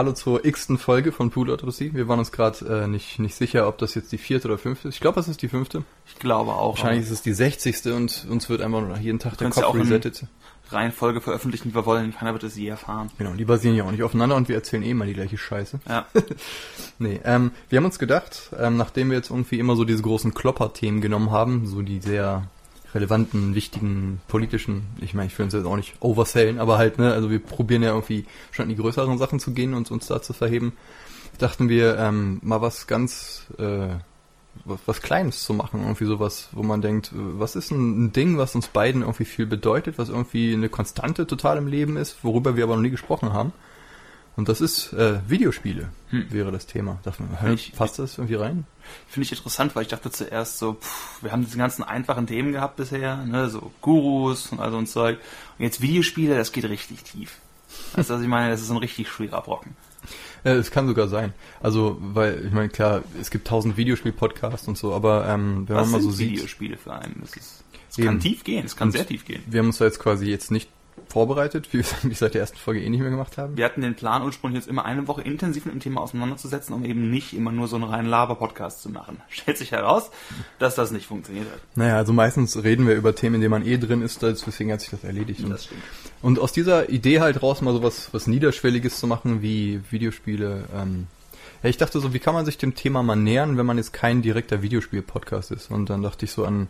[0.00, 1.92] hallo zur x-ten Folge von Pool Odyssey.
[1.92, 4.88] Wir waren uns gerade äh, nicht, nicht sicher, ob das jetzt die vierte oder fünfte
[4.88, 4.94] ist.
[4.94, 5.84] Ich glaube, es ist die fünfte.
[6.06, 6.78] Ich glaube auch.
[6.78, 9.64] Wahrscheinlich ist es die sechzigste und uns wird einfach nur jeden Tag der Kannst ja
[9.64, 10.24] Kopf auch resettet.
[10.70, 12.14] Reihenfolge veröffentlichen, wie wir wollen.
[12.14, 13.10] Keiner wird es je erfahren.
[13.18, 15.80] Genau, die basieren ja auch nicht aufeinander und wir erzählen eh mal die gleiche Scheiße.
[15.86, 16.06] Ja.
[16.98, 20.32] Nee, ähm, wir haben uns gedacht, ähm, nachdem wir jetzt irgendwie immer so diese großen
[20.32, 22.44] Klopper-Themen genommen haben, so die sehr
[22.94, 27.12] relevanten, wichtigen, politischen, ich meine, ich will uns jetzt auch nicht oversellen, aber halt, ne,
[27.12, 30.20] also wir probieren ja irgendwie schon in die größeren Sachen zu gehen und uns da
[30.22, 30.72] zu verheben,
[31.38, 33.88] dachten wir, ähm, mal was ganz, äh,
[34.64, 38.12] was, was Kleines zu machen, irgendwie sowas, wo man denkt, äh, was ist ein, ein
[38.12, 42.24] Ding, was uns beiden irgendwie viel bedeutet, was irgendwie eine Konstante total im Leben ist,
[42.24, 43.52] worüber wir aber noch nie gesprochen haben.
[44.40, 46.32] Und das ist äh, Videospiele, Hm.
[46.32, 46.98] wäre das Thema.
[47.02, 48.64] Darf man, Ich- passt das irgendwie rein?
[49.06, 52.52] Finde ich interessant, weil ich dachte zuerst so, pff, wir haben diese ganzen einfachen Themen
[52.52, 55.18] gehabt bisher, ne, so Gurus und all so ein Zeug.
[55.58, 57.36] Und jetzt Videospiele, das geht richtig tief.
[57.94, 58.50] Weißt du, was ich meine?
[58.50, 59.76] Das ist ein richtig schwerer Brocken.
[60.42, 61.34] Äh, es kann sogar sein.
[61.62, 65.88] Also, weil, ich meine, klar, es gibt tausend Videospiel-Podcasts und so, aber ähm, wenn Was
[65.88, 67.22] man mal so sieht, Videospiele für einen?
[67.24, 67.36] Ist,
[67.90, 68.06] es Eben.
[68.08, 69.42] kann tief gehen, es kann sehr tief gehen.
[69.46, 70.70] wir haben uns da jetzt quasi jetzt nicht
[71.08, 73.56] vorbereitet, wie wir es seit der ersten Folge eh nicht mehr gemacht haben.
[73.56, 76.84] Wir hatten den Plan ursprünglich jetzt immer eine Woche intensiv mit dem Thema auseinanderzusetzen, um
[76.84, 79.20] eben nicht immer nur so einen reinen Laber-Podcast zu machen.
[79.28, 80.10] Stellt sich heraus,
[80.58, 81.60] dass das nicht funktioniert hat.
[81.74, 84.80] Naja, also meistens reden wir über Themen, in denen man eh drin ist, deswegen hat
[84.80, 85.42] sich das erledigt.
[85.44, 85.82] Und, Das stimmt.
[86.22, 90.64] und aus dieser Idee halt raus mal so was, was Niederschwelliges zu machen, wie Videospiele,
[90.74, 91.06] ähm,
[91.62, 93.92] ja, ich dachte so, wie kann man sich dem Thema mal nähern, wenn man jetzt
[93.92, 95.70] kein direkter Videospiel-Podcast ist?
[95.70, 96.68] Und dann dachte ich so an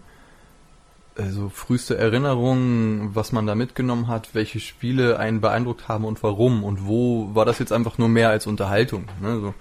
[1.20, 6.64] also früheste Erinnerungen, was man da mitgenommen hat, welche Spiele einen beeindruckt haben und warum
[6.64, 9.04] und wo war das jetzt einfach nur mehr als Unterhaltung.
[9.20, 9.40] Ne?
[9.40, 9.54] So.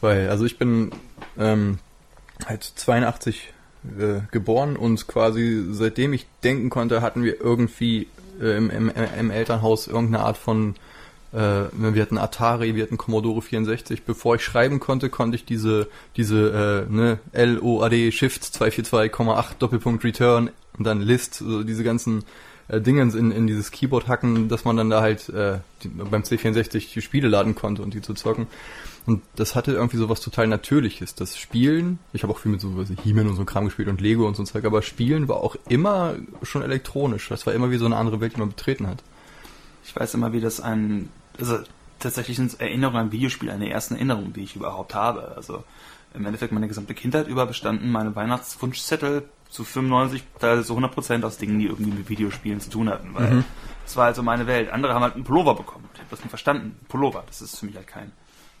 [0.00, 0.90] Weil, also ich bin
[1.38, 1.78] ähm,
[2.46, 3.52] halt 82
[3.98, 8.08] äh, geboren und quasi seitdem ich denken konnte, hatten wir irgendwie
[8.40, 10.74] äh, im, im, im Elternhaus irgendeine Art von
[11.30, 14.04] wir hatten Atari, wir hatten Commodore 64.
[14.04, 20.50] Bevor ich schreiben konnte, konnte ich diese, diese äh, ne, LOAD Shift 242,8 Doppelpunkt Return
[20.78, 22.24] und dann List, so diese ganzen
[22.68, 26.22] äh, Dingens in, in dieses Keyboard hacken, dass man dann da halt äh, die, beim
[26.22, 28.46] C64 die Spiele laden konnte und die zu zocken.
[29.06, 31.14] Und das hatte irgendwie so was total Natürliches.
[31.14, 32.70] Das Spielen, ich habe auch viel mit so
[33.02, 35.56] He-Man und so Kram gespielt und Lego und so ein Zeug, aber Spielen war auch
[35.68, 37.28] immer schon elektronisch.
[37.30, 39.02] Das war immer wie so eine andere Welt, die man betreten hat.
[39.82, 41.58] Ich weiß immer, wie das ein, also
[41.98, 45.32] tatsächlich sind Erinnerungen an Videospiele eine der ersten Erinnerungen, die ich überhaupt habe.
[45.36, 45.64] Also
[46.14, 51.24] im Endeffekt meine gesamte Kindheit über bestanden meine Weihnachtswunschzettel zu 95, teilweise zu 100 Prozent
[51.24, 53.44] aus Dingen, die irgendwie mit Videospielen zu tun hatten, weil
[53.84, 54.70] das war also meine Welt.
[54.70, 55.88] Andere haben halt einen Pullover bekommen.
[55.94, 56.78] Ich habe das nicht verstanden.
[56.88, 58.12] Pullover, das ist für mich halt kein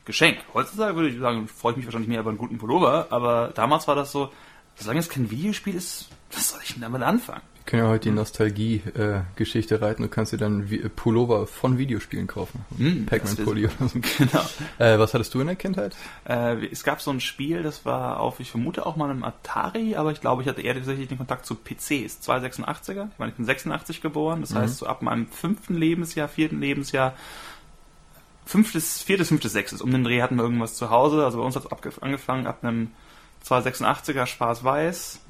[0.06, 0.38] Geschenk.
[0.54, 3.86] Heutzutage würde ich sagen, freue ich mich wahrscheinlich mehr über einen guten Pullover, aber damals
[3.86, 4.32] war das so,
[4.76, 7.42] solange es kein Videospiel ist, was soll ich denn damit anfangen?
[7.68, 10.02] Wir können ja heute die Nostalgie-Geschichte reiten.
[10.02, 12.64] Du kannst dir dann Vi- Pullover von Videospielen kaufen.
[12.78, 13.98] Hm, das Pac-Man wär- Pulli oder so.
[14.16, 14.40] Genau.
[14.78, 15.94] Äh, was hattest du in der Kindheit?
[16.26, 19.96] Äh, es gab so ein Spiel, das war auf, ich vermute auch mal einem Atari,
[19.96, 22.22] aber ich glaube, ich hatte eher tatsächlich den Kontakt zu PCs.
[22.26, 23.08] 286er.
[23.12, 27.12] Ich meine, ich bin 86 geboren, das heißt, so ab meinem fünften Lebensjahr, vierten Lebensjahr,
[28.46, 31.22] fünftes, viertes, fünftes, sechstes, um den Dreh hatten wir irgendwas zu Hause.
[31.22, 32.92] Also bei uns hat es angefangen ab einem
[33.44, 35.20] 286er schwarz-weiß,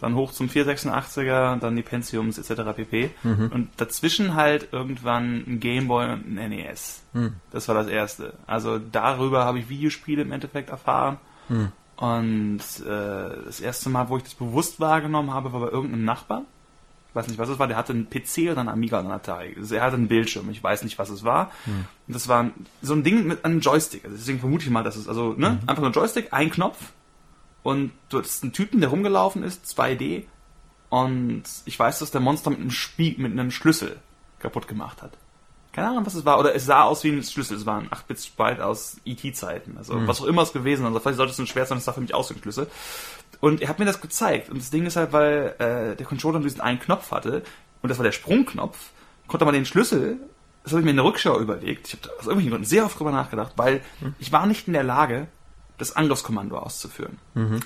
[0.00, 2.62] dann hoch zum 486er, dann die Pentiums etc.
[2.74, 3.10] pp.
[3.52, 7.02] Und dazwischen halt irgendwann ein Gameboy und ein NES.
[7.50, 8.34] Das war das erste.
[8.46, 11.18] Also darüber habe ich Videospiele im Endeffekt erfahren.
[11.96, 16.42] Und äh, das erste Mal, wo ich das bewusst wahrgenommen habe, war bei irgendeinem Nachbar.
[17.10, 17.66] Ich weiß nicht, was es war.
[17.66, 19.54] Der hatte einen PC oder einen Amiga oder einen Atari.
[19.56, 20.50] Also er hatte einen Bildschirm.
[20.50, 21.50] Ich weiß nicht, was es war.
[22.06, 22.50] Und das war
[22.82, 24.04] so ein Ding mit einem Joystick.
[24.04, 26.92] Also deswegen vermute ich mal, dass es also ne, einfach nur ein Joystick, ein Knopf
[27.66, 30.22] und du hattest einen Typen, der rumgelaufen ist, 2D.
[30.88, 33.96] Und ich weiß, dass der Monster mit einem Spiel, mit einem Schlüssel
[34.38, 35.10] kaputt gemacht hat.
[35.72, 36.38] Keine Ahnung, was es war.
[36.38, 37.56] Oder es sah aus wie ein Schlüssel.
[37.56, 39.78] Es war ein 8-Bit-Sprite aus ET-Zeiten.
[39.78, 40.86] Also was auch immer es gewesen ist.
[40.86, 42.70] Also vielleicht sollte es ein schwer sein, das sah für mich aus wie ein Schlüssel.
[43.40, 44.48] Und er hat mir das gezeigt.
[44.48, 47.42] Und das Ding ist halt, weil äh, der Controller nur diesen einen Knopf hatte,
[47.82, 48.78] und das war der Sprungknopf,
[49.26, 50.18] konnte man den Schlüssel,
[50.62, 52.96] das habe ich mir in der Rückschau überlegt, ich habe aus irgendwelchen Gründen sehr oft
[52.96, 53.80] drüber nachgedacht, weil
[54.20, 55.26] ich war nicht in der Lage,
[55.78, 57.18] das Angriffskommando auszuführen.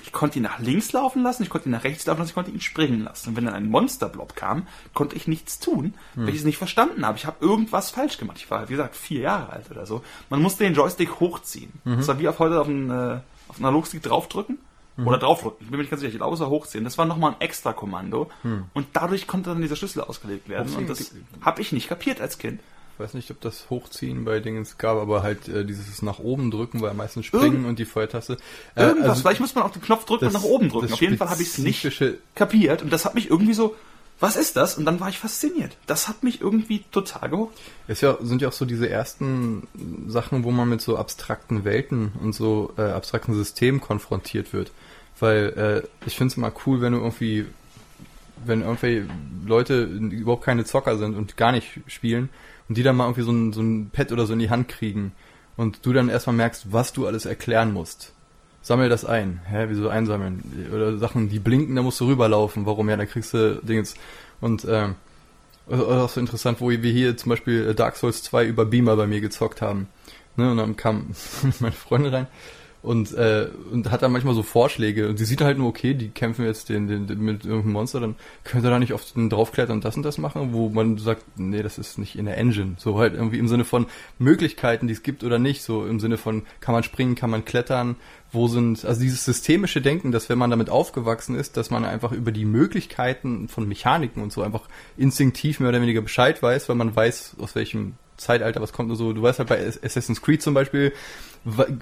[0.03, 2.35] Ich konnte ihn nach links laufen lassen, ich konnte ihn nach rechts laufen lassen, ich
[2.35, 3.29] konnte ihn springen lassen.
[3.29, 7.05] Und wenn dann ein Monsterblob kam, konnte ich nichts tun, weil ich es nicht verstanden
[7.05, 7.17] habe.
[7.17, 8.37] Ich habe irgendwas falsch gemacht.
[8.37, 10.03] Ich war, wie gesagt, vier Jahre alt oder so.
[10.29, 11.71] Man musste den Joystick hochziehen.
[11.85, 14.57] Das war wie auf heute auf einen, äh, auf einen Analogstick draufdrücken.
[15.05, 15.59] Oder draufdrücken.
[15.61, 16.11] Ich bin mir nicht ganz sicher.
[16.11, 16.83] Ich glaube, es war hochziehen.
[16.83, 18.29] Das war nochmal ein extra Kommando.
[18.73, 20.67] Und dadurch konnte dann dieser Schlüssel ausgelegt werden.
[20.67, 20.81] Hochziehen?
[20.81, 21.11] Und das
[21.41, 22.59] habe ich nicht kapiert als Kind.
[22.93, 26.51] Ich weiß nicht, ob das Hochziehen bei Dingens gab, aber halt äh, dieses nach oben
[26.51, 28.37] drücken, weil meistens springen Irgend- und die Feuertaste.
[28.75, 29.09] Äh, Irgendwas.
[29.09, 30.93] also Vielleicht muss man auf den Knopf drücken und das- nach oben drücken.
[30.93, 31.87] Auf jeden Fall habe ich es nicht
[32.35, 32.83] kapiert.
[32.83, 33.75] Und das hat mich irgendwie so
[34.21, 34.77] was ist das?
[34.77, 35.75] Und dann war ich fasziniert.
[35.87, 37.57] Das hat mich irgendwie total gehuckt.
[37.87, 39.67] Es ja, sind ja auch so diese ersten
[40.07, 44.71] Sachen, wo man mit so abstrakten Welten und so äh, abstrakten Systemen konfrontiert wird.
[45.19, 47.47] Weil äh, ich finde es immer cool, wenn du irgendwie,
[48.45, 49.05] wenn irgendwie
[49.43, 52.29] Leute überhaupt keine Zocker sind und gar nicht spielen
[52.71, 54.69] und die dann mal irgendwie so ein, so ein Pad oder so in die Hand
[54.69, 55.11] kriegen
[55.57, 58.13] und du dann erstmal merkst, was du alles erklären musst.
[58.61, 59.41] Sammel das ein.
[59.45, 60.69] Hä, wieso einsammeln?
[60.73, 62.65] Oder Sachen, die blinken, da musst du rüberlaufen.
[62.65, 62.87] Warum?
[62.87, 63.95] Ja, da kriegst du Dingens.
[64.39, 64.95] Und ähm,
[65.69, 69.19] auch so interessant, wo wir hier zum Beispiel Dark Souls 2 über Beamer bei mir
[69.19, 69.89] gezockt haben.
[70.37, 71.07] Ne, und dann kam
[71.59, 72.27] meine Freundin rein
[72.83, 76.09] und, äh, und hat dann manchmal so Vorschläge und sie sieht halt nur, okay, die
[76.09, 79.29] kämpfen jetzt den, den, den mit irgendeinem Monster, dann könnt ihr da nicht auf den
[79.29, 82.37] draufklettern und das und das machen, wo man sagt, nee, das ist nicht in der
[82.37, 82.75] Engine.
[82.77, 83.85] So halt irgendwie im Sinne von
[84.17, 87.45] Möglichkeiten, die es gibt oder nicht, so im Sinne von, kann man springen, kann man
[87.45, 87.97] klettern,
[88.31, 92.11] wo sind, also dieses systemische Denken, dass wenn man damit aufgewachsen ist, dass man einfach
[92.11, 94.63] über die Möglichkeiten von Mechaniken und so einfach
[94.97, 98.95] instinktiv mehr oder weniger Bescheid weiß, weil man weiß, aus welchem Zeitalter was kommt und
[98.95, 99.13] so.
[99.13, 100.93] Du weißt halt bei Assassin's Creed zum Beispiel,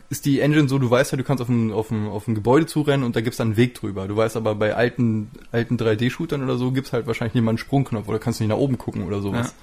[0.09, 2.35] ist die Engine so, du weißt halt, du kannst auf ein, auf ein, auf ein
[2.35, 4.07] Gebäude zurennen und da gibt's dann einen Weg drüber.
[4.07, 7.57] Du weißt aber bei alten, alten 3D-Shootern oder so gibt's halt wahrscheinlich nicht mal einen
[7.57, 9.47] Sprungknopf oder kannst nicht nach oben gucken oder sowas.
[9.47, 9.53] Ja.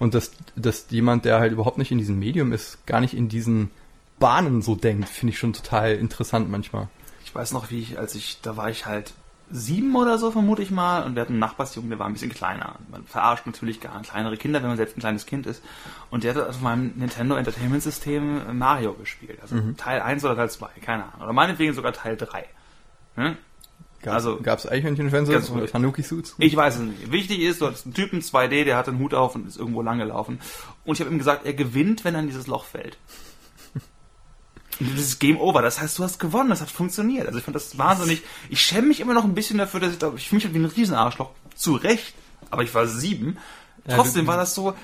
[0.00, 3.28] Und dass, dass jemand, der halt überhaupt nicht in diesem Medium ist, gar nicht in
[3.28, 3.70] diesen
[4.18, 6.88] Bahnen so denkt, finde ich schon total interessant manchmal.
[7.24, 9.14] Ich weiß noch, wie ich, als ich, da war ich halt
[9.50, 11.04] sieben oder so, vermute ich mal.
[11.04, 12.76] Und wir hatten einen Nachbarsjungen, der war ein bisschen kleiner.
[12.90, 15.62] Man verarscht natürlich gar kleinere Kinder, wenn man selbst ein kleines Kind ist.
[16.10, 19.38] Und der hat auf meinem Nintendo Entertainment System Mario gespielt.
[19.42, 19.76] Also mhm.
[19.76, 21.22] Teil 1 oder Teil 2, keine Ahnung.
[21.22, 22.44] Oder meinetwegen sogar Teil 3.
[23.16, 23.36] Hm?
[24.00, 26.36] Gab's, also gab es Eichhörnchenfans oder Tanuki-Suits?
[26.38, 27.10] Ich weiß es nicht.
[27.10, 29.82] Wichtig ist, du hast einen Typen 2D, der hat einen Hut auf und ist irgendwo
[29.82, 30.38] lang gelaufen.
[30.84, 32.96] Und ich habe ihm gesagt, er gewinnt, wenn er in dieses Loch fällt.
[34.80, 35.62] Das ist Game Over.
[35.62, 36.50] Das heißt, du hast gewonnen.
[36.50, 37.26] Das hat funktioniert.
[37.26, 38.22] Also ich fand das wahnsinnig.
[38.48, 40.54] Ich schäme mich immer noch ein bisschen dafür, dass ich da, ich fühle mich halt
[40.54, 41.30] wie ein Riesenarschloch.
[41.54, 42.14] Zu Recht.
[42.50, 43.38] Aber ich war sieben.
[43.86, 44.74] Trotzdem war das so,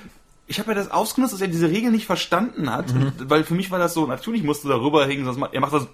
[0.47, 3.13] ich habe ja das ausgenutzt, dass er diese Regel nicht verstanden hat, mhm.
[3.19, 5.61] weil für mich war das so, natürlich musst du da rüber hängen, sonst macht, er
[5.61, 5.87] macht das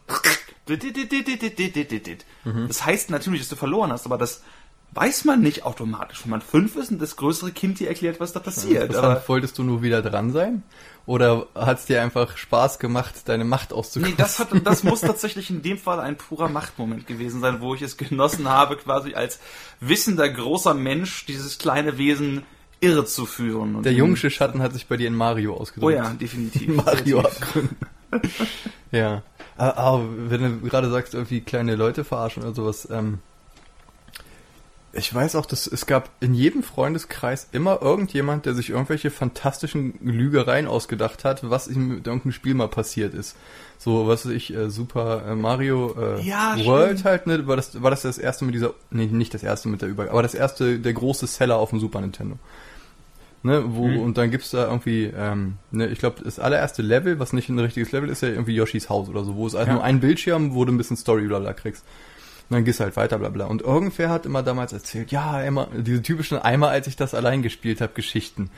[2.43, 2.67] mhm.
[2.67, 4.43] Das heißt natürlich, dass du verloren hast, aber das
[4.93, 6.23] weiß man nicht automatisch.
[6.23, 8.95] Wenn man fünf ist und das größere Kind dir erklärt, was da passiert.
[8.95, 10.63] aber wolltest du nur wieder dran sein?
[11.05, 14.15] Oder hat es dir einfach Spaß gemacht, deine Macht auszukosten?
[14.15, 17.73] Nee, das, hat, das muss tatsächlich in dem Fall ein purer Machtmoment gewesen sein, wo
[17.73, 19.39] ich es genossen habe, quasi als
[19.79, 22.43] wissender großer Mensch dieses kleine Wesen
[22.81, 23.81] irre zu führen.
[23.83, 25.85] Der jungsche Schatten hat sich bei dir in Mario ausgedrückt.
[25.85, 26.67] Oh ja, definitiv.
[26.85, 27.77] Mario abgründen.
[28.91, 29.23] ja.
[29.57, 33.19] Aber ah, ah, wenn du gerade sagst, irgendwie kleine Leute verarschen oder sowas, ähm,
[34.93, 39.93] ich weiß auch, dass es gab in jedem Freundeskreis immer irgendjemand, der sich irgendwelche fantastischen
[40.01, 43.37] Lügereien ausgedacht hat, was ihm mit irgendeinem Spiel mal passiert ist.
[43.77, 47.05] So, was weiß ich, äh, Super äh, Mario äh, ja, World stimmt.
[47.05, 47.47] halt, ne?
[47.47, 50.09] War das, war das das erste mit dieser, nee, nicht das erste mit der Über,
[50.11, 52.37] aber das erste, der große Seller auf dem Super Nintendo.
[53.43, 53.99] Ne, wo, mhm.
[54.01, 57.57] und dann gibt's da irgendwie, ähm, ne, ich glaube, das allererste Level, was nicht ein
[57.57, 59.73] richtiges Level ist, ja irgendwie Yoshis Haus oder so, wo es halt ja.
[59.73, 61.83] nur ein Bildschirm, wo du ein bisschen Story da kriegst.
[62.51, 63.45] Und dann gehst du halt weiter, bla bla.
[63.45, 67.43] Und irgendwer hat immer damals erzählt, ja, immer, diese typischen einmal, als ich das allein
[67.43, 68.51] gespielt habe, Geschichten.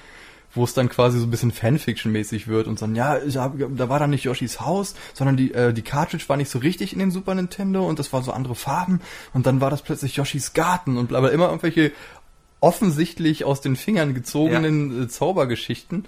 [0.56, 4.10] Wo es dann quasi so ein bisschen Fanfiction-mäßig wird und so, ja, da war dann
[4.10, 7.36] nicht Yoshis Haus, sondern die, äh, die Cartridge war nicht so richtig in den Super
[7.36, 9.00] Nintendo und das war so andere Farben
[9.34, 11.30] und dann war das plötzlich Yoshis Garten und bla bla.
[11.30, 11.92] Immer irgendwelche
[12.62, 15.04] offensichtlich aus den Fingern gezogenen ja.
[15.04, 16.06] Äh, Zaubergeschichten.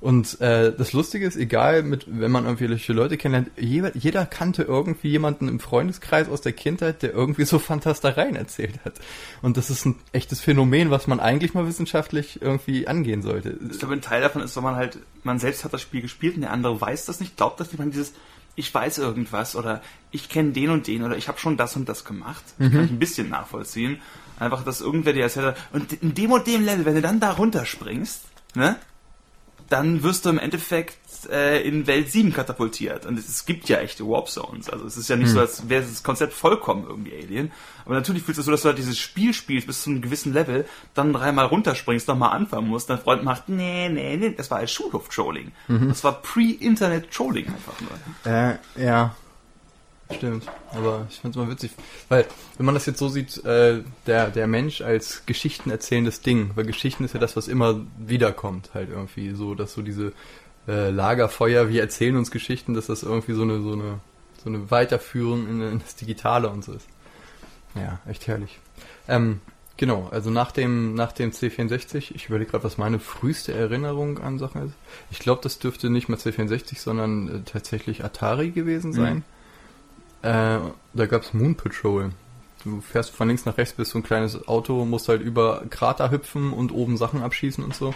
[0.00, 4.62] Und äh, das Lustige ist, egal mit, wenn man irgendwelche Leute kennenlernt, jeder, jeder kannte
[4.62, 8.94] irgendwie jemanden im Freundeskreis aus der Kindheit, der irgendwie so Fantastereien erzählt hat.
[9.42, 13.58] Und das ist ein echtes Phänomen, was man eigentlich mal wissenschaftlich irgendwie angehen sollte.
[13.70, 16.34] Ich glaube, ein Teil davon ist, wenn man halt, man selbst hat das Spiel gespielt
[16.34, 18.14] und der andere weiß das nicht, glaubt das nicht, man dieses,
[18.56, 21.88] ich weiß irgendwas oder ich kenne den und den oder ich habe schon das und
[21.90, 22.42] das gemacht.
[22.58, 22.72] Das mhm.
[22.72, 24.00] kann ich ein bisschen nachvollziehen.
[24.38, 27.20] Einfach, dass irgendwer dir erzählt hat, und in dem und dem Level, wenn du dann
[27.20, 28.22] da runterspringst,
[28.54, 28.76] ne,
[29.70, 30.98] dann wirst du im Endeffekt
[31.30, 33.06] äh, in Welt 7 katapultiert.
[33.06, 34.68] Und es, gibt ja echte Warp Zones.
[34.68, 35.34] Also es ist ja nicht hm.
[35.34, 37.52] so, als wäre das Konzept vollkommen irgendwie Alien.
[37.84, 40.02] Aber natürlich fühlst du es so, dass du halt dieses Spiel spielst bis zu einem
[40.02, 44.50] gewissen Level, dann dreimal runterspringst, nochmal anfangen musst, dein Freund macht, nee, nee, nee, das
[44.50, 45.52] war als Schulhof-Trolling.
[45.68, 45.88] Mhm.
[45.88, 48.32] Das war Pre-Internet-Trolling einfach nur.
[48.32, 49.14] Äh, ja.
[50.16, 51.72] Stimmt, aber ich finde es mal witzig,
[52.08, 52.26] weil
[52.56, 56.64] wenn man das jetzt so sieht, äh, der, der Mensch als Geschichten erzählendes Ding, weil
[56.64, 60.12] Geschichten ist ja das, was immer wiederkommt, halt irgendwie so, dass so diese
[60.66, 64.00] äh, Lagerfeuer, wir erzählen uns Geschichten, dass das irgendwie so eine, so eine,
[64.42, 66.88] so eine Weiterführung in, in das Digitale und so ist.
[67.76, 68.58] Ja, echt herrlich.
[69.06, 69.40] Ähm,
[69.76, 74.38] genau, also nach dem, nach dem C64, ich überlege gerade, was meine früheste Erinnerung an
[74.38, 74.74] Sachen ist.
[75.10, 79.14] Ich glaube, das dürfte nicht mal C64, sondern äh, tatsächlich Atari gewesen sein.
[79.16, 79.22] Mhm
[80.22, 80.58] äh,
[80.92, 82.10] da gab's Moon Patrol.
[82.64, 86.10] du fährst von links nach rechts, bist so ein kleines Auto, musst halt über Krater
[86.10, 87.94] hüpfen und oben Sachen abschießen und so.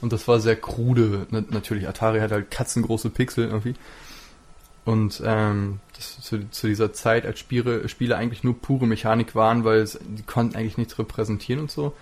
[0.00, 1.26] Und das war sehr krude.
[1.30, 3.74] natürlich, Atari hat halt katzengroße Pixel irgendwie.
[4.84, 9.64] Und ähm, das zu, zu dieser Zeit, als Spiele, Spiele eigentlich nur pure Mechanik waren,
[9.64, 11.94] weil es, die konnten eigentlich nichts repräsentieren und so.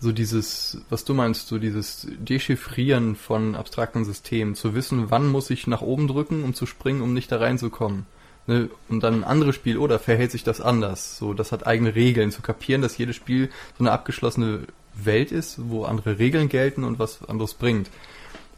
[0.00, 5.50] So dieses, was du meinst, so dieses Dechiffrieren von abstrakten Systemen, zu wissen, wann muss
[5.50, 8.06] ich nach oben drücken, um zu springen, um nicht da reinzukommen.
[8.46, 8.70] Ne?
[8.88, 11.16] Und dann ein anderes Spiel, oder verhält sich das anders?
[11.18, 15.58] So, das hat eigene Regeln, zu kapieren, dass jedes Spiel so eine abgeschlossene Welt ist,
[15.70, 17.90] wo andere Regeln gelten und was anderes bringt.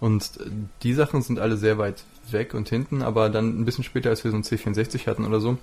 [0.01, 0.33] Und
[0.83, 4.25] die Sachen sind alle sehr weit weg und hinten, aber dann ein bisschen später, als
[4.25, 5.59] wir so ein C64 hatten oder so,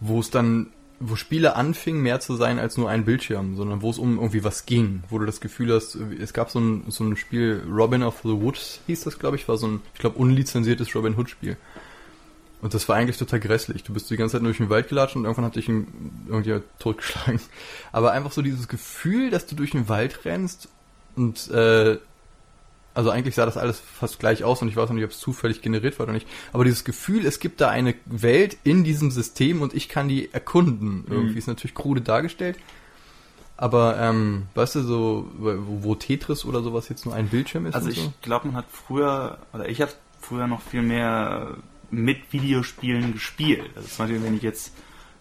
[0.00, 0.68] wo es dann,
[1.00, 4.44] wo Spiele anfingen, mehr zu sein als nur ein Bildschirm, sondern wo es um irgendwie
[4.44, 8.02] was ging, wo du das Gefühl hast, es gab so ein, so ein Spiel, Robin
[8.02, 11.30] of the Woods hieß das, glaube ich, war so ein, ich glaube, unlizenziertes Robin Hood
[11.30, 11.56] Spiel.
[12.60, 13.84] Und das war eigentlich total grässlich.
[13.84, 17.40] Du bist die ganze Zeit durch den Wald gelatscht und irgendwann hat dich irgendjemand totgeschlagen.
[17.92, 20.68] Aber einfach so dieses Gefühl, dass du durch den Wald rennst
[21.14, 21.98] und äh,
[22.94, 25.20] also eigentlich sah das alles fast gleich aus und ich weiß noch nicht, ob es
[25.20, 26.26] zufällig generiert war oder nicht.
[26.52, 30.34] Aber dieses Gefühl, es gibt da eine Welt in diesem System und ich kann die
[30.34, 31.04] erkunden.
[31.08, 31.38] Irgendwie mhm.
[31.38, 32.58] ist natürlich krude dargestellt.
[33.56, 37.74] Aber ähm, weißt du, so, wo, wo, Tetris oder sowas jetzt nur ein Bildschirm ist?
[37.74, 38.12] Also ich so?
[38.22, 41.56] glaube, man hat früher, oder ich habe früher noch viel mehr
[41.90, 43.70] mit Videospielen gespielt.
[43.76, 44.72] Also zum Beispiel, wenn ich jetzt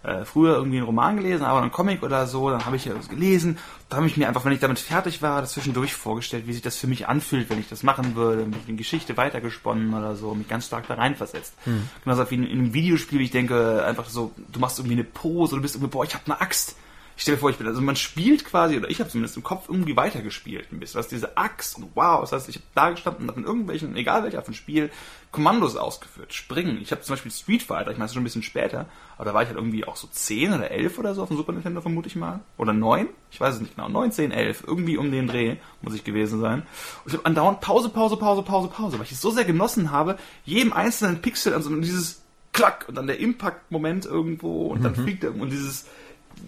[0.03, 3.09] äh, früher irgendwie einen Roman gelesen habe, einen Comic oder so, dann habe ich das
[3.09, 3.57] gelesen.
[3.89, 6.61] Da habe ich mir einfach, wenn ich damit fertig war, das zwischendurch vorgestellt, wie sich
[6.61, 10.33] das für mich anfühlt, wenn ich das machen würde, mit eine Geschichte weitergesponnen oder so,
[10.33, 11.53] mich ganz stark da reinversetzt.
[11.65, 11.89] Hm.
[12.03, 15.55] Genauso wie in, in einem Videospiel, ich denke einfach so, du machst irgendwie eine Pose,
[15.55, 16.75] du bist irgendwie, boah, ich habe eine Axt
[17.17, 19.43] ich stelle mir vor, ich bin, also man spielt quasi, oder ich habe zumindest im
[19.43, 20.99] Kopf irgendwie weitergespielt ein bisschen.
[20.99, 23.95] Was diese Axt und wow, das heißt, ich habe da gestanden und habe in irgendwelchen,
[23.95, 24.91] egal welcher von Spiel,
[25.31, 26.77] Kommandos ausgeführt, springen.
[26.79, 29.41] Ich habe zum Beispiel Street Fighter, ich meine, schon ein bisschen später, aber da war
[29.41, 32.07] ich halt irgendwie auch so 10 oder 11 oder so auf dem Super Nintendo, vermute
[32.07, 32.41] ich mal.
[32.55, 35.95] Oder 9, ich weiß es nicht genau, 9, 10, 11, irgendwie um den Dreh muss
[35.95, 36.67] ich gewesen sein.
[37.03, 39.89] Und ich habe andauernd Pause, Pause, Pause, Pause, Pause, weil ich es so sehr genossen
[39.89, 42.21] habe, jedem einzelnen Pixel an so dieses
[42.53, 45.03] Klack und dann der Impact-Moment irgendwo und dann mhm.
[45.03, 45.87] fliegt er und dieses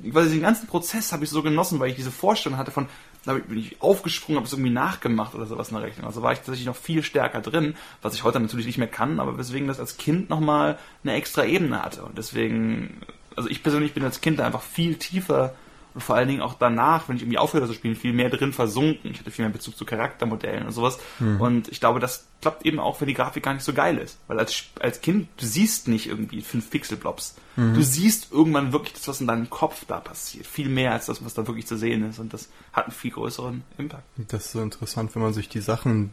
[0.04, 2.88] weil den ganzen Prozess habe ich so genossen, weil ich diese Vorstellung hatte von,
[3.26, 6.08] da bin ich aufgesprungen, habe es irgendwie nachgemacht oder sowas in der Rechnung.
[6.08, 9.20] Also war ich tatsächlich noch viel stärker drin, was ich heute natürlich nicht mehr kann,
[9.20, 12.04] aber weswegen das als Kind nochmal eine extra Ebene hatte.
[12.04, 13.02] Und deswegen,
[13.36, 15.54] also ich persönlich bin als Kind einfach viel tiefer
[16.00, 18.54] und vor allen Dingen auch danach, wenn ich irgendwie aufhöre zu spielen, viel mehr drin
[18.54, 19.12] versunken.
[19.12, 20.98] Ich hatte viel mehr Bezug zu Charaktermodellen und sowas.
[21.18, 21.42] Hm.
[21.42, 24.18] Und ich glaube, das klappt eben auch, wenn die Grafik gar nicht so geil ist.
[24.28, 27.36] Weil als, als Kind, du siehst nicht irgendwie fünf Pixelblobs.
[27.58, 27.74] Mhm.
[27.74, 30.48] Du siehst irgendwann wirklich das, was in deinem Kopf da passiert.
[30.48, 32.18] Viel mehr als das, was da wirklich zu sehen ist.
[32.20, 34.04] Und das hat einen viel größeren Impact.
[34.30, 36.12] Das ist so interessant, wenn man sich die Sachen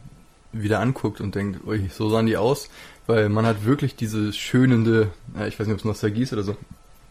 [0.51, 2.67] wieder anguckt und denkt, ui, so sahen die aus.
[3.05, 5.13] Weil man hat wirklich diese schönende,
[5.47, 6.57] ich weiß nicht, ob es Nostalgie ist oder so,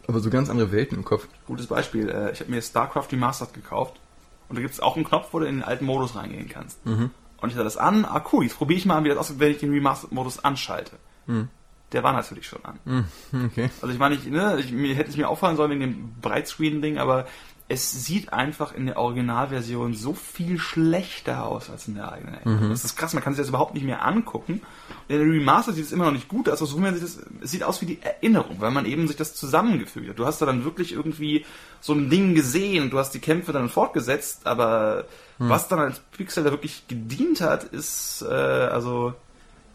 [0.08, 1.26] aber so ganz andere Welten im Kopf.
[1.46, 2.08] Gutes Beispiel.
[2.08, 4.00] Äh, ich habe mir StarCraft Remastered gekauft.
[4.48, 6.84] Und da gibt es auch einen Knopf, wo du in den alten Modus reingehen kannst.
[6.86, 7.10] Mhm.
[7.40, 8.04] Und ich sah das an.
[8.04, 10.96] Ah, cool, jetzt probiere ich mal, wie das aussieht, wenn ich den Remastered-Modus anschalte.
[11.26, 11.48] Mhm.
[11.92, 12.78] Der war natürlich schon an.
[12.84, 13.70] Mhm, okay.
[13.80, 16.98] Also ich meine, ich, ne, ich, mir hätte es mir auffallen sollen wegen dem Breitscreen-Ding,
[16.98, 17.26] aber
[17.68, 22.70] es sieht einfach in der Originalversion so viel schlechter aus als in der eigenen Mhm.
[22.70, 24.62] Das ist krass, man kann sich das überhaupt nicht mehr angucken.
[25.08, 27.50] In der Remaster sieht es immer noch nicht gut aus, also man sich das, es
[27.50, 30.18] sieht aus wie die Erinnerung, weil man eben sich das zusammengefügt hat.
[30.18, 31.44] Du hast da dann wirklich irgendwie
[31.80, 35.06] so ein Ding gesehen und du hast die Kämpfe dann fortgesetzt, aber
[35.38, 35.48] mhm.
[35.48, 39.14] was dann als Pixel da wirklich gedient hat, ist, äh, also,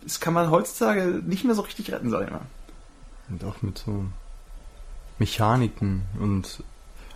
[0.03, 2.41] das kann man heutzutage nicht mehr so richtig retten, sag ich mal.
[3.29, 4.05] Und auch mit so
[5.19, 6.63] Mechaniken und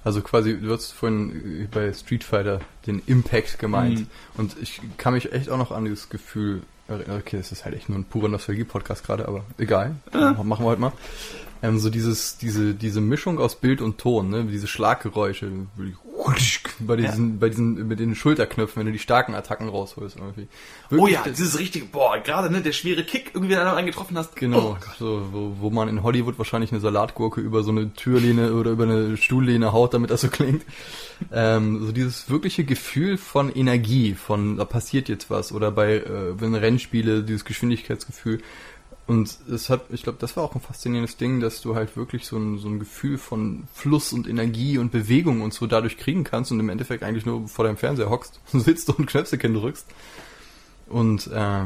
[0.06, 4.00] also quasi, du hast vorhin bei Street Fighter den Impact gemeint.
[4.00, 4.08] Mhm.
[4.38, 7.20] Und ich kann mich echt auch noch an dieses Gefühl erinnern.
[7.20, 9.96] Okay, das ist halt echt nur ein purer Nostalgie-Podcast gerade, aber egal.
[10.14, 10.34] Ja.
[10.44, 10.92] Machen wir heute mal.
[11.62, 14.46] Ähm, so dieses, diese, diese Mischung aus Bild und Ton, ne?
[14.46, 15.52] Diese Schlaggeräusche,
[16.80, 17.36] bei diesen, ja.
[17.40, 20.48] bei diesen, mit den Schulterknöpfen, wenn du die starken Attacken rausholst irgendwie.
[20.90, 23.88] Wirklich, oh ja, dieses richtige, boah, gerade, ne, der schwere Kick, irgendwie, wenn du einen
[23.88, 24.36] getroffen hast.
[24.36, 28.54] Genau, oh so, wo, wo man in Hollywood wahrscheinlich eine Salatgurke über so eine Türlehne
[28.54, 30.64] oder über eine Stuhllehne haut, damit das so klingt.
[31.32, 36.40] ähm, so dieses wirkliche Gefühl von Energie, von, da passiert jetzt was, oder bei, äh,
[36.40, 38.42] wenn Rennspiele, dieses Geschwindigkeitsgefühl,
[39.08, 42.26] und es hat, ich glaube, das war auch ein faszinierendes Ding, dass du halt wirklich
[42.26, 46.24] so ein, so ein Gefühl von Fluss und Energie und Bewegung und so dadurch kriegen
[46.24, 49.86] kannst und im Endeffekt eigentlich nur vor deinem Fernseher hockst, sitzt und Knöpfchen drückst.
[50.88, 51.66] Und äh,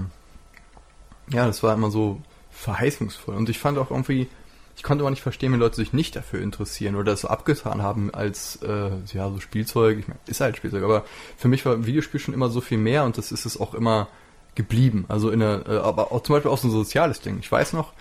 [1.31, 3.35] ja, das war immer so verheißungsvoll.
[3.35, 4.27] Und ich fand auch irgendwie,
[4.75, 7.81] ich konnte aber nicht verstehen, wenn Leute sich nicht dafür interessieren oder das so abgetan
[7.81, 9.99] haben als äh, ja so Spielzeug.
[9.99, 11.05] Ich meine, ist halt Spielzeug, aber
[11.37, 14.09] für mich war Videospiel schon immer so viel mehr und das ist es auch immer
[14.55, 15.05] geblieben.
[15.07, 17.37] Also in der, äh, aber auch zum Beispiel auch so ein soziales Ding.
[17.39, 17.93] Ich weiß noch,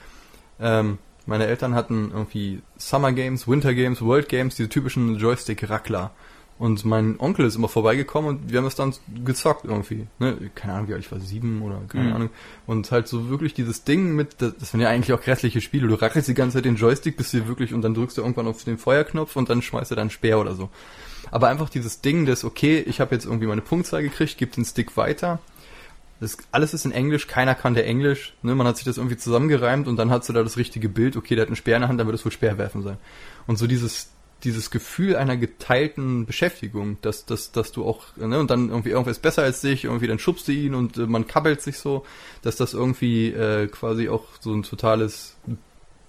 [0.61, 6.11] ähm, Meine Eltern hatten irgendwie Summer Games, Winter Games, World Games, diese typischen Joystick-Rackler.
[6.59, 8.93] Und mein Onkel ist immer vorbeigekommen und wir haben es dann
[9.25, 10.07] gezockt irgendwie.
[10.19, 10.51] Ne?
[10.57, 12.13] Keine Ahnung, wie alt ich war, sieben oder keine Mhm.
[12.15, 12.31] Ahnung.
[12.67, 15.87] Und halt so wirklich dieses Ding mit, das, das waren ja eigentlich auch grässliche Spiele.
[15.87, 18.49] Du rackelst die ganze Zeit den Joystick, bis du wirklich und dann drückst du irgendwann
[18.49, 20.71] auf den Feuerknopf und dann schmeißt du dann Speer oder so.
[21.31, 24.65] Aber einfach dieses Ding des, okay, ich habe jetzt irgendwie meine Punktzahl gekriegt, gib den
[24.65, 25.39] Stick weiter.
[26.21, 28.35] Das, alles ist in Englisch, keiner kannte Englisch.
[28.43, 28.55] Ne?
[28.55, 31.17] Man hat sich das irgendwie zusammengereimt und dann hast du da das richtige Bild.
[31.17, 32.99] Okay, der hat einen Speer in der Hand, dann wird es wohl Speerwerfen sein.
[33.47, 34.09] Und so dieses
[34.45, 39.11] dieses Gefühl einer geteilten Beschäftigung, dass, dass, dass du auch, ne, und dann irgendwie irgendwer
[39.11, 42.05] ist besser als dich, irgendwie dann schubst du ihn und äh, man kabbelt sich so,
[42.43, 45.37] dass das irgendwie äh, quasi auch so ein totales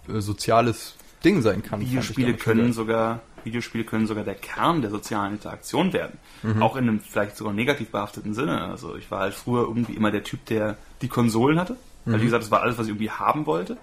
[0.07, 1.81] äh, soziales Ding sein kann.
[1.81, 6.17] Videospiele können sogar, Videospiele können sogar der Kern der sozialen Interaktion werden.
[6.43, 6.61] Mhm.
[6.61, 8.61] Auch in einem vielleicht sogar negativ behafteten Sinne.
[8.61, 11.75] Also ich war halt früher irgendwie immer der Typ, der die Konsolen hatte.
[12.05, 12.21] Weil Mhm.
[12.21, 13.77] wie gesagt, das war alles, was ich irgendwie haben wollte.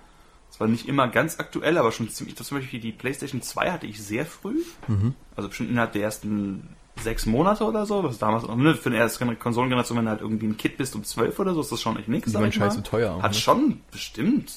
[0.51, 3.87] Es war nicht immer ganz aktuell, aber schon ziemlich, zum Beispiel die PlayStation 2 hatte
[3.87, 4.63] ich sehr früh.
[4.89, 5.15] Mhm.
[5.35, 6.69] Also bestimmt innerhalb der ersten
[7.03, 8.03] sechs Monate oder so.
[8.05, 10.95] Was damals auch, ne, für eine erste Konsolengeneration, wenn du halt irgendwie ein Kid bist
[10.97, 12.31] um zwölf oder so, ist das schon echt nix.
[12.31, 13.39] Die waren scheiße teuer auch, Hat ne?
[13.39, 14.51] schon bestimmt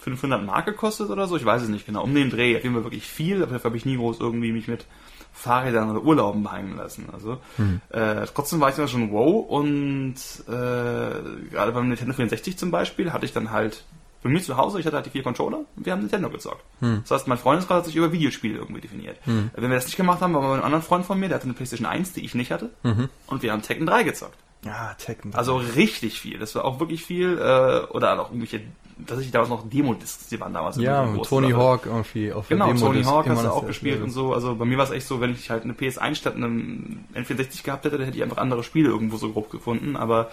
[0.00, 2.74] 500 Mark gekostet oder so, ich weiß es nicht genau, um den Dreh, auf jeden
[2.74, 4.86] Fall wirklich viel, aber dafür habe ich nie groß irgendwie mich mit
[5.32, 7.08] Fahrrädern oder Urlauben beheimen lassen.
[7.12, 7.80] Also Hm.
[7.90, 10.14] äh, trotzdem war ich immer schon wow und
[10.48, 13.84] äh, gerade beim Nintendo 64 zum Beispiel hatte ich dann halt
[14.22, 16.62] bei mir zu Hause, ich hatte halt die vier Controller und wir haben Nintendo gezockt.
[16.80, 17.00] Hm.
[17.02, 19.16] Das heißt, mein Freundeskreis hat sich über Videospiele irgendwie definiert.
[19.24, 21.44] Wenn wir das nicht gemacht haben, war bei einem anderen Freund von mir, der hatte
[21.44, 23.08] eine PlayStation 1, die ich nicht hatte, Mhm.
[23.28, 24.36] und wir haben Tekken 3 gezockt.
[24.62, 25.34] Ja, Tekken.
[25.34, 26.38] Also richtig viel.
[26.38, 27.38] Das war auch wirklich viel.
[27.38, 28.60] Äh, oder auch irgendwelche,
[29.06, 31.28] tatsächlich damals noch Demo-Discs, die waren damals ja, groß.
[31.28, 34.34] Tony Also, Hawk irgendwie auf Genau, Tony Hawk hast du auch gespielt und so.
[34.34, 37.64] Also bei mir war es echt so, wenn ich halt eine PS1 statt einem N64
[37.64, 39.96] gehabt hätte, dann hätte ich einfach andere Spiele irgendwo so grob gefunden.
[39.96, 40.30] Aber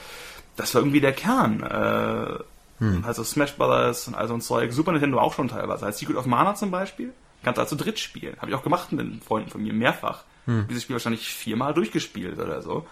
[0.56, 1.62] das war irgendwie der Kern.
[1.64, 2.44] Äh,
[2.80, 3.04] Hm.
[3.06, 4.72] Also Smash Brothers und all so ein Zeug.
[4.72, 5.86] Super Nintendo auch schon teilweise.
[5.86, 7.14] Als Secret of Mana zum Beispiel.
[7.44, 8.36] Kannst du also dritt spielen.
[8.40, 10.24] Habe ich auch gemacht mit den Freunden von mir, mehrfach.
[10.46, 10.68] Hm.
[10.70, 12.86] Dieses Spiel wahrscheinlich viermal durchgespielt oder so.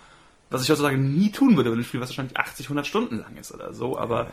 [0.55, 3.35] Was ich heutzutage nie tun würde, wenn ein Spiel, was wahrscheinlich 80, 100 Stunden lang
[3.37, 3.98] ist oder so.
[3.98, 4.29] Aber du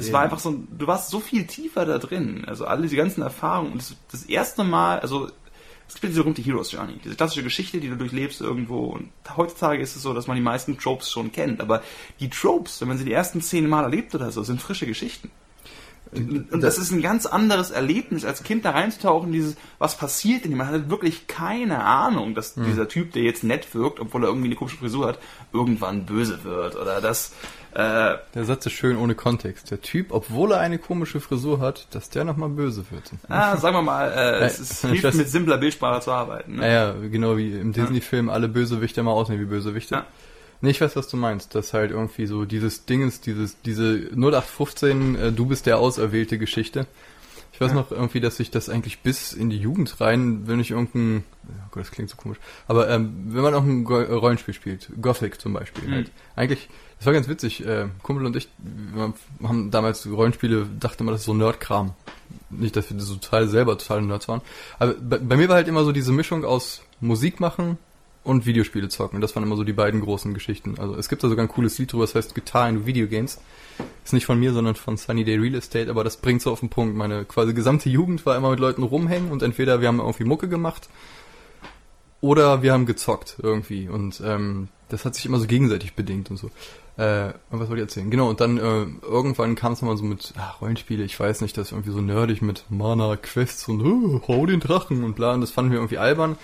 [0.00, 2.44] es eh- war einfach so, du warst so viel tiefer da drin.
[2.46, 3.72] Also alle diese ganzen Erfahrungen.
[3.72, 5.30] Und das, das erste Mal, also
[5.88, 8.86] es gibt ja diese berühmte Heroes Journey, diese klassische Geschichte, die du durchlebst irgendwo.
[8.86, 11.60] Und heutzutage ist es so, dass man die meisten Tropes schon kennt.
[11.60, 11.82] Aber
[12.20, 15.30] die Tropes, wenn man sie die ersten zehn Mal erlebt oder so, sind frische Geschichten.
[16.14, 20.54] Und das ist ein ganz anderes Erlebnis, als Kind da reinzutauchen, dieses, was passiert denn?
[20.56, 24.48] Man hat wirklich keine Ahnung, dass dieser Typ, der jetzt nett wirkt, obwohl er irgendwie
[24.48, 25.18] eine komische Frisur hat,
[25.54, 26.76] irgendwann böse wird.
[26.76, 27.32] Oder dass,
[27.74, 29.70] äh, Der Satz ist schön ohne Kontext.
[29.70, 33.10] Der Typ, obwohl er eine komische Frisur hat, dass der nochmal böse wird.
[33.28, 36.56] ah, sagen wir mal, äh, es ist, hilft weiß- mit simpler Bildsprache zu arbeiten.
[36.56, 36.60] Ne?
[36.60, 39.94] Naja, genau wie im Disney-Film alle Bösewichte mal aussehen wie Bösewichte.
[39.94, 40.06] Ja.
[40.62, 41.54] Nee, ich weiß, was du meinst.
[41.54, 46.38] Das halt irgendwie so dieses Ding ist, dieses, diese 0815, äh, du bist der Auserwählte
[46.38, 46.86] Geschichte.
[47.52, 47.76] Ich weiß Ja.
[47.76, 51.52] noch irgendwie, dass ich das eigentlich bis in die Jugend rein, wenn ich irgendein, oh
[51.72, 55.38] Gott, das klingt so komisch, aber ähm, wenn man auch ein Go Rollenspiel spielt, Gothic
[55.40, 55.92] zum Beispiel, Mhm.
[55.92, 59.12] halt, eigentlich, das war ganz witzig, äh, Kumpel und ich, wir
[59.46, 61.92] haben damals Rollenspiele, dachte man, das ist so Nerdkram.
[62.48, 64.40] Nicht, dass wir so total selber total Nerds waren.
[64.78, 67.76] Aber bei, bei mir war halt immer so diese Mischung aus Musik machen
[68.24, 69.20] und Videospiele zocken.
[69.20, 70.76] Das waren immer so die beiden großen Geschichten.
[70.78, 73.40] Also es gibt da sogar ein cooles Lied drüber, das heißt Guitar in Video Games.
[74.04, 76.60] Ist nicht von mir, sondern von Sunny Day Real Estate, aber das bringt so auf
[76.60, 76.96] den Punkt.
[76.96, 80.48] Meine quasi gesamte Jugend war immer mit Leuten rumhängen und entweder wir haben irgendwie Mucke
[80.48, 80.88] gemacht
[82.20, 83.88] oder wir haben gezockt irgendwie.
[83.88, 86.50] Und ähm, das hat sich immer so gegenseitig bedingt und so.
[86.96, 88.10] Äh, was wollte ich erzählen?
[88.10, 91.56] Genau, und dann äh, irgendwann kam es mal so mit ach, Rollenspiele, ich weiß nicht,
[91.56, 95.40] das irgendwie so nerdig mit Mana, Quests und oh, hau den Drachen und bla, und
[95.40, 96.36] das fanden wir irgendwie albern.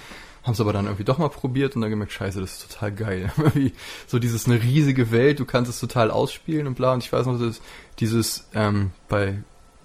[0.48, 2.90] Haben es aber dann irgendwie doch mal probiert und dann gemerkt, scheiße, das ist total
[2.90, 3.30] geil.
[4.06, 6.94] So dieses eine riesige Welt, du kannst es total ausspielen und bla.
[6.94, 7.60] Und ich weiß noch, dass
[7.98, 9.42] dieses ähm, bei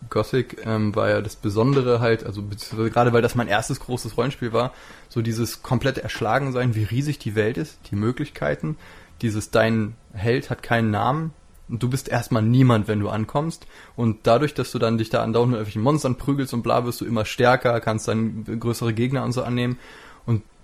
[0.09, 2.41] Gothic ähm, war ja das Besondere halt, also
[2.77, 4.71] gerade weil das mein erstes großes Rollenspiel war,
[5.09, 8.77] so dieses komplette Erschlagensein, wie riesig die Welt ist, die Möglichkeiten,
[9.21, 11.33] dieses dein Held hat keinen Namen
[11.67, 15.23] und du bist erstmal niemand, wenn du ankommst und dadurch, dass du dann dich da
[15.23, 19.25] andauernd mit irgendwelchen Monstern prügelst und bla, wirst du immer stärker, kannst dann größere Gegner
[19.25, 19.77] und so annehmen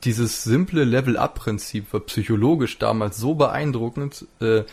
[0.03, 4.63] dieses simple Level-Up-Prinzip war psychologisch damals so beeindruckend, äh,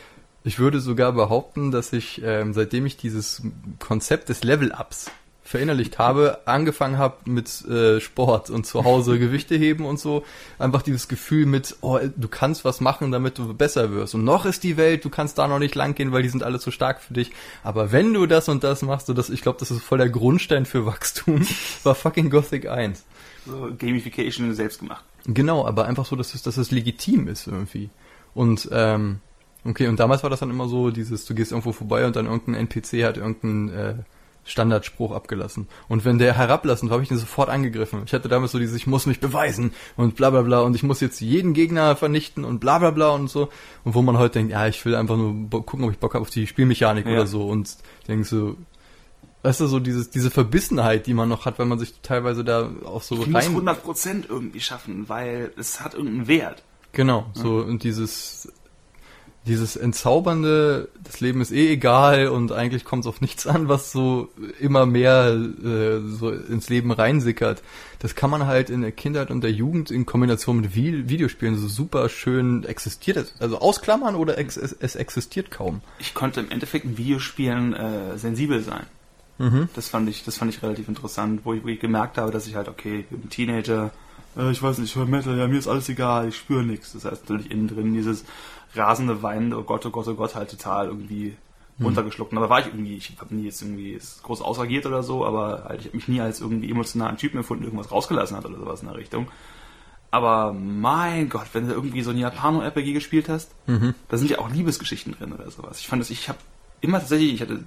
[0.47, 3.43] ich würde sogar behaupten, dass ich, ähm, seitdem ich dieses
[3.81, 5.11] Konzept des Level-Ups
[5.43, 10.25] verinnerlicht habe, angefangen habe mit äh, Sport und zu Hause Gewichte heben und so.
[10.59, 14.15] Einfach dieses Gefühl mit, oh, du kannst was machen, damit du besser wirst.
[14.15, 16.43] Und noch ist die Welt, du kannst da noch nicht lang gehen, weil die sind
[16.43, 17.33] alle zu stark für dich.
[17.65, 20.11] Aber wenn du das und das machst, so das, ich glaube, das ist voll der
[20.11, 21.47] Grundstein für Wachstum,
[21.85, 23.05] war fucking Gothic 1.
[23.47, 25.05] So Gamification selbst gemacht.
[25.27, 27.91] Genau, aber einfach so, dass es, dass es legitim ist irgendwie.
[28.35, 29.21] Und ähm,
[29.65, 32.27] okay, und damals war das dann immer so, dieses, du gehst irgendwo vorbei und dann
[32.27, 33.95] irgendein NPC hat irgendein äh,
[34.45, 35.67] Standardspruch abgelassen.
[35.89, 38.03] Und wenn der herablassend war, habe ich den sofort angegriffen.
[38.07, 40.85] Ich hatte damals so dieses, ich muss mich beweisen und bla bla bla und ich
[40.85, 43.49] muss jetzt jeden Gegner vernichten und bla bla bla und so.
[43.85, 46.23] Und wo man heute denkt, ja, ich will einfach nur gucken, ob ich Bock habe
[46.23, 47.13] auf die Spielmechanik ja.
[47.13, 48.57] oder so und denkst so,
[49.47, 52.69] weißt du, so dieses, diese Verbissenheit, die man noch hat, weil man sich teilweise da
[52.85, 53.53] auch so ich rein...
[53.53, 56.65] muss 100% irgendwie schaffen, weil es hat irgendeinen Wert.
[56.93, 58.49] Genau, so und dieses
[59.47, 63.93] dieses entzaubernde, das Leben ist eh egal und eigentlich kommt es auf nichts an, was
[63.93, 64.29] so
[64.59, 67.63] immer mehr äh, so ins Leben reinsickert.
[68.01, 71.57] Das kann man halt in der Kindheit und der Jugend in Kombination mit Vi Videospielen
[71.57, 73.17] so super schön existiert.
[73.17, 73.35] Es.
[73.41, 75.81] Also ausklammern oder ex es, es, existiert kaum.
[76.01, 78.87] Ich konnte im Endeffekt in Videospielen äh, sensibel sein.
[79.39, 79.69] Mhm.
[79.75, 82.47] Das fand ich, das fand ich relativ interessant, wo ich, wo ich gemerkt habe, dass
[82.47, 83.91] ich halt, okay, ich bin Teenager,
[84.37, 86.93] äh, ich weiß nicht, ich höre Metal, ja, mir ist alles egal, ich spüre nichts.
[86.93, 88.25] Das heißt natürlich innen drin dieses
[88.75, 91.37] rasende Weinen, oh Gott, oh Gott, oh Gott, halt total irgendwie
[91.79, 91.87] hm.
[91.87, 92.33] runtergeschluckt.
[92.33, 95.81] Da war ich irgendwie, ich habe nie jetzt irgendwie groß ausagiert oder so, aber halt,
[95.81, 98.89] ich habe mich nie als irgendwie emotionalen Typen empfunden, irgendwas rausgelassen hat oder sowas in
[98.89, 99.29] der Richtung.
[100.11, 103.95] Aber mein Gott, wenn du irgendwie so ein Japano-RPG gespielt hast, mhm.
[104.09, 105.81] da sind ja auch Liebesgeschichten drin oder sowas.
[105.81, 106.39] Ich fand das, ich habe
[106.81, 107.65] immer tatsächlich, ich hatte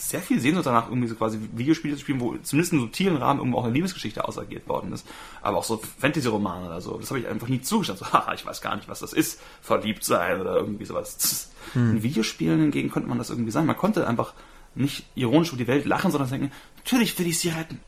[0.00, 3.40] sehr viel Sehnsucht danach, irgendwie so quasi Videospiele zu spielen, wo zumindest in subtilen Rahmen
[3.40, 5.06] irgendwo auch eine Liebesgeschichte ausagiert worden ist.
[5.42, 6.96] Aber auch so Fantasy-Romane oder so.
[6.98, 8.06] Das habe ich einfach nie zugestanden.
[8.06, 9.40] So, haha, ich weiß gar nicht, was das ist.
[9.60, 11.50] Verliebt sein oder irgendwie sowas.
[11.72, 11.96] Hm.
[11.96, 13.66] In Videospielen hingegen konnte man das irgendwie sein.
[13.66, 14.34] Man konnte einfach
[14.74, 17.80] nicht ironisch über die Welt lachen, sondern denken, natürlich will ich sie retten.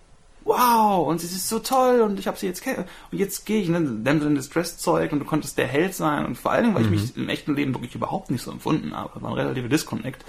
[0.44, 3.68] Wow, und sie ist so toll und ich habe sie jetzt und jetzt gehe ich
[3.68, 6.74] in ne, Damsel in Distress Zeug und du konntest der Held sein und vor allem,
[6.74, 6.94] weil mhm.
[6.94, 10.24] ich mich im echten Leben wirklich überhaupt nicht so empfunden habe, war ein relativer Disconnect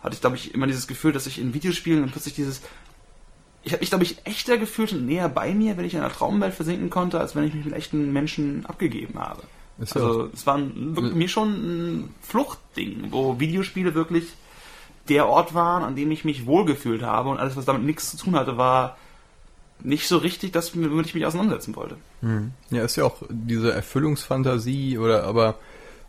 [0.00, 2.62] hatte ich, glaube ich, immer dieses Gefühl, dass ich in Videospielen dann plötzlich dieses.
[3.62, 6.12] Ich habe mich, glaube ich, echter gefühlt und näher bei mir, wenn ich in einer
[6.12, 9.42] Traumwelt versinken konnte, als wenn ich mich mit echten Menschen abgegeben habe.
[9.78, 14.32] Ist also es war ein, wirklich, mir schon ein Fluchtding, wo Videospiele wirklich
[15.08, 18.16] der Ort waren, an dem ich mich wohlgefühlt habe und alles, was damit nichts zu
[18.16, 18.96] tun hatte, war
[19.82, 21.96] nicht so richtig, dass womit ich mich auseinandersetzen wollte.
[22.20, 22.52] Hm.
[22.70, 25.56] Ja, ist ja auch diese Erfüllungsfantasie oder aber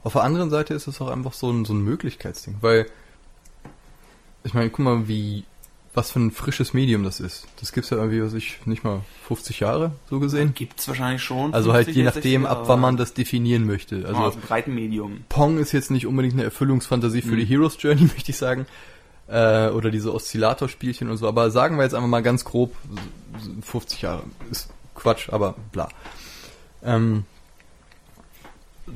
[0.03, 2.87] auf der anderen Seite ist es auch einfach so ein, so ein Möglichkeitsding, weil
[4.43, 5.43] ich meine, guck mal, wie,
[5.93, 7.47] was für ein frisches Medium das ist.
[7.59, 10.53] Das gibt's ja irgendwie, was ich, nicht mal 50 Jahre, so gesehen.
[10.53, 11.53] Gibt's wahrscheinlich schon.
[11.53, 14.05] Also halt je nachdem, ab wann man das definieren möchte.
[14.07, 15.25] Also, oh, ein breiten Medium.
[15.29, 17.37] Pong ist jetzt nicht unbedingt eine Erfüllungsfantasie für mhm.
[17.37, 18.65] die Heroes Journey, möchte ich sagen.
[19.27, 21.27] Äh, oder diese Oszillatorspielchen und so.
[21.27, 22.75] Aber sagen wir jetzt einfach mal ganz grob,
[23.61, 24.23] 50 Jahre.
[24.49, 25.89] Ist Quatsch, aber bla.
[26.83, 27.25] Ähm,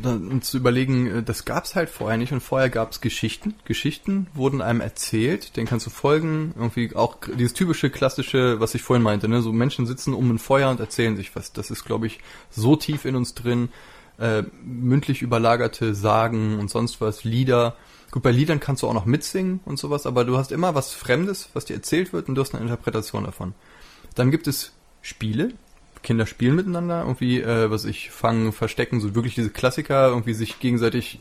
[0.04, 3.56] und zu überlegen, äh, das gab's halt vorher nicht und vorher gab's Geschichten.
[3.66, 6.54] Geschichten wurden einem erzählt, den kannst du folgen.
[6.56, 9.42] Irgendwie auch dieses typische klassische, was ich vorhin meinte, ne?
[9.42, 11.54] so Menschen sitzen um ein Feuer und erzählen sich was.
[11.54, 13.70] Das ist, glaube ich, so tief in uns drin.
[14.20, 17.76] Äh, mündlich überlagerte Sagen und sonst was, Lieder.
[18.12, 20.94] Gut, bei Liedern kannst du auch noch mitsingen und sowas, aber du hast immer was
[20.94, 23.56] Fremdes, was dir erzählt wird und du hast eine Interpretation davon.
[24.14, 25.54] Dann gibt es Spiele,
[26.04, 30.60] Kinder spielen miteinander, irgendwie, äh, was ich, fangen, verstecken, so wirklich diese Klassiker, irgendwie sich
[30.60, 31.20] gegenseitig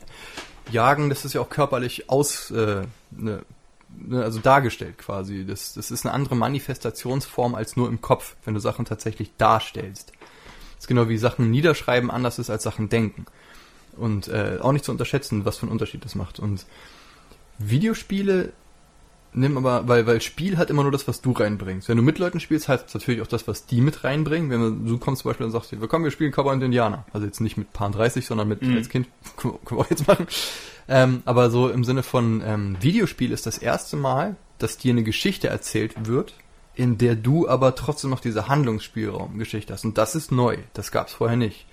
[0.71, 3.43] jagen, das ist ja auch körperlich aus, äh, ne,
[3.89, 5.45] ne, also dargestellt quasi.
[5.47, 10.13] Das, das ist eine andere Manifestationsform als nur im Kopf, wenn du Sachen tatsächlich darstellst.
[10.75, 13.27] Das ist genau wie Sachen niederschreiben anders ist als Sachen denken.
[13.97, 16.41] Und äh, auch nicht zu unterschätzen, was für einen Unterschied das macht.
[16.41, 16.67] Und
[17.59, 18.53] Videospiele
[19.35, 21.89] nimm aber, weil, weil Spiel hat immer nur das, was du reinbringst.
[21.89, 24.51] Wenn du mit Leuten spielst, heißt es natürlich auch das, was die mit reinbringen.
[24.51, 27.05] Wenn du kommst zum Beispiel und sagst, wir kommen, wir spielen Cowboy und Indianer.
[27.13, 28.77] Also jetzt nicht mit Paar 30, sondern mit mhm.
[28.77, 30.27] als Kind, können wir auch jetzt machen.
[30.89, 35.03] Ähm, aber so im Sinne von ähm, Videospiel ist das erste Mal, dass dir eine
[35.03, 36.35] Geschichte erzählt wird,
[36.75, 39.85] in der du aber trotzdem noch diese Handlungsspielraum-Geschichte hast.
[39.85, 40.59] Und das ist neu.
[40.73, 41.67] Das gab's vorher nicht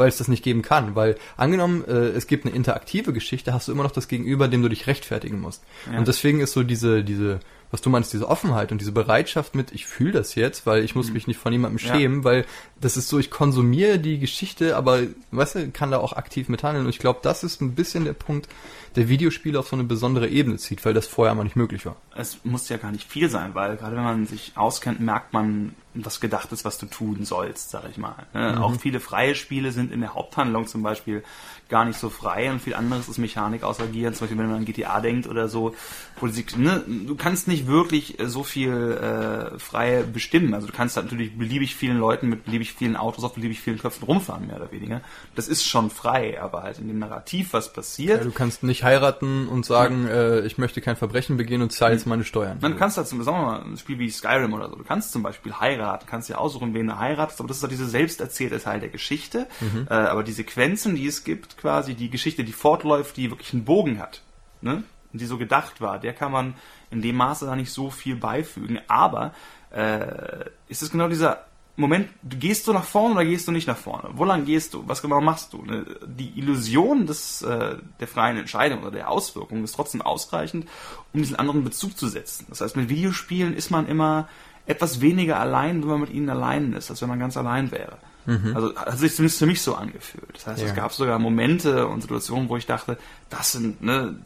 [0.00, 0.96] weil es das nicht geben kann.
[0.96, 4.62] Weil angenommen, äh, es gibt eine interaktive Geschichte, hast du immer noch das Gegenüber, dem
[4.62, 5.62] du dich rechtfertigen musst.
[5.92, 5.98] Ja.
[5.98, 7.38] Und deswegen ist so diese, diese,
[7.70, 10.96] was du meinst, diese Offenheit und diese Bereitschaft mit, ich fühle das jetzt, weil ich
[10.96, 11.12] muss mhm.
[11.12, 12.24] mich nicht von niemandem schämen, ja.
[12.24, 12.46] weil
[12.80, 16.86] das ist so, ich konsumiere die Geschichte, aber weißt du, kann da auch aktiv mithandeln.
[16.86, 18.48] Und ich glaube, das ist ein bisschen der Punkt,
[18.96, 21.96] der Videospiele auf so eine besondere Ebene zieht, weil das vorher mal nicht möglich war.
[22.16, 25.74] Es muss ja gar nicht viel sein, weil gerade wenn man sich auskennt, merkt man,
[25.94, 28.14] was gedacht ist, was du tun sollst, sag ich mal.
[28.32, 28.52] Ne?
[28.52, 28.62] Mhm.
[28.62, 31.24] Auch viele freie Spiele sind in der Haupthandlung zum Beispiel
[31.70, 34.58] gar nicht so frei und viel anderes ist Mechanik außer Agieren, zum Beispiel wenn man
[34.58, 35.74] an GTA denkt oder so,
[36.20, 40.52] wo sie, ne, du kannst nicht wirklich so viel äh, frei bestimmen.
[40.52, 43.78] Also du kannst halt natürlich beliebig vielen Leuten mit beliebig vielen Autos auf beliebig vielen
[43.78, 45.00] Köpfen rumfahren, mehr oder weniger.
[45.36, 48.18] Das ist schon frei, aber halt in dem Narrativ, was passiert.
[48.18, 50.12] Ja, du kannst nicht heiraten und sagen, ja.
[50.12, 52.58] äh, ich möchte kein Verbrechen begehen und zahle jetzt meine Steuern.
[52.60, 55.12] Man kannst halt zum sagen wir mal, ein Spiel wie Skyrim oder so, du kannst
[55.12, 58.20] zum Beispiel heiraten, kannst dir aussuchen, wen du heiratest, aber das ist halt diese selbst
[58.20, 59.46] erzählte Teil der Geschichte.
[59.60, 59.86] Mhm.
[59.90, 63.64] Äh, aber die Sequenzen, die es gibt, quasi die Geschichte, die fortläuft, die wirklich einen
[63.64, 64.22] Bogen hat.
[64.62, 64.84] Ne?
[65.12, 66.54] und die so gedacht war, der kann man
[66.90, 68.80] in dem Maße da nicht so viel beifügen.
[68.88, 69.32] Aber
[69.70, 71.44] äh, ist es genau dieser
[71.76, 74.10] Moment, du gehst du nach vorne oder gehst du nicht nach vorne?
[74.12, 74.86] Wo lang gehst du?
[74.86, 75.62] Was genau machst du?
[75.62, 80.68] Ne, die Illusion des, äh, der freien Entscheidung oder der Auswirkung ist trotzdem ausreichend,
[81.12, 82.46] um diesen anderen Bezug zu setzen.
[82.50, 84.28] Das heißt, mit Videospielen ist man immer
[84.70, 87.98] etwas weniger allein, wenn man mit ihnen allein ist, als wenn man ganz allein wäre.
[88.26, 88.54] Mhm.
[88.54, 90.34] Also hat sich zumindest für mich so angefühlt.
[90.34, 90.68] Das heißt, ja.
[90.68, 92.96] es gab sogar Momente und Situationen, wo ich dachte,
[93.28, 94.16] das sind, ne,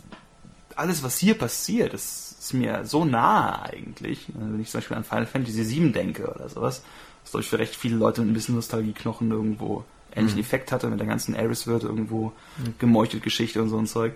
[0.76, 4.26] alles, was hier passiert, das ist mir so nahe eigentlich.
[4.34, 6.82] Wenn ich zum Beispiel an Final Fantasy VII denke oder sowas,
[7.22, 10.44] was glaube ich für recht viele Leute mit ein bisschen Nostalgieknochen irgendwo ähnlichen mhm.
[10.44, 12.74] Effekt hatte mit der ganzen Aris wird irgendwo mhm.
[12.78, 14.14] gemeuchelt Geschichte und so ein Zeug.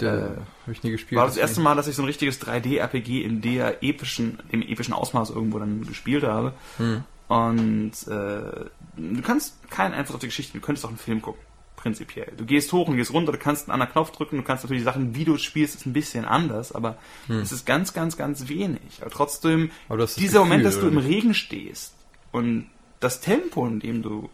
[0.00, 1.18] äh, habe ich nie gespielt.
[1.18, 4.94] War das erste Mal, dass ich so ein richtiges 3D-RPG in der epischen, dem epischen
[4.94, 6.52] Ausmaß irgendwo dann gespielt habe.
[6.78, 7.04] Mhm.
[7.28, 11.42] Und äh, du kannst keinen Einfluss auf die Geschichte, du könntest auch einen Film gucken.
[11.76, 12.32] Prinzipiell.
[12.36, 14.82] Du gehst hoch und gehst runter, du kannst einen anderen Knopf drücken, du kannst natürlich
[14.82, 17.40] Sachen, wie du spielst, ist ein bisschen anders, aber hm.
[17.40, 18.80] es ist ganz, ganz, ganz wenig.
[19.02, 21.94] Aber trotzdem, aber dieser Gefühl, Moment, dass du im Regen stehst
[22.32, 22.66] und
[22.98, 24.30] das Tempo, in dem du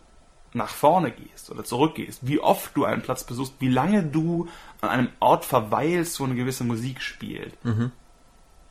[0.54, 4.48] nach vorne gehst oder zurückgehst, wie oft du einen Platz besuchst, wie lange du
[4.80, 7.92] an einem Ort verweilst, wo eine gewisse Musik spielt, mhm.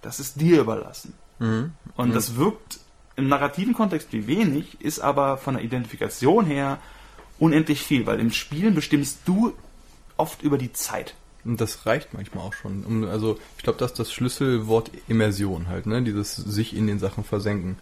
[0.01, 1.13] das ist dir überlassen.
[1.39, 1.73] Mhm.
[1.95, 2.13] Und mhm.
[2.13, 2.79] das wirkt
[3.15, 6.79] im narrativen Kontext wie wenig, ist aber von der Identifikation her
[7.39, 9.53] unendlich viel, weil im Spielen bestimmst du
[10.17, 11.15] oft über die Zeit.
[11.43, 13.05] Und das reicht manchmal auch schon.
[13.05, 16.03] Also ich glaube, das ist das Schlüsselwort Immersion halt, ne?
[16.03, 17.77] Dieses sich in den Sachen versenken.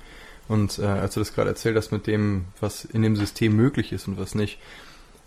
[0.50, 3.94] Und äh, als du das gerade erzählt hast mit dem, was in dem System möglich
[3.94, 4.60] ist und was nicht,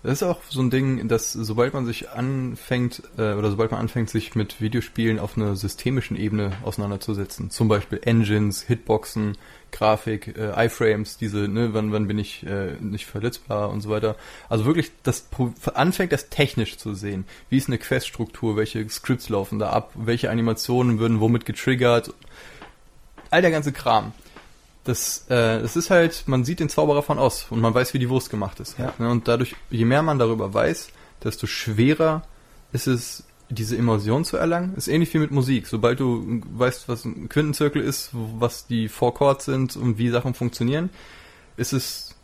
[0.02, 3.78] das ist auch so ein Ding, dass sobald man sich anfängt, äh, oder sobald man
[3.78, 9.38] anfängt, sich mit Videospielen auf einer systemischen Ebene auseinanderzusetzen, zum Beispiel Engines, Hitboxen,
[9.70, 14.16] Grafik, äh, iFrames, diese, ne, wann, wann bin ich äh, nicht verletzbar und so weiter.
[14.48, 15.28] Also wirklich das
[15.72, 17.24] anfängt, das technisch zu sehen.
[17.48, 22.12] Wie ist eine Queststruktur, welche Scripts laufen da ab, welche Animationen würden womit getriggert,
[23.30, 24.12] all der ganze Kram
[24.84, 27.98] das, äh, das ist halt, man sieht den Zauberer von aus und man weiß, wie
[27.98, 28.78] die Wurst gemacht ist.
[28.78, 28.92] Ja.
[28.98, 29.08] Ne?
[29.08, 30.88] Und dadurch, je mehr man darüber weiß,
[31.22, 32.22] desto schwerer
[32.72, 34.74] ist es, diese Immersion zu erlangen.
[34.76, 35.66] Ist ähnlich wie mit Musik.
[35.66, 40.34] Sobald du weißt, was ein Quintenzirkel ist, was die Four Chords sind und wie Sachen
[40.34, 40.90] funktionieren,
[41.56, 42.14] ist es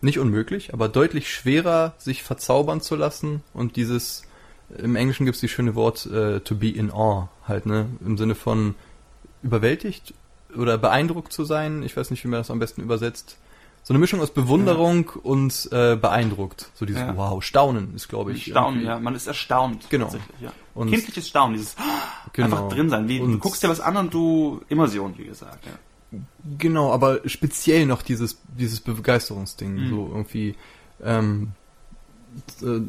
[0.00, 4.22] nicht unmöglich, aber deutlich schwerer, sich verzaubern zu lassen und dieses,
[4.76, 7.86] im Englischen gibt es die schöne Wort äh, to be in awe, halt, ne?
[8.04, 8.76] Im Sinne von
[9.42, 10.14] überwältigt
[10.56, 11.82] oder beeindruckt zu sein.
[11.82, 13.38] Ich weiß nicht, wie man das am besten übersetzt.
[13.82, 15.20] So eine Mischung aus Bewunderung ja.
[15.22, 16.70] und äh, beeindruckt.
[16.74, 17.16] So dieses ja.
[17.16, 18.44] Wow, Staunen ist, glaube ich.
[18.44, 18.98] Staunen, ja.
[18.98, 19.88] Man ist erstaunt.
[19.88, 20.12] Genau.
[20.40, 20.52] Ja.
[20.74, 21.74] Und Kindliches Staunen, dieses
[22.32, 22.46] genau.
[22.46, 23.08] einfach drin sein.
[23.08, 25.64] Wie, du guckst dir was an und du Immersion, wie gesagt.
[25.64, 26.18] Ja.
[26.58, 29.74] Genau, aber speziell noch dieses dieses Begeisterungsding.
[29.74, 29.90] Mhm.
[29.90, 30.54] So irgendwie
[31.02, 31.52] ähm,
[32.62, 32.80] äh,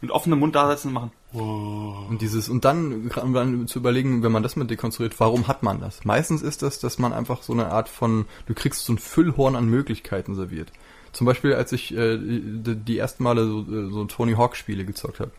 [0.00, 1.12] mit offenem Mund da sitzen und machen.
[1.32, 5.80] Und dieses, und dann, dann zu überlegen, wenn man das mit dekonstruiert, warum hat man
[5.80, 6.04] das?
[6.04, 9.54] Meistens ist das, dass man einfach so eine Art von, du kriegst so ein Füllhorn
[9.54, 10.72] an Möglichkeiten serviert.
[11.12, 14.84] Zum Beispiel, als ich äh, die, die ersten Male so, äh, so Tony Hawk Spiele
[14.84, 15.30] gezockt habe.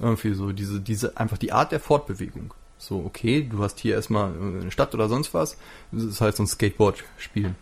[0.00, 2.54] Irgendwie so, diese, diese, einfach die Art der Fortbewegung.
[2.78, 5.56] So, okay, du hast hier erstmal eine Stadt oder sonst was.
[5.90, 7.54] Das ist halt so ein Skateboard-Spiel.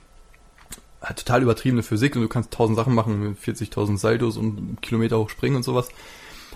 [1.01, 5.19] Hat total übertriebene Physik und du kannst tausend Sachen machen mit 40.000 Saldos und Kilometer
[5.19, 5.89] hoch springen und sowas.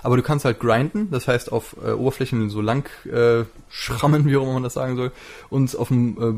[0.03, 4.37] Aber du kannst halt grinden, das heißt auf äh, Oberflächen so lang äh, schrammen, wie
[4.37, 5.13] auch immer man das sagen soll,
[5.49, 6.35] und auf dem äh,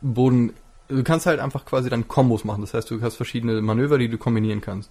[0.00, 0.52] Boden,
[0.88, 2.60] du kannst halt einfach quasi dann Kombos machen.
[2.60, 4.90] Das heißt, du hast verschiedene Manöver, die du kombinieren kannst.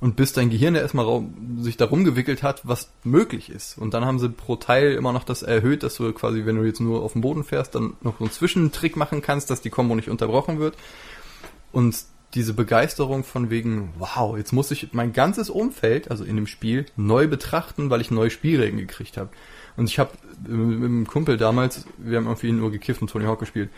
[0.00, 1.22] Und bis dein Gehirn ja erstmal
[1.58, 3.76] sich darum gewickelt hat, was möglich ist.
[3.76, 6.64] Und dann haben sie pro Teil immer noch das erhöht, dass du quasi, wenn du
[6.64, 9.68] jetzt nur auf dem Boden fährst, dann noch so einen Zwischentrick machen kannst, dass die
[9.68, 10.74] Kombo nicht unterbrochen wird.
[11.70, 11.94] Und
[12.34, 16.86] diese Begeisterung von wegen, wow, jetzt muss ich mein ganzes Umfeld, also in dem Spiel,
[16.96, 19.30] neu betrachten, weil ich neue Spielregeln gekriegt habe.
[19.76, 20.12] Und ich habe
[20.46, 23.70] mit einem Kumpel damals, wir haben irgendwie nur gekifft und Tony Hawk gespielt,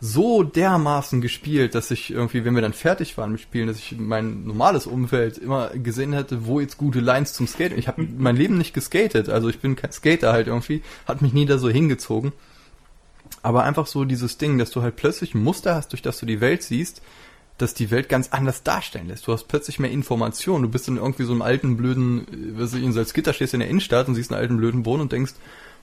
[0.00, 3.96] so dermaßen gespielt, dass ich irgendwie, wenn wir dann fertig waren mit Spielen, dass ich
[3.98, 7.78] mein normales Umfeld immer gesehen hätte, wo jetzt gute Lines zum Skaten.
[7.78, 11.32] Ich habe mein Leben nicht geskatet, also ich bin kein Skater halt irgendwie, hat mich
[11.32, 12.32] nie da so hingezogen.
[13.42, 16.26] Aber einfach so dieses Ding, dass du halt plötzlich ein Muster hast, durch das du
[16.26, 17.02] die Welt siehst,
[17.58, 19.26] das die Welt ganz anders darstellen lässt.
[19.26, 20.62] Du hast plötzlich mehr Informationen.
[20.62, 23.68] Du bist in irgendwie so einem alten blöden, was ich in Salzgitter stehst in der
[23.68, 25.34] Innenstadt und siehst einen alten blöden Boden und denkst,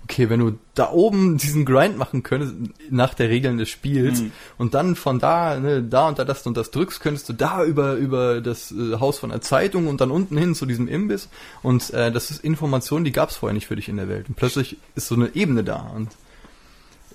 [0.06, 2.54] okay, wenn du da oben diesen Grind machen könntest,
[2.90, 4.32] nach der Regeln des Spiels, mhm.
[4.58, 7.64] und dann von da, ne, da und da das und das drückst, könntest du da
[7.64, 11.28] über, über das äh, Haus von der Zeitung und dann unten hin zu diesem Imbiss.
[11.64, 14.30] Und äh, das ist Information, die gab es vorher nicht für dich in der Welt.
[14.30, 15.92] Und plötzlich ist so eine Ebene da.
[15.96, 16.10] Und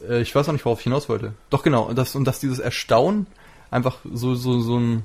[0.08, 1.32] äh, ich weiß auch nicht, worauf ich hinaus wollte.
[1.48, 3.26] Doch genau, und das, und dass dieses Erstaunen
[3.70, 5.04] einfach so, so, so ein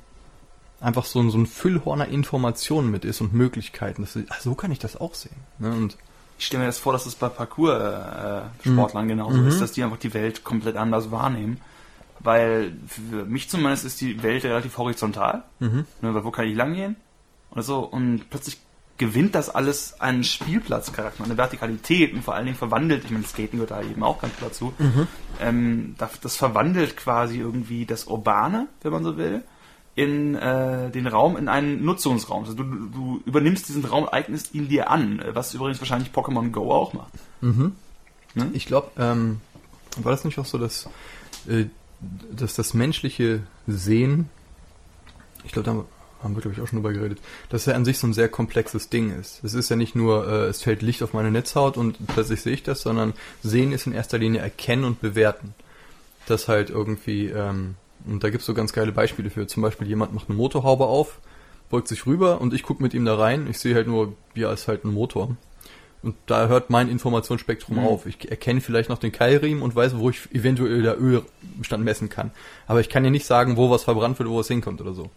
[0.81, 4.01] einfach so ein, so ein Füllhorner Informationen mit ist und Möglichkeiten.
[4.03, 5.35] Das, ach, so kann ich das auch sehen.
[5.57, 5.71] Ne?
[5.71, 5.97] Und
[6.37, 9.47] Ich stelle mir das vor, dass es bei Parcours-Sportlern äh, genauso Mhm.
[9.47, 11.59] ist, dass die einfach die Welt komplett anders wahrnehmen.
[12.19, 15.43] Weil für mich zumindest ist die Welt relativ horizontal.
[15.59, 15.85] Mhm.
[16.01, 16.95] Ne, weil wo kann ich langgehen?
[17.51, 17.79] Oder so.
[17.79, 18.57] Und plötzlich
[18.97, 23.57] gewinnt das alles einen Spielplatzcharakter, eine Vertikalität und vor allen Dingen verwandelt, ich meine, Skaten
[23.57, 24.73] gehört da eben auch ganz dazu,
[25.41, 29.43] ähm, das, das verwandelt quasi irgendwie das Urbane, wenn man so will,
[29.95, 32.43] in äh, den Raum, in einen Nutzungsraum.
[32.43, 36.71] Also du, du übernimmst diesen Raum, eignest ihn dir an, was übrigens wahrscheinlich Pokémon Go
[36.71, 37.13] auch macht.
[37.41, 37.73] Mhm.
[38.33, 38.49] Ne?
[38.53, 39.39] Ich glaube, ähm,
[39.97, 40.89] war das nicht auch so, dass,
[41.47, 41.65] äh,
[42.31, 44.29] dass das menschliche Sehen,
[45.45, 45.85] ich glaube, da
[46.25, 48.27] haben wir, glaube ich, auch schon drüber geredet, dass er an sich so ein sehr
[48.27, 49.41] komplexes Ding ist.
[49.43, 52.53] Es ist ja nicht nur, äh, es fällt Licht auf meine Netzhaut und plötzlich sehe
[52.53, 55.53] ich das, sondern Sehen ist in erster Linie erkennen und bewerten.
[56.27, 57.75] Das halt irgendwie, ähm,
[58.07, 59.47] und da gibt's so ganz geile Beispiele für.
[59.47, 61.19] Zum Beispiel jemand macht eine Motorhaube auf,
[61.69, 63.47] beugt sich rüber und ich gucke mit ihm da rein.
[63.49, 65.37] Ich sehe halt nur, ja, ist halt ein Motor.
[66.03, 67.83] Und da hört mein Informationsspektrum Mhm.
[67.83, 68.05] auf.
[68.05, 72.29] Ich erkenne vielleicht noch den Keilriemen und weiß, wo ich eventuell der Ölstand messen kann.
[72.67, 75.09] Aber ich kann dir nicht sagen, wo was verbrannt wird, wo es hinkommt oder so.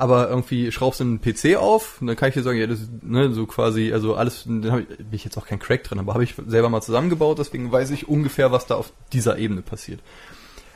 [0.00, 2.78] Aber irgendwie schraubst du einen PC auf und dann kann ich dir sagen, ja, das
[3.02, 5.98] ne, so quasi, also alles, dann hab ich, bin ich jetzt auch kein Crack drin,
[5.98, 9.60] aber habe ich selber mal zusammengebaut, deswegen weiß ich ungefähr, was da auf dieser Ebene
[9.60, 10.00] passiert.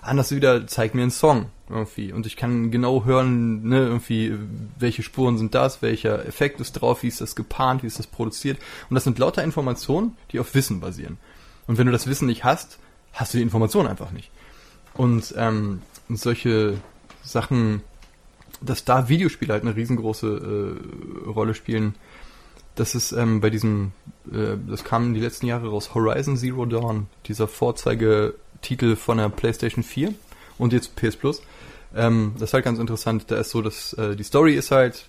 [0.00, 4.36] Anders wieder, zeig mir einen Song irgendwie und ich kann genau hören, ne, irgendwie,
[4.76, 8.08] welche Spuren sind das, welcher Effekt ist drauf, wie ist das gepaart, wie ist das
[8.08, 8.58] produziert
[8.90, 11.18] und das sind lauter Informationen, die auf Wissen basieren.
[11.68, 12.80] Und wenn du das Wissen nicht hast,
[13.12, 14.32] hast du die Information einfach nicht.
[14.94, 16.78] Und, ähm, und solche
[17.22, 17.82] Sachen,
[18.64, 20.78] dass da Videospiele halt eine riesengroße
[21.26, 21.94] äh, Rolle spielen,
[22.74, 23.92] das ist ähm, bei diesem,
[24.30, 29.84] äh, das kam die letzten Jahre raus, Horizon Zero Dawn, dieser Vorzeigetitel von der PlayStation
[29.84, 30.14] 4
[30.58, 31.42] und jetzt PS Plus.
[31.94, 33.26] Ähm, das ist halt ganz interessant.
[33.28, 35.06] Da ist so, dass äh, die Story ist halt,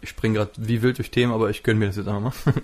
[0.00, 2.54] ich springe gerade wie wild durch Themen, aber ich gönn mir das jetzt einfach mal.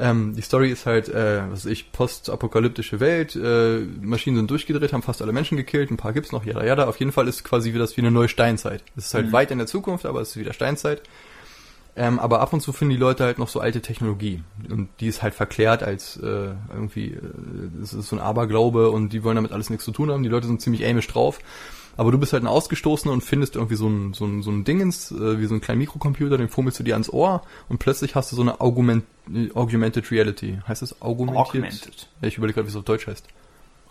[0.00, 4.92] ähm, die Story ist halt, äh, was weiß ich, postapokalyptische Welt, äh, Maschinen sind durchgedreht,
[4.92, 6.86] haben fast alle Menschen gekillt, ein paar gibt's noch, jada jada.
[6.86, 8.82] Auf jeden Fall ist quasi wie das wie eine neue Steinzeit.
[8.96, 9.32] Es ist halt Mhm.
[9.32, 11.02] weit in der Zukunft, aber es ist wieder Steinzeit.
[11.96, 14.42] Ähm, aber ab und zu finden die Leute halt noch so alte Technologie.
[14.70, 17.20] Und die ist halt verklärt als äh, irgendwie, äh,
[17.80, 20.22] das ist so ein Aberglaube und die wollen damit alles nichts zu tun haben.
[20.22, 21.40] Die Leute sind ziemlich ämisch drauf.
[22.00, 24.64] Aber du bist halt ein Ausgestoßener und findest irgendwie so ein, so ein, so ein
[24.64, 28.14] Dingens, äh, wie so ein kleinen Mikrocomputer, den fummelst du dir ans Ohr und plötzlich
[28.14, 30.60] hast du so eine Augment, äh, Augmented Reality.
[30.66, 31.36] Heißt das augmentiert?
[31.36, 32.08] Augmented.
[32.22, 33.26] Ja, ich überlege gerade, wie es auf Deutsch heißt.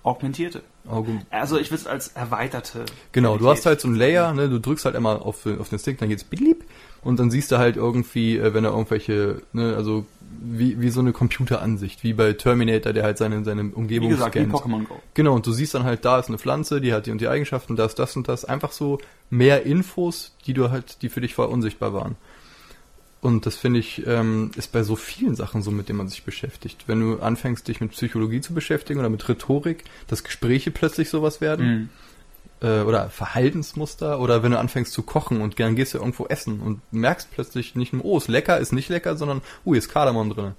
[0.02, 0.64] Augmentierte.
[0.88, 2.86] Augum Also ich will es als erweiterte.
[3.12, 3.58] Genau, du Realität.
[3.60, 6.10] hast halt so ein Layer, ne, du drückst halt einmal auf, auf den Stick, dann
[6.10, 6.66] geht's blieb
[7.04, 10.06] und dann siehst du halt irgendwie, äh, wenn er irgendwelche, ne, also
[10.42, 14.36] wie, wie so eine Computeransicht, wie bei Terminator, der halt seine, seine Wie Umgebung gesagt,
[14.36, 14.54] wie scannt.
[14.54, 15.02] Pokémon Go.
[15.14, 17.28] Genau, und du siehst dann halt, da ist eine Pflanze, die hat die und die
[17.28, 18.46] Eigenschaften, das, das und das.
[18.46, 22.16] Einfach so mehr Infos, die du halt, die für dich vorher unsichtbar waren.
[23.22, 26.24] Und das finde ich, ähm, ist bei so vielen Sachen so, mit denen man sich
[26.24, 26.86] beschäftigt.
[26.88, 31.42] Wenn du anfängst, dich mit Psychologie zu beschäftigen oder mit Rhetorik, dass Gespräche plötzlich sowas
[31.42, 31.90] werden Mhm.
[32.62, 36.62] Äh, oder Verhaltensmuster oder wenn du anfängst zu kochen und dann gehst du irgendwo essen
[36.62, 39.90] und merkst plötzlich nicht nur, oh, ist lecker, ist nicht lecker, sondern, oh, hier ist
[39.90, 40.54] Kardamom drin.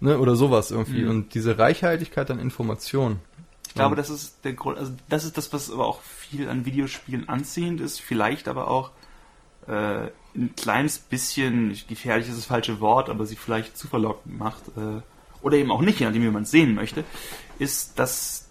[0.00, 0.18] Ne?
[0.18, 1.02] Oder sowas irgendwie.
[1.02, 1.10] Mhm.
[1.10, 3.20] Und diese Reichhaltigkeit an Informationen.
[3.68, 6.64] Ich glaube, das ist der Grund, also das ist das, was aber auch viel an
[6.64, 8.90] Videospielen anziehend ist, vielleicht aber auch
[9.68, 14.68] äh, ein kleines bisschen, gefährlich ist das falsche Wort, aber sie vielleicht zu verlockend macht,
[14.76, 15.02] äh,
[15.42, 17.04] oder eben auch nicht, je nachdem, wie man es sehen möchte,
[17.60, 18.49] ist, dass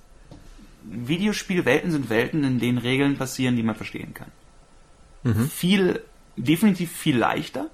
[0.83, 4.31] Videospielwelten sind Welten, in denen Regeln passieren, die man verstehen kann.
[5.23, 5.49] Mhm.
[5.49, 6.01] Viel,
[6.37, 7.67] definitiv viel leichter,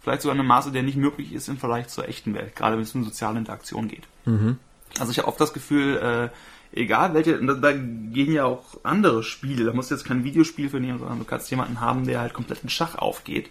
[0.00, 2.76] vielleicht sogar in einem Maße, der nicht möglich ist im Vergleich zur echten Welt, gerade
[2.76, 4.04] wenn es um soziale Interaktion geht.
[4.24, 4.58] Mhm.
[4.98, 9.22] Also ich habe oft das Gefühl, äh, egal welche, da, da gehen ja auch andere
[9.22, 12.20] Spiele, da musst du jetzt kein Videospiel für nehmen, sondern du kannst jemanden haben, der
[12.20, 13.50] halt komplett in Schach aufgeht.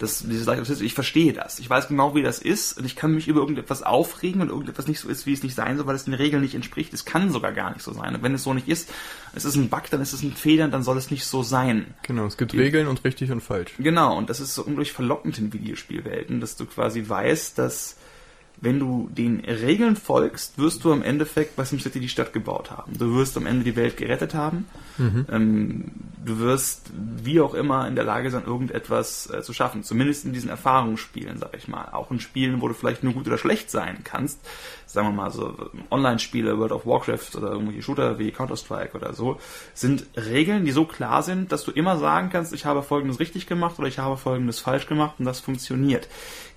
[0.00, 1.58] Das, dieses leichte, ich verstehe das.
[1.58, 4.88] Ich weiß genau, wie das ist und ich kann mich über irgendetwas aufregen und irgendetwas
[4.88, 6.92] nicht so ist, wie es nicht sein soll, weil es den Regeln nicht entspricht.
[6.94, 8.14] Es kann sogar gar nicht so sein.
[8.16, 8.88] Und wenn es so nicht ist,
[9.34, 11.94] es ist ein Bug, dann ist es ein Fehler, dann soll es nicht so sein.
[12.02, 13.72] Genau, es gibt Die- Regeln und richtig und falsch.
[13.78, 17.96] Genau, und das ist so unglaublich verlockend in Videospielwelten, dass du quasi weißt, dass
[18.60, 22.96] wenn du den Regeln folgst, wirst du am Endeffekt bei SimCity die Stadt gebaut haben.
[22.98, 24.66] Du wirst am Ende die Welt gerettet haben.
[25.30, 25.84] Ähm,
[26.24, 29.82] du wirst wie auch immer in der Lage sein, irgendetwas äh, zu schaffen.
[29.82, 31.88] Zumindest in diesen Erfahrungsspielen, sag ich mal.
[31.92, 34.40] Auch in Spielen, wo du vielleicht nur gut oder schlecht sein kannst.
[34.84, 39.38] Sagen wir mal so Online-Spiele, World of Warcraft oder irgendwelche Shooter wie Counter-Strike oder so,
[39.72, 43.46] sind Regeln, die so klar sind, dass du immer sagen kannst, ich habe Folgendes richtig
[43.46, 46.08] gemacht oder ich habe Folgendes falsch gemacht und das funktioniert.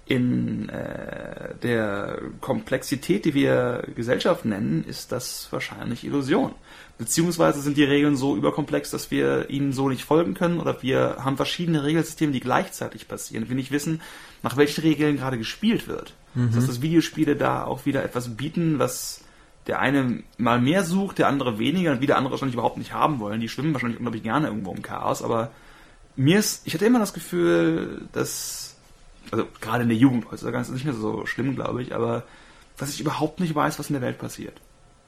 [0.06, 6.52] In äh, der Komplexität, die wir Gesellschaft nennen, ist das wahrscheinlich Illusion.
[6.98, 11.18] Beziehungsweise sind die Regeln so überkomplex, dass wir ihnen so nicht folgen können oder wir
[11.20, 13.48] haben verschiedene Regelsysteme, die gleichzeitig passieren.
[13.48, 14.02] Wir nicht wissen,
[14.44, 16.14] nach welchen Regeln gerade gespielt wird.
[16.36, 16.48] Mhm.
[16.48, 19.22] Das heißt, dass Videospiele da auch wieder etwas bieten, was
[19.68, 23.20] der eine mal mehr sucht, der andere weniger und wieder andere wahrscheinlich überhaupt nicht haben
[23.20, 23.40] wollen.
[23.40, 25.52] Die schwimmen wahrscheinlich unglaublich gerne irgendwo im Chaos, aber
[26.16, 28.63] mir ist, ich hatte immer das Gefühl, dass,
[29.34, 32.24] also gerade in der Jugend heutzutage ist es nicht mehr so schlimm, glaube ich, aber
[32.78, 34.62] dass ich überhaupt nicht weiß, was in der Welt passiert.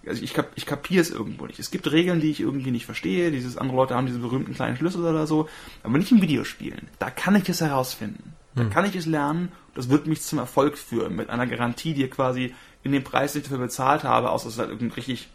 [0.08, 1.60] Also ich, kap, ich kapiere es irgendwo nicht.
[1.60, 3.30] Es gibt Regeln, die ich irgendwie nicht verstehe.
[3.30, 5.48] Dieses andere Leute haben diese berühmten kleinen Schlüssel oder so,
[5.84, 6.88] aber nicht in Videospielen.
[6.98, 8.34] Da kann ich es herausfinden.
[8.56, 8.70] Da hm.
[8.72, 9.52] kann ich es lernen.
[9.76, 13.42] Das wird mich zum Erfolg führen mit einer Garantie, die quasi in den Preis, den
[13.44, 15.30] ich dafür bezahlt habe, außer es ist halt irgendein richtig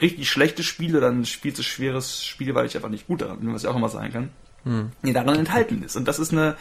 [0.00, 3.40] richtig schlechtes Spiel oder ein viel zu schweres Spiel, weil ich einfach nicht gut daran
[3.40, 4.30] bin, was ja auch immer sein kann,
[4.64, 4.92] hm.
[5.02, 5.96] die daran enthalten ist.
[5.96, 6.56] Und das ist eine,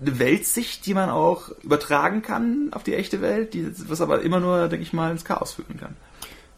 [0.00, 4.40] eine Weltsicht, die man auch übertragen kann auf die echte Welt, die, was aber immer
[4.40, 5.96] nur, denke ich mal, ins Chaos führen kann.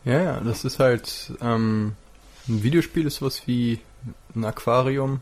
[0.04, 1.92] Ja, ja, das ist halt, ähm,
[2.48, 3.80] ein Videospiel ist sowas wie
[4.34, 5.20] ein Aquarium,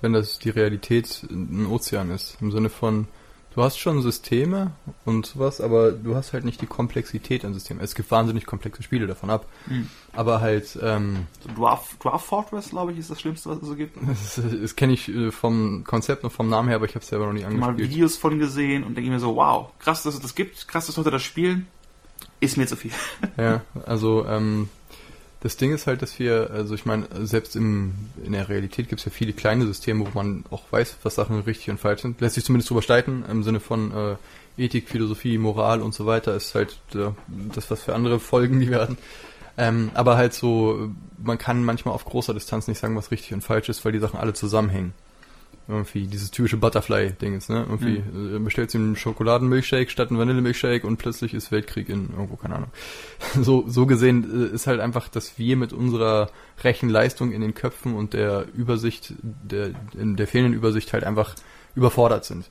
[0.00, 2.38] wenn das die Realität ein Ozean ist.
[2.40, 3.08] Im Sinne von,
[3.56, 4.72] du hast schon Systeme
[5.04, 7.82] und sowas, aber du hast halt nicht die Komplexität an Systemen.
[7.82, 9.46] Es gibt wahnsinnig komplexe Spiele davon ab.
[9.66, 9.88] Mhm.
[10.12, 10.78] Aber halt.
[10.82, 13.96] Ähm, so Dwarf, Dwarf Fortress, glaube ich, ist das Schlimmste, was es so gibt.
[14.06, 17.08] Das, das kenne ich äh, vom Konzept und vom Namen her, aber ich habe es
[17.08, 17.78] selber noch nie angespielt.
[17.78, 20.86] Mal Videos von gesehen und denke mir so, wow, krass, dass es das gibt, krass,
[20.86, 21.66] dass Leute das spielen.
[22.40, 22.92] Ist mir zu viel.
[23.36, 24.68] Ja, also ähm,
[25.40, 29.00] das Ding ist halt, dass wir, also ich meine, selbst im, in der Realität gibt
[29.00, 32.20] es ja viele kleine Systeme, wo man auch weiß, was Sachen richtig und falsch sind.
[32.20, 34.16] Lässt sich zumindest drüber streiten, im Sinne von äh,
[34.62, 37.10] Ethik, Philosophie, Moral und so weiter, ist halt äh,
[37.54, 38.96] das, was für andere Folgen die werden.
[39.58, 43.42] Ähm, aber halt so, man kann manchmal auf großer Distanz nicht sagen, was richtig und
[43.42, 44.92] falsch ist, weil die Sachen alle zusammenhängen
[45.68, 47.66] irgendwie dieses typische Butterfly-Ding ist, ne?
[47.68, 48.44] Irgendwie mhm.
[48.44, 52.70] bestellt sie einen Schokoladenmilchshake statt einen Vanillemilchshake und plötzlich ist Weltkrieg in irgendwo, keine Ahnung.
[53.42, 56.30] So, so gesehen äh, ist halt einfach, dass wir mit unserer
[56.62, 61.34] Rechenleistung in den Köpfen und der Übersicht, der, in der fehlenden Übersicht halt einfach
[61.74, 62.48] überfordert sind.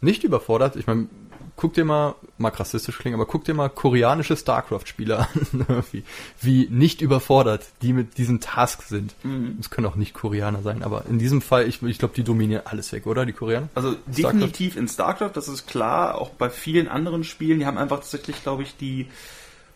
[0.00, 1.08] Nicht überfordert, ich meine,
[1.56, 6.04] guck dir mal, mag rassistisch klingen, aber guck dir mal koreanische StarCraft-Spieler an, wie,
[6.40, 9.14] wie nicht überfordert die mit diesem Task sind.
[9.22, 9.56] Mhm.
[9.58, 9.74] Es mhm.
[9.74, 12.92] können auch nicht Koreaner sein, aber in diesem Fall, ich, ich glaube, die dominieren alles
[12.92, 13.24] weg, oder?
[13.24, 13.68] Die Koreaner?
[13.74, 14.32] Also Starcraft?
[14.34, 18.42] definitiv in StarCraft, das ist klar, auch bei vielen anderen Spielen, die haben einfach tatsächlich,
[18.42, 19.08] glaube ich, die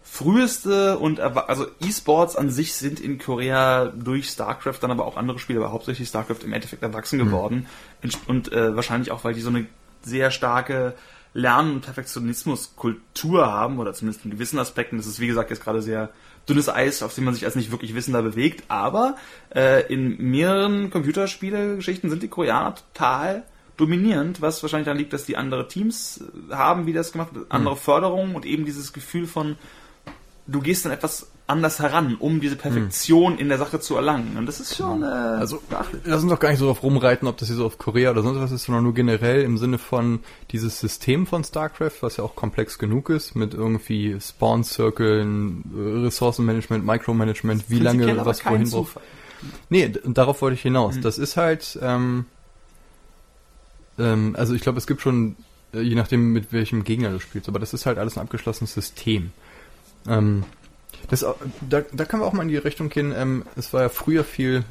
[0.03, 5.39] früheste und also E-Sports an sich sind in Korea durch StarCraft dann aber auch andere
[5.39, 7.24] Spiele, aber hauptsächlich StarCraft im Endeffekt erwachsen mhm.
[7.24, 7.66] geworden
[8.03, 8.11] mhm.
[8.26, 9.66] und äh, wahrscheinlich auch, weil die so eine
[10.03, 10.95] sehr starke
[11.33, 14.97] Lernen- und Perfektionismus-Kultur haben, oder zumindest in gewissen Aspekten.
[14.97, 16.11] Das ist, wie gesagt, jetzt gerade sehr
[16.49, 18.64] dünnes Eis, auf dem man sich als nicht wirklich Wissender bewegt.
[18.68, 19.16] Aber
[19.55, 23.45] äh, in mehreren Computerspiele-Geschichten sind die Koreaner total
[23.76, 27.74] dominierend, was wahrscheinlich daran liegt, dass die andere Teams haben, wie das gemacht wird, andere
[27.74, 27.78] mhm.
[27.78, 29.57] Förderungen und eben dieses Gefühl von,
[30.47, 33.38] du gehst dann etwas anders heran, um diese Perfektion hm.
[33.38, 34.36] in der Sache zu erlangen.
[34.38, 35.03] Und das ist schon.
[35.03, 35.61] Äh, also,
[36.05, 38.22] lass uns doch gar nicht so darauf rumreiten, ob das hier so auf Korea oder
[38.22, 40.20] sonst was ist, sondern nur generell im Sinne von
[40.51, 45.64] dieses System von StarCraft, was ja auch komplex genug ist, mit irgendwie Spawn-Cirkeln,
[46.05, 48.98] Ressourcenmanagement, Micromanagement, wie lange was wohin braucht.
[49.68, 50.96] Nee, darauf wollte ich hinaus.
[50.96, 51.03] Hm.
[51.03, 52.26] Das ist halt, ähm,
[53.98, 55.36] ähm, also ich glaube, es gibt schon,
[55.74, 58.74] äh, je nachdem, mit welchem Gegner du spielst, aber das ist halt alles ein abgeschlossenes
[58.74, 59.32] System.
[60.09, 60.44] Ähm,
[61.09, 61.24] das,
[61.68, 63.12] da, da können wir auch mal in die Richtung gehen.
[63.16, 64.64] Ähm, es war ja früher viel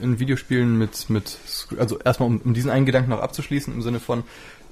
[0.00, 1.38] in Videospielen mit, mit
[1.78, 4.24] also erstmal um, um diesen einen Gedanken noch abzuschließen, im Sinne von,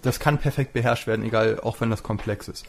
[0.03, 2.67] das kann perfekt beherrscht werden, egal, auch wenn das komplex ist.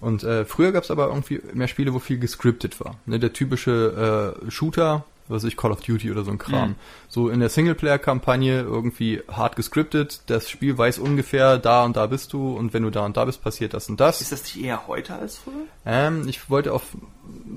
[0.00, 2.96] Und äh, früher gab es aber irgendwie mehr Spiele, wo viel gescriptet war.
[3.04, 6.70] Ne, der typische äh, Shooter, was ich Call of Duty oder so ein Kram.
[6.70, 6.74] Mhm.
[7.08, 12.32] So in der Singleplayer-Kampagne irgendwie hart gescriptet, das Spiel weiß ungefähr, da und da bist
[12.32, 14.20] du und wenn du da und da bist, passiert das und das.
[14.20, 15.64] Ist das nicht eher heute als früher?
[15.86, 16.82] Ähm, ich wollte auf,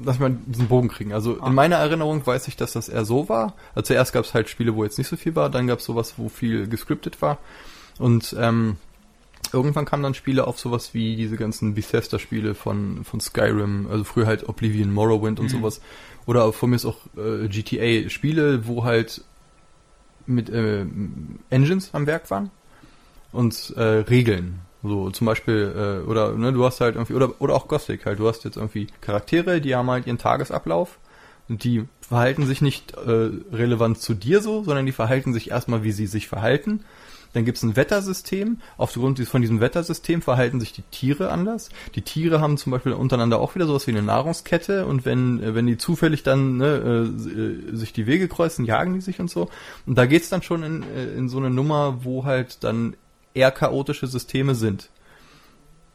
[0.04, 1.14] lass mal diesen Bogen kriegen.
[1.14, 1.48] Also ah.
[1.48, 3.54] in meiner Erinnerung weiß ich, dass das eher so war.
[3.76, 5.86] Also zuerst gab es halt Spiele, wo jetzt nicht so viel war, dann gab es
[5.86, 7.40] sowas, wo viel gescriptet war.
[8.00, 8.78] Und ähm,
[9.54, 14.26] irgendwann kamen dann Spiele auf sowas wie diese ganzen Bethesda-Spiele von, von Skyrim, also früher
[14.26, 15.58] halt Oblivion, Morrowind und mhm.
[15.58, 15.82] sowas,
[16.26, 19.24] oder von mir ist auch äh, GTA-Spiele, wo halt
[20.26, 20.86] mit äh,
[21.50, 22.50] Engines am Werk waren
[23.32, 24.60] und äh, Regeln.
[24.84, 28.20] So zum Beispiel, äh, oder ne, du hast halt irgendwie, oder, oder auch Gothic halt,
[28.20, 31.00] du hast jetzt irgendwie Charaktere, die haben halt ihren Tagesablauf
[31.48, 35.84] und die verhalten sich nicht äh, relevant zu dir so, sondern die verhalten sich erstmal,
[35.84, 36.84] wie sie sich verhalten
[37.34, 38.60] dann gibt es ein Wettersystem.
[38.78, 41.70] Aufgrund von diesem Wettersystem verhalten sich die Tiere anders.
[41.96, 45.56] Die Tiere haben zum Beispiel untereinander auch wieder sowas wie eine Nahrungskette und wenn, äh,
[45.56, 49.50] wenn die zufällig dann ne, äh, sich die Wege kreuzen, jagen die sich und so.
[49.86, 52.96] Und da geht's dann schon in, äh, in so eine Nummer, wo halt dann
[53.34, 54.90] eher chaotische Systeme sind.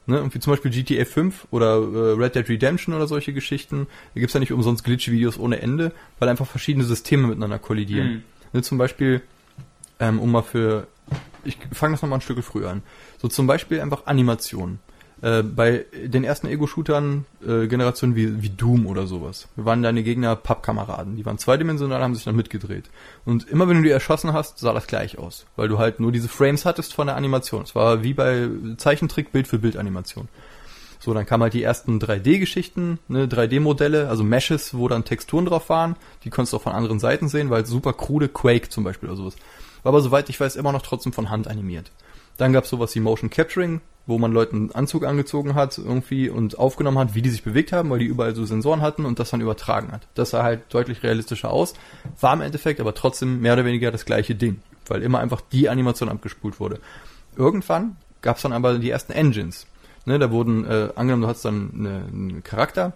[0.06, 4.20] Ne, wie zum Beispiel GTA 5 oder äh, Red Dead Redemption oder solche Geschichten, da
[4.20, 8.08] gibt's ja nicht umsonst Glitch-Videos ohne Ende, weil einfach verschiedene Systeme miteinander kollidieren.
[8.08, 8.22] Mhm.
[8.54, 9.20] Ne, zum Beispiel,
[10.00, 10.86] ähm, um mal für
[11.48, 12.82] ich fange das nochmal ein Stück früher an.
[13.18, 14.78] So zum Beispiel einfach Animation.
[15.20, 20.36] Äh, bei den ersten Ego-Shootern, äh, Generationen wie, wie Doom oder sowas, waren deine Gegner
[20.36, 21.16] Pappkameraden.
[21.16, 22.88] Die waren zweidimensional, haben sich dann mitgedreht.
[23.24, 25.46] Und immer wenn du die erschossen hast, sah das gleich aus.
[25.56, 27.62] Weil du halt nur diese Frames hattest von der Animation.
[27.62, 30.28] Es war wie bei Zeichentrick Bild für Bild Animation.
[31.00, 35.68] So, dann kamen halt die ersten 3D-Geschichten, ne, 3D-Modelle, also Meshes, wo dann Texturen drauf
[35.68, 35.96] waren.
[36.24, 39.16] Die konntest du auch von anderen Seiten sehen, weil super krude Quake zum Beispiel oder
[39.16, 39.36] sowas.
[39.82, 41.90] War aber soweit ich weiß immer noch trotzdem von Hand animiert.
[42.36, 46.30] Dann gab es sowas wie Motion Capturing, wo man Leuten einen Anzug angezogen hat irgendwie
[46.30, 49.18] und aufgenommen hat, wie die sich bewegt haben, weil die überall so Sensoren hatten und
[49.18, 50.06] das dann übertragen hat.
[50.14, 51.74] Das sah halt deutlich realistischer aus,
[52.20, 55.68] war im Endeffekt aber trotzdem mehr oder weniger das gleiche Ding, weil immer einfach die
[55.68, 56.80] Animation abgespult wurde.
[57.36, 59.66] Irgendwann gab es dann aber die ersten Engines.
[60.06, 62.94] Ne, da wurden, äh, angenommen, du hast dann eine, einen Charakter,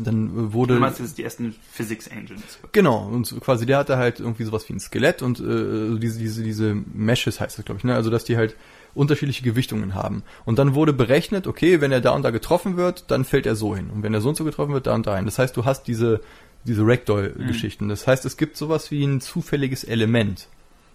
[0.00, 0.74] dann wurde.
[0.74, 2.58] Du meinst jetzt die ersten Physics Engines.
[2.72, 6.42] Genau, und quasi der hatte halt irgendwie sowas wie ein Skelett und äh, diese, diese,
[6.42, 7.94] diese Meshes heißt das, glaube ich, ne?
[7.94, 8.56] Also dass die halt
[8.94, 10.22] unterschiedliche Gewichtungen haben.
[10.44, 13.56] Und dann wurde berechnet, okay, wenn er da und da getroffen wird, dann fällt er
[13.56, 13.90] so hin.
[13.90, 15.24] Und wenn er so und so getroffen wird, da und da hin.
[15.24, 16.20] Das heißt, du hast diese,
[16.64, 17.86] diese Ragdoll-Geschichten.
[17.86, 17.88] Mhm.
[17.88, 20.48] Das heißt, es gibt sowas wie ein zufälliges Element.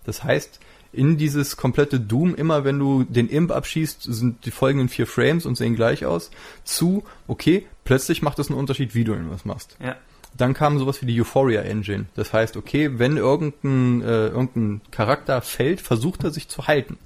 [0.04, 0.60] Das heißt,
[0.98, 5.46] in dieses komplette Doom, immer wenn du den Imp abschießt, sind die folgenden vier Frames
[5.46, 6.32] und sehen gleich aus,
[6.64, 9.78] zu, okay, plötzlich macht es einen Unterschied, wie du irgendwas machst.
[9.82, 9.96] Ja.
[10.36, 12.06] Dann kam sowas wie die Euphoria Engine.
[12.16, 16.98] Das heißt, okay, wenn irgendein, äh, irgendein Charakter fällt, versucht er sich zu halten.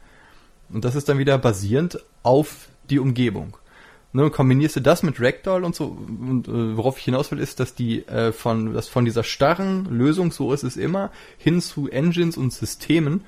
[0.69, 3.57] Und das ist dann wieder basierend auf die Umgebung.
[4.13, 7.61] Ne, kombinierst du das mit Ragdoll und so, und äh, worauf ich hinaus will, ist,
[7.61, 11.89] dass die äh, von, dass von dieser starren Lösung, so ist es immer, hin zu
[11.89, 13.23] Engines und Systemen,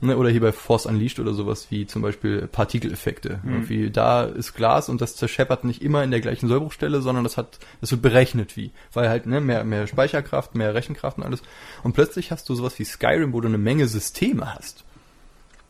[0.00, 3.40] ne, oder hier bei Force Unleashed oder sowas wie zum Beispiel Partikeleffekte.
[3.42, 3.52] Mhm.
[3.52, 7.36] Irgendwie da ist Glas und das zerscheppert nicht immer in der gleichen Sollbruchstelle, sondern das
[7.36, 11.42] hat, das wird berechnet wie, weil halt ne, mehr, mehr Speicherkraft, mehr Rechenkraft und alles.
[11.82, 14.84] Und plötzlich hast du sowas wie Skyrim, wo du eine Menge Systeme hast.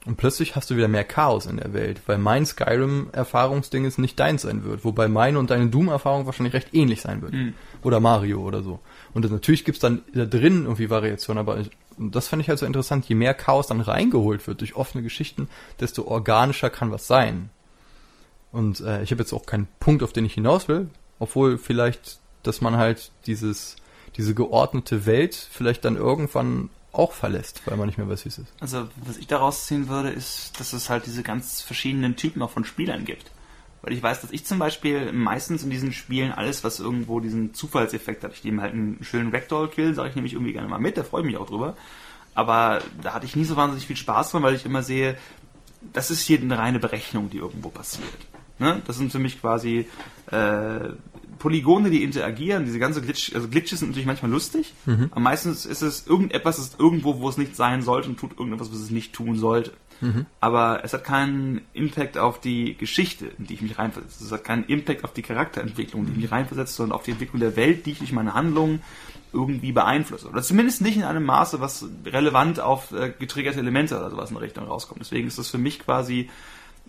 [0.07, 4.19] Und plötzlich hast du wieder mehr Chaos in der Welt, weil mein Skyrim-Erfahrungsding ist nicht
[4.21, 7.33] deins sein wird, wobei meine und deine Doom-Erfahrung wahrscheinlich recht ähnlich sein wird.
[7.33, 7.55] Mhm.
[7.83, 8.79] Oder Mario oder so.
[9.15, 11.59] Und das, natürlich gibt's dann da drin irgendwie Variationen, aber
[11.99, 15.03] ich, das fand ich halt so interessant, je mehr Chaos dann reingeholt wird durch offene
[15.03, 15.49] Geschichten,
[15.81, 17.51] desto organischer kann was sein.
[18.53, 20.89] Und äh, ich habe jetzt auch keinen Punkt, auf den ich hinaus will,
[21.19, 23.77] obwohl vielleicht, dass man halt dieses,
[24.17, 28.39] diese geordnete Welt vielleicht dann irgendwann auch verlässt, weil man nicht mehr weiß, wie es
[28.39, 28.53] ist.
[28.61, 32.51] Also, was ich daraus ziehen würde, ist, dass es halt diese ganz verschiedenen Typen auch
[32.51, 33.31] von Spielern gibt.
[33.87, 37.55] Weil ich weiß, dass ich zum Beispiel meistens in diesen Spielen alles, was irgendwo diesen
[37.55, 40.97] Zufallseffekt hat, ich nehme halt einen schönen Ragdoll-Kill, sage ich nämlich irgendwie gerne mal mit,
[40.97, 41.77] da freue ich mich auch drüber.
[42.35, 45.17] Aber da hatte ich nie so wahnsinnig viel Spaß dran, weil ich immer sehe,
[45.93, 48.09] das ist hier eine reine Berechnung, die irgendwo passiert.
[48.59, 48.83] Ne?
[48.89, 49.87] Das sind für mich quasi
[50.33, 50.89] äh,
[51.39, 55.11] Polygone, die interagieren, diese ganze Glitch, also Glitches sind natürlich manchmal lustig, mhm.
[55.13, 58.73] aber meistens ist es irgendetwas ist irgendwo, wo es nicht sein sollte und tut irgendetwas,
[58.73, 59.71] was es nicht tun sollte.
[60.01, 60.27] Mhm.
[60.41, 64.25] Aber es hat keinen Impact auf die Geschichte, in die ich mich reinversetze.
[64.25, 67.13] Es hat keinen Impact auf die Charakterentwicklung, in die ich mich reinversetze, sondern auf die
[67.13, 68.83] Entwicklung der Welt, die ich durch meine Handlungen
[69.33, 70.29] irgendwie beeinflusse.
[70.29, 74.37] Oder zumindest nicht in einem Maße, was relevant auf äh, getriggerte Elemente oder sowas in
[74.37, 75.01] Richtung rauskommt.
[75.01, 76.31] Deswegen ist das für mich quasi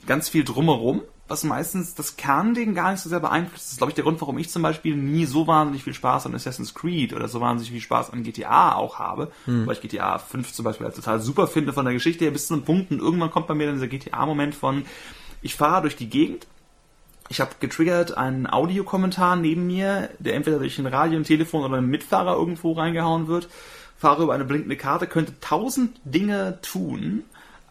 [0.06, 3.66] ganz viel drumherum was meistens das Kernding gar nicht so sehr beeinflusst.
[3.66, 6.26] Das ist, glaube ich, der Grund, warum ich zum Beispiel nie so wahnsinnig viel Spaß
[6.26, 9.32] an Assassin's Creed oder so wahnsinnig viel Spaß an GTA auch habe.
[9.46, 9.68] Hm.
[9.68, 12.48] Weil ich GTA 5 zum Beispiel halt total super finde von der Geschichte her bis
[12.48, 14.86] zu einem Punkt und irgendwann kommt bei mir dann dieser GTA-Moment von,
[15.42, 16.48] ich fahre durch die Gegend,
[17.30, 21.78] ich habe getriggert einen Audiokommentar neben mir, der entweder durch ein Radio, ein Telefon oder
[21.78, 23.50] einen Mitfahrer irgendwo reingehauen wird,
[23.98, 27.24] fahre über eine blinkende Karte, könnte tausend Dinge tun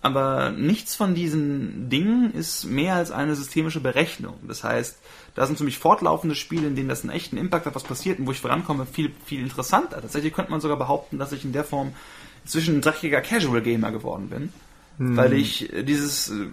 [0.07, 4.35] aber nichts von diesen Dingen ist mehr als eine systemische Berechnung.
[4.47, 4.97] Das heißt,
[5.35, 8.21] da sind für mich fortlaufende Spiele, in denen das einen echten Impact hat, was passiert
[8.21, 10.01] und wo ich vorankomme, viel, viel interessanter.
[10.01, 11.93] Tatsächlich könnte man sogar behaupten, dass ich in der Form
[12.45, 14.53] inzwischen ein dreckiger Casual Gamer geworden bin.
[14.99, 15.17] Hm.
[15.17, 16.47] Weil ich dieses, äh,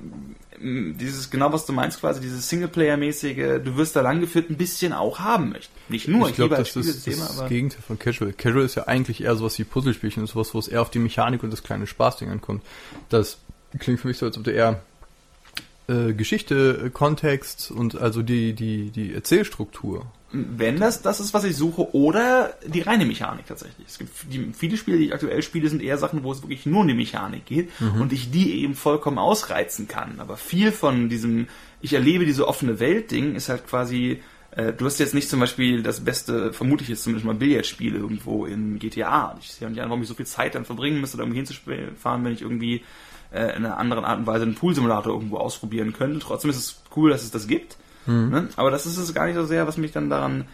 [0.64, 5.20] dieses, genau was du meinst quasi, dieses Singleplayer-mäßige, du wirst da langgeführt, ein bisschen auch
[5.20, 5.70] haben möchte.
[5.90, 8.34] Nicht nur, ich, ich glaube, das ist das aber Gegenteil von Casual.
[8.34, 11.44] Casual ist ja eigentlich eher sowas wie Puzzlespielchen, sowas, wo es eher auf die Mechanik
[11.44, 12.64] und das kleine Spaßding ankommt.
[13.10, 13.38] Das
[13.80, 14.82] klingt für mich so, als ob du eher
[15.88, 20.06] äh, Geschichte, Kontext und also die, die, die Erzählstruktur.
[20.36, 23.86] Wenn das das ist, was ich suche, oder die reine Mechanik tatsächlich.
[23.88, 24.12] Es gibt
[24.56, 26.96] viele Spiele, die ich aktuell spiele, sind eher Sachen, wo es wirklich nur um die
[26.96, 28.02] Mechanik geht mhm.
[28.02, 30.20] und ich die eben vollkommen ausreizen kann.
[30.20, 31.48] Aber viel von diesem,
[31.82, 34.24] ich erlebe diese offene Welt-Ding, ist halt quasi,
[34.56, 37.94] äh, du hast jetzt nicht zum Beispiel das beste, vermute ich jetzt zumindest mal Billardspiel
[37.94, 39.38] irgendwo in GTA.
[39.40, 42.26] Ich sehe nicht an, warum ich so viel Zeit dann verbringen müsste, da irgendwie hinzufahren,
[42.26, 42.84] wenn ich irgendwie
[43.32, 46.18] äh, in einer anderen Art und Weise einen Pool-Simulator irgendwo ausprobieren könnte.
[46.18, 47.78] Trotzdem ist es cool, dass es das gibt.
[48.06, 48.30] Mhm.
[48.30, 48.50] Ne?
[48.56, 50.46] Aber das ist es gar nicht so sehr, was mich dann daran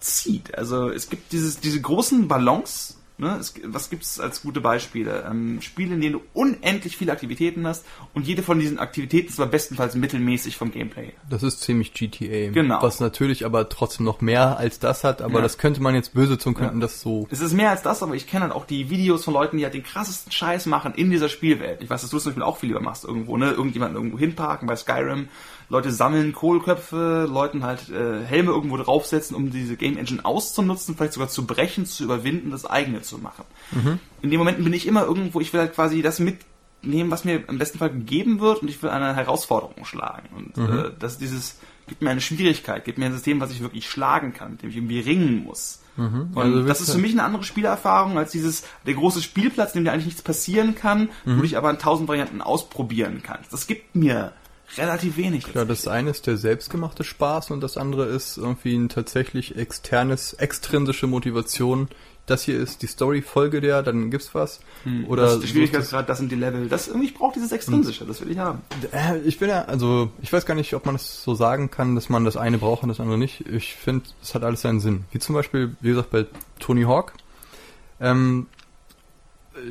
[0.00, 0.56] zieht.
[0.56, 3.34] Also es gibt dieses, diese großen Ballons, Ne?
[3.40, 5.24] Es, was gibt es als gute Beispiele?
[5.26, 9.40] Ähm, Spiele, in denen du unendlich viele Aktivitäten hast und jede von diesen Aktivitäten ist
[9.40, 11.14] aber bestenfalls mittelmäßig vom Gameplay.
[11.30, 12.50] Das ist ziemlich GTA.
[12.52, 12.82] Genau.
[12.82, 15.40] Was natürlich aber trotzdem noch mehr als das hat, aber Ja.
[15.40, 17.26] das könnte man jetzt böse tun, könnten das so.
[17.30, 19.64] Es ist mehr als das, aber ich kenne halt auch die Videos von Leuten, die
[19.64, 21.80] halt den krassesten Scheiß machen in dieser Spielwelt.
[21.80, 23.50] Ich weiß, dass du es zum Beispiel auch viel lieber machst irgendwo, ne?
[23.52, 25.30] Irgendjemanden irgendwo hinparken bei Skyrim.
[25.68, 31.14] Leute sammeln Kohlköpfe, Leuten halt äh, Helme irgendwo draufsetzen, um diese Game Engine auszunutzen, vielleicht
[31.14, 33.44] sogar zu brechen, zu überwinden, das eigene zu machen.
[34.22, 37.48] In den Momenten bin ich immer irgendwo, ich will halt quasi das mitnehmen, was mir
[37.48, 40.28] im besten Fall gegeben wird und ich will eine Herausforderung schlagen.
[40.36, 41.58] Und äh, das dieses
[41.88, 44.70] gibt mir eine Schwierigkeit, gibt mir ein System, was ich wirklich schlagen kann, mit dem
[44.70, 45.82] ich irgendwie ringen muss.
[45.96, 49.80] Und Also das ist für mich eine andere Spielerfahrung als dieses, der große Spielplatz, in
[49.80, 51.32] dem dir eigentlich nichts passieren kann, Mhm.
[51.32, 53.52] wo du dich aber in tausend Varianten ausprobieren kannst.
[53.52, 54.32] Das gibt mir
[54.76, 55.46] relativ wenig.
[55.54, 60.34] Ja, das eine ist der selbstgemachte Spaß und das andere ist irgendwie ein tatsächlich externes,
[60.34, 61.88] extrinsische Motivation.
[62.26, 64.58] Das hier ist die Story, folge der, dann gibt's was.
[65.06, 66.68] Oder das ist die so Schwierigkeitsgrad, das sind die Level.
[66.68, 68.62] Das irgendwie, ich brauche dieses Extrinsische, das will ich haben.
[68.90, 71.94] Äh, Ich bin ja, also ich weiß gar nicht, ob man das so sagen kann,
[71.94, 73.46] dass man das eine braucht und das andere nicht.
[73.48, 75.04] Ich finde, es hat alles seinen Sinn.
[75.12, 76.26] Wie zum Beispiel, wie gesagt, bei
[76.58, 77.12] Tony Hawk.
[78.00, 78.46] Ähm,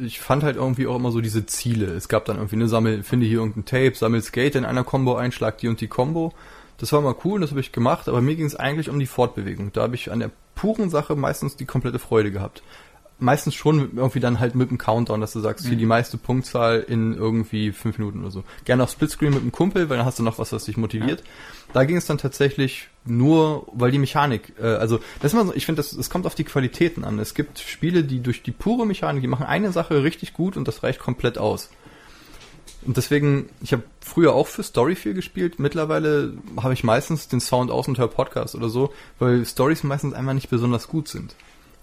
[0.04, 1.88] ich fand halt irgendwie auch immer so diese Ziele.
[1.88, 5.16] Es gab dann irgendwie eine Sammel, finde hier irgendein Tape, sammel Skate in einer Combo
[5.16, 6.34] ein, schlag die und die Combo.
[6.78, 9.06] Das war mal cool, das habe ich gemacht, aber mir ging es eigentlich um die
[9.06, 9.72] Fortbewegung.
[9.72, 12.64] Da habe ich an der puren Sache meistens die komplette Freude gehabt.
[13.18, 16.86] Meistens schon irgendwie dann halt mit dem Countdown, dass du sagst, hier die meiste Punktzahl
[16.86, 18.44] in irgendwie fünf Minuten oder so.
[18.66, 21.24] Gerne auf Splitscreen mit dem Kumpel, weil dann hast du noch was, was dich motiviert.
[21.72, 25.54] Da ging es dann tatsächlich nur, weil die Mechanik, äh, also das ist immer so,
[25.54, 27.20] ich finde, das, es kommt auf die Qualitäten an.
[27.20, 30.68] Es gibt Spiele, die durch die pure Mechanik, die machen eine Sache richtig gut und
[30.68, 31.70] das reicht komplett aus.
[32.86, 35.60] Und deswegen, ich habe früher auch für Story viel gespielt.
[35.60, 40.14] Mittlerweile habe ich meistens den Sound aus und höre Podcast oder so, weil Stories meistens
[40.14, 41.36] einfach nicht besonders gut sind.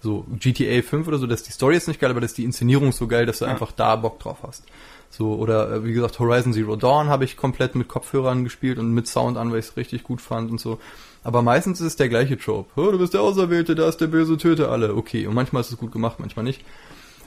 [0.03, 2.91] So GTA 5 oder so, dass die Story ist nicht geil, aber dass die Inszenierung
[2.93, 3.53] so geil, dass du Ja.
[3.53, 4.65] einfach da Bock drauf hast.
[5.11, 8.93] So, oder äh, wie gesagt, Horizon Zero Dawn habe ich komplett mit Kopfhörern gespielt und
[8.93, 10.81] mit Sound an, weil ich es richtig gut fand und so.
[11.23, 12.69] Aber meistens ist es der gleiche Trope.
[12.81, 14.97] Oh, du bist der Auserwählte, da ist der Böse, töte alle.
[14.97, 16.65] Okay, und manchmal ist es gut gemacht, manchmal nicht.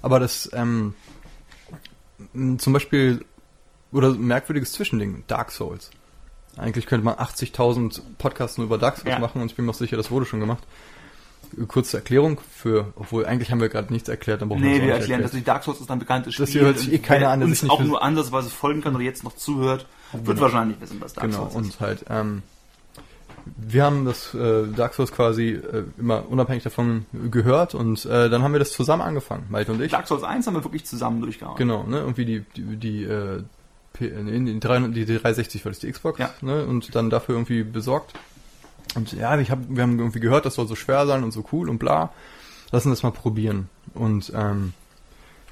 [0.01, 0.95] Aber das, ähm,
[2.57, 3.23] zum Beispiel,
[3.91, 5.91] oder merkwürdiges Zwischending, Dark Souls.
[6.57, 9.19] Eigentlich könnte man 80.000 Podcasts nur über Dark Souls Ja.
[9.19, 10.63] machen und ich bin mir auch sicher, das wurde schon gemacht.
[11.68, 14.89] Kurze Erklärung für, obwohl eigentlich haben wir gerade nichts erklärt, dann brauchen Nee, wir nicht
[14.99, 16.45] erklären, dass die Dark Souls ist ein bekanntes Spiel.
[16.45, 18.95] Das hier hört sich eh keiner an, der uns auch für- nur ansatzweise folgen kann
[18.95, 21.76] oder jetzt noch zuhört, wird wahrscheinlich wissen, was Dark Genau, Souls ist.
[21.76, 22.41] und halt, ähm,
[23.58, 28.41] wir haben das äh, Dark Souls quasi äh, immer unabhängig davon gehört und äh, dann
[28.41, 29.91] haben wir das zusammen angefangen, Malte und ich.
[29.91, 31.56] Dark Souls 1 haben wir wirklich zusammen durchgehauen.
[31.58, 31.99] Genau, ne?
[31.99, 33.43] Irgendwie die, die, die, äh,
[33.93, 36.32] P- nee, die, 300 die 360 war das die Xbox, Ja.
[36.41, 36.66] ne?
[36.66, 38.14] Und dann dafür irgendwie besorgt.
[38.94, 41.44] Und ja, ich hab, wir haben irgendwie gehört, das soll so schwer sein und so
[41.52, 42.12] cool und bla.
[42.72, 43.70] Lassen das mal probieren.
[43.94, 44.74] Und ähm,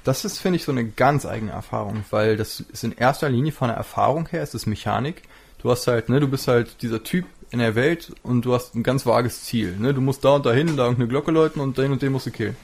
[0.04, 3.52] das ist, finde ich, so eine ganz eigene Erfahrung, weil das ist in erster Linie
[3.52, 5.22] von der Erfahrung her, ist es Mechanik.
[5.58, 8.74] Du hast halt, ne, du bist halt dieser Typ in der Welt und du hast
[8.74, 9.76] ein ganz vages Ziel.
[9.78, 9.94] Ne?
[9.94, 12.30] Du musst da und dahin, da irgendeine Glocke läuten und den und den musst du
[12.30, 12.56] killen.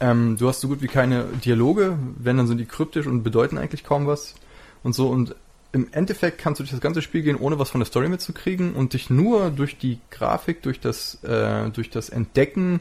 [0.00, 3.56] Ähm, du hast so gut wie keine Dialoge, wenn dann sind die kryptisch und bedeuten
[3.56, 4.34] eigentlich kaum was
[4.82, 5.36] und so und
[5.72, 8.74] im Endeffekt kannst du durch das ganze Spiel gehen, ohne was von der Story mitzukriegen
[8.74, 12.80] und dich nur durch die Grafik, durch das, äh, durch das Entdecken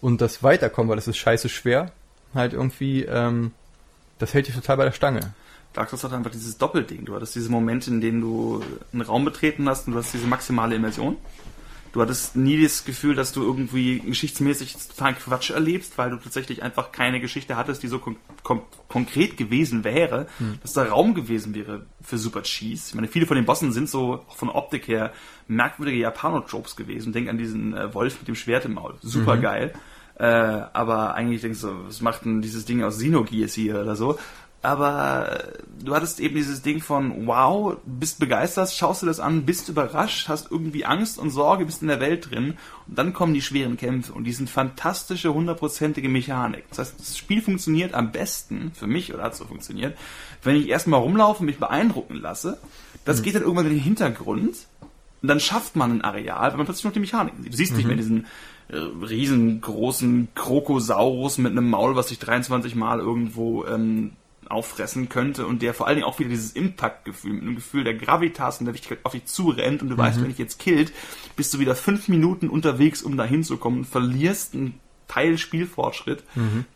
[0.00, 1.92] und das Weiterkommen, weil das ist scheiße schwer,
[2.34, 3.52] halt irgendwie, ähm,
[4.18, 5.34] das hält dich total bei der Stange.
[5.74, 7.04] Dark Souls hat einfach dieses Doppelding.
[7.04, 8.62] Du hattest diese Momente, in denen du
[8.92, 11.16] einen Raum betreten hast und du hast diese maximale Immersion.
[11.92, 16.62] Du hattest nie das Gefühl, dass du irgendwie geschichtsmäßig total Quatsch erlebst, weil du tatsächlich
[16.62, 20.26] einfach keine Geschichte hattest, die so kon kon konkret gewesen wäre,
[20.62, 22.88] dass da Raum gewesen wäre für Super Cheese.
[22.88, 25.12] Ich meine, viele von den Bossen sind so auch von Optik her
[25.48, 27.12] merkwürdige Japano-Tropes gewesen.
[27.12, 28.94] Denk an diesen äh, Wolf mit dem Schwert im Maul.
[29.02, 29.72] Super geil.
[30.14, 34.18] Äh, aber eigentlich denkst du, was macht denn dieses Ding aus Xenogears hier oder so?
[34.62, 39.44] Aber äh, du hattest eben dieses Ding von, wow, bist begeistert, schaust du das an,
[39.44, 42.56] bist überrascht, hast irgendwie Angst und Sorge, bist in der Welt drin.
[42.86, 46.64] Und dann kommen die schweren Kämpfe und die sind fantastische, hundertprozentige Mechanik.
[46.70, 49.98] Das heißt, das Spiel funktioniert am besten, für mich, oder hat so funktioniert,
[50.44, 52.58] wenn ich erstmal rumlaufe und mich beeindrucken lasse.
[53.04, 54.68] Das geht dann irgendwann in den Hintergrund
[55.22, 57.52] und dann schafft man ein Areal, wenn man plötzlich noch die Mechanik sieht.
[57.52, 58.26] Du siehst nicht mehr diesen
[58.68, 64.12] äh, riesengroßen Krokosaurus mit einem Maul, was sich 23 Mal irgendwo ähm,
[64.48, 67.94] auffressen könnte und der vor allen Dingen auch wieder dieses Impact-Gefühl, mit einem Gefühl der
[67.94, 70.92] Gravitas und der Wichtigkeit auf dich zurennt und du weißt, wenn ich jetzt killt,
[71.36, 76.24] bist du wieder fünf Minuten unterwegs, um da hinzukommen und verlierst einen Teil Spielfortschritt,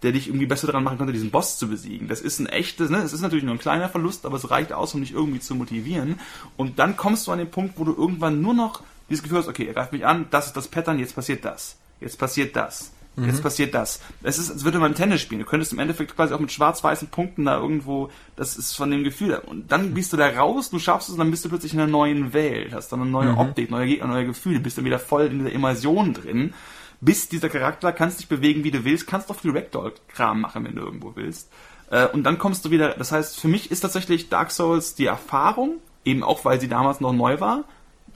[0.02, 2.06] der dich irgendwie besser daran machen konnte, diesen Boss zu besiegen.
[2.06, 2.98] Das ist ein echtes, ne?
[2.98, 5.54] Es ist natürlich nur ein kleiner Verlust, aber es reicht aus, um dich irgendwie zu
[5.54, 6.20] motivieren.
[6.58, 9.48] Und dann kommst du an den Punkt, wo du irgendwann nur noch dieses Gefühl hast,
[9.48, 11.76] okay, er greift mich an, das ist das Pattern, jetzt passiert das.
[12.00, 12.92] Jetzt passiert das.
[13.16, 13.26] Mhm.
[13.26, 14.00] Jetzt passiert das.
[14.22, 15.40] Es ist, als würde man Tennis spielen.
[15.40, 19.04] Du könntest im Endeffekt quasi auch mit schwarz-weißen Punkten da irgendwo, das ist von dem
[19.04, 19.40] Gefühl.
[19.46, 21.80] Und dann bist du da raus, du schaffst es und dann bist du plötzlich in
[21.80, 23.38] einer neuen Welt, hast dann eine neue mhm.
[23.38, 26.54] Optik, neue Gegner, neue Gefühle, bist dann wieder voll in dieser Immersion drin.
[27.00, 30.76] Bist dieser Charakter, kannst dich bewegen, wie du willst, kannst auch viel Ragdoll-Kram machen, wenn
[30.76, 31.50] du irgendwo willst.
[31.90, 35.06] Äh, und dann kommst du wieder, das heißt, für mich ist tatsächlich Dark Souls die
[35.06, 37.64] Erfahrung, eben auch weil sie damals noch neu war,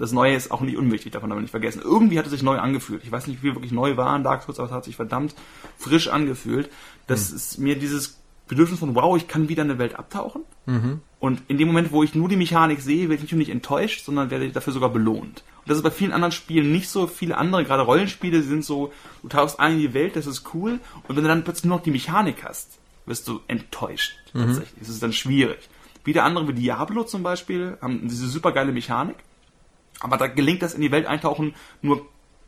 [0.00, 1.82] das Neue ist auch nicht unwichtig, davon aber nicht vergessen.
[1.84, 3.04] Irgendwie hat es sich neu angefühlt.
[3.04, 5.34] Ich weiß nicht, wie wir wirklich neu waren, Dark Souls, aber es hat sich verdammt
[5.76, 6.70] frisch angefühlt.
[7.06, 7.36] Das mhm.
[7.36, 10.42] ist mir dieses Bedürfnis von, wow, ich kann wieder in eine Welt abtauchen.
[10.64, 11.02] Mhm.
[11.18, 14.30] Und in dem Moment, wo ich nur die Mechanik sehe, werde ich nicht enttäuscht, sondern
[14.30, 15.44] werde dafür sogar belohnt.
[15.58, 17.06] Und das ist bei vielen anderen Spielen nicht so.
[17.06, 20.80] Viele andere, gerade Rollenspiele, sind so, du tauchst ein in die Welt, das ist cool.
[21.06, 24.16] Und wenn du dann plötzlich nur noch die Mechanik hast, wirst du enttäuscht.
[24.32, 24.46] Mhm.
[24.46, 24.80] Tatsächlich.
[24.80, 25.68] Es ist dann schwierig.
[26.04, 29.16] Wieder andere wie Diablo zum Beispiel haben diese super geile Mechanik.
[30.00, 32.06] Aber da gelingt das in die Welt eintauchen nur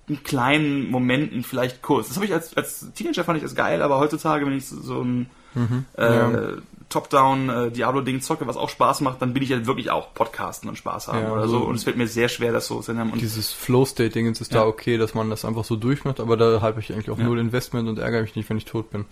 [0.08, 2.08] in kleinen Momenten vielleicht kurz.
[2.08, 4.80] Das habe ich als, als Teenager fand ich das geil, aber heutzutage, wenn ich so,
[4.80, 6.56] so ein mhm, äh, ja.
[6.92, 10.68] Top-Down äh, Diablo-Ding zocke, was auch Spaß macht, dann bin ich halt wirklich auch Podcasten
[10.68, 11.58] und Spaß haben ja, oder so.
[11.58, 13.12] Und es fällt mir sehr schwer, das so zu nennen.
[13.16, 14.60] Dieses Flow-State-Ding ist ja.
[14.60, 17.38] da okay, dass man das einfach so durchmacht, aber da habe ich eigentlich auch null
[17.38, 19.06] Investment und ärgere mich nicht, wenn ich tot bin.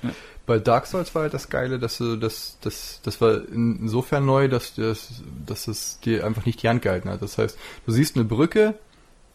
[0.46, 4.48] Bei Dark Souls war halt das Geile, dass du das, das, das war insofern neu,
[4.48, 7.22] dass, das, dass es dir einfach nicht die Hand gehalten hat.
[7.22, 8.74] Das heißt, du siehst eine Brücke,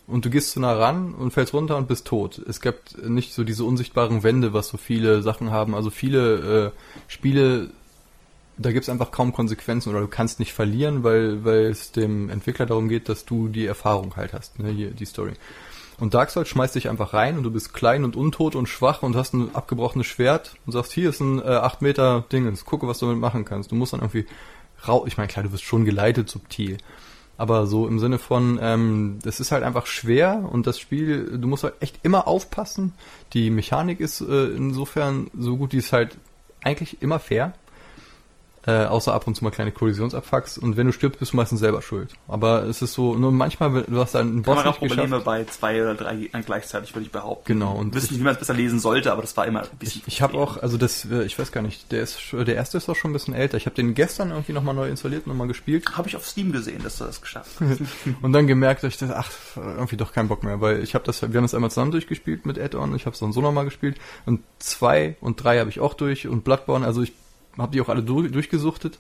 [0.07, 2.39] und du gehst zu nah ran und fällst runter und bist tot.
[2.47, 5.73] Es gibt nicht so diese unsichtbaren Wände, was so viele Sachen haben.
[5.73, 6.71] Also viele äh,
[7.07, 7.69] Spiele
[8.57, 12.29] da gibt es einfach kaum Konsequenzen oder du kannst nicht verlieren, weil, weil es dem
[12.29, 15.33] Entwickler darum geht, dass du die Erfahrung halt hast, ne, hier, die Story.
[15.97, 19.01] Und Dark Souls schmeißt dich einfach rein und du bist klein und untot und schwach
[19.01, 22.87] und hast ein abgebrochenes Schwert und sagst, hier ist ein äh, 8 Meter Dingens, gucke,
[22.87, 23.71] was du damit machen kannst.
[23.71, 24.25] Du musst dann irgendwie
[24.85, 26.77] rau, ich meine, klar, du wirst schon geleitet subtil.
[27.37, 31.47] Aber so im Sinne von, ähm, das ist halt einfach schwer und das Spiel, du
[31.47, 32.93] musst halt echt immer aufpassen.
[33.33, 36.17] Die Mechanik ist äh, insofern so gut, die ist halt
[36.63, 37.53] eigentlich immer fair
[38.67, 40.57] äh, außer ab und zu mal kleine Kollisionsabfucks.
[40.57, 42.13] Und wenn du stirbst, bist du meistens selber schuld.
[42.27, 45.43] Aber es ist so, nur manchmal, du hast einen Boss Kann man auch Probleme bei
[45.45, 47.45] zwei oder drei gleichzeitig, würde ich behaupten.
[47.45, 47.75] Genau.
[47.75, 50.01] Und wissen nicht, wie man es besser lesen sollte, aber das war immer ein bisschen.
[50.05, 52.77] Ich, ich habe auch, also das, äh, ich weiß gar nicht, der ist, der erste
[52.77, 53.57] ist auch schon ein bisschen älter.
[53.57, 55.97] Ich habe den gestern irgendwie nochmal neu installiert und nochmal gespielt.
[55.97, 57.81] Habe ich auf Steam gesehen, dass du das geschafft hast.
[58.21, 61.05] und dann gemerkt, dass ich das, ach, irgendwie doch keinen Bock mehr, weil ich habe
[61.05, 63.65] das, wir haben das einmal zusammen durchgespielt mit Add-on, ich habe es dann so nochmal
[63.65, 67.13] gespielt und zwei und drei habe ich auch durch und Bloodborne, also ich
[67.57, 68.99] habe die auch alle durch, durchgesuchtet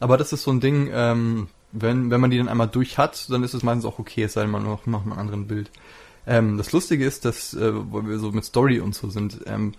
[0.00, 3.30] aber das ist so ein Ding, ähm, wenn, wenn man die dann einmal durch hat,
[3.30, 5.70] dann ist es meistens auch okay, es sei denn, man noch macht ein anderes Bild.
[6.26, 9.72] Ähm, das Lustige ist, dass, äh, wo wir so mit Story und so sind, ähm,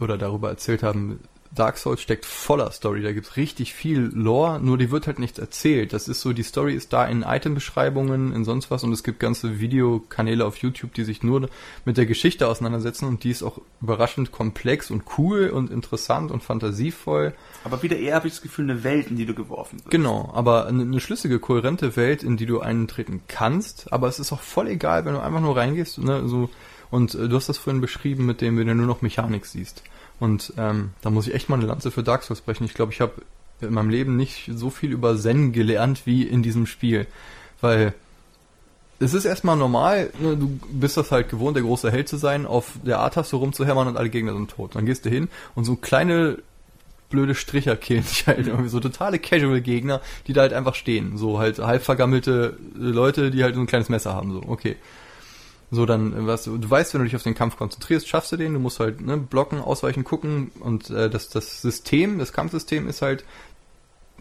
[0.00, 1.20] oder darüber erzählt haben,
[1.58, 3.02] Dark Souls steckt voller Story.
[3.02, 5.92] Da gibt's richtig viel Lore, nur die wird halt nichts erzählt.
[5.92, 9.20] Das ist so, die Story ist da in Itembeschreibungen, in sonst was und es gibt
[9.20, 11.48] ganze Videokanäle auf YouTube, die sich nur
[11.84, 16.42] mit der Geschichte auseinandersetzen und die ist auch überraschend komplex und cool und interessant und
[16.42, 17.34] fantasievoll.
[17.64, 19.90] Aber wieder eher habe ich das Gefühl, eine Welt, in die du geworfen wirst.
[19.90, 24.32] Genau, aber eine, eine schlüssige, kohärente Welt, in die du eintreten kannst, aber es ist
[24.32, 26.50] auch voll egal, wenn du einfach nur reingehst, ne, so,
[26.90, 29.82] und äh, du hast das vorhin beschrieben, mit dem, wenn du nur noch Mechanik siehst.
[30.18, 32.64] Und ähm, da muss ich echt mal eine Lanze für Dark Souls brechen.
[32.64, 33.12] Ich glaube, ich habe
[33.60, 37.06] in meinem Leben nicht so viel über Zen gelernt wie in diesem Spiel.
[37.60, 37.94] Weil
[38.98, 42.46] es ist erstmal normal, ne, du bist das halt gewohnt, der große Held zu sein,
[42.46, 44.74] auf der A-Taste rumzuhämmern und alle Gegner sind tot.
[44.74, 46.38] Dann gehst du hin und so kleine
[47.08, 51.16] blöde Stricher killen sich halt irgendwie so totale Casual-Gegner, die da halt einfach stehen.
[51.16, 54.76] So halt halb vergammelte Leute, die halt so ein kleines Messer haben, so, okay.
[55.70, 58.54] So, dann, was, du weißt, wenn du dich auf den Kampf konzentrierst, schaffst du den,
[58.54, 63.02] du musst halt ne, blocken, ausweichen, gucken und äh, das, das System, das Kampfsystem ist
[63.02, 63.24] halt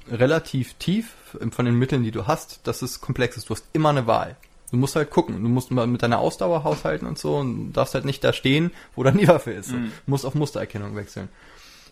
[0.09, 1.13] relativ tief
[1.51, 3.49] von den Mitteln, die du hast, dass es komplex ist.
[3.49, 4.37] Du hast immer eine Wahl.
[4.71, 5.41] Du musst halt gucken.
[5.41, 8.71] Du musst mal mit deiner Ausdauer haushalten und so und darfst halt nicht da stehen,
[8.95, 9.71] wo dann die Waffe ist.
[9.71, 9.91] Mhm.
[10.05, 11.29] Du musst auf Mustererkennung wechseln.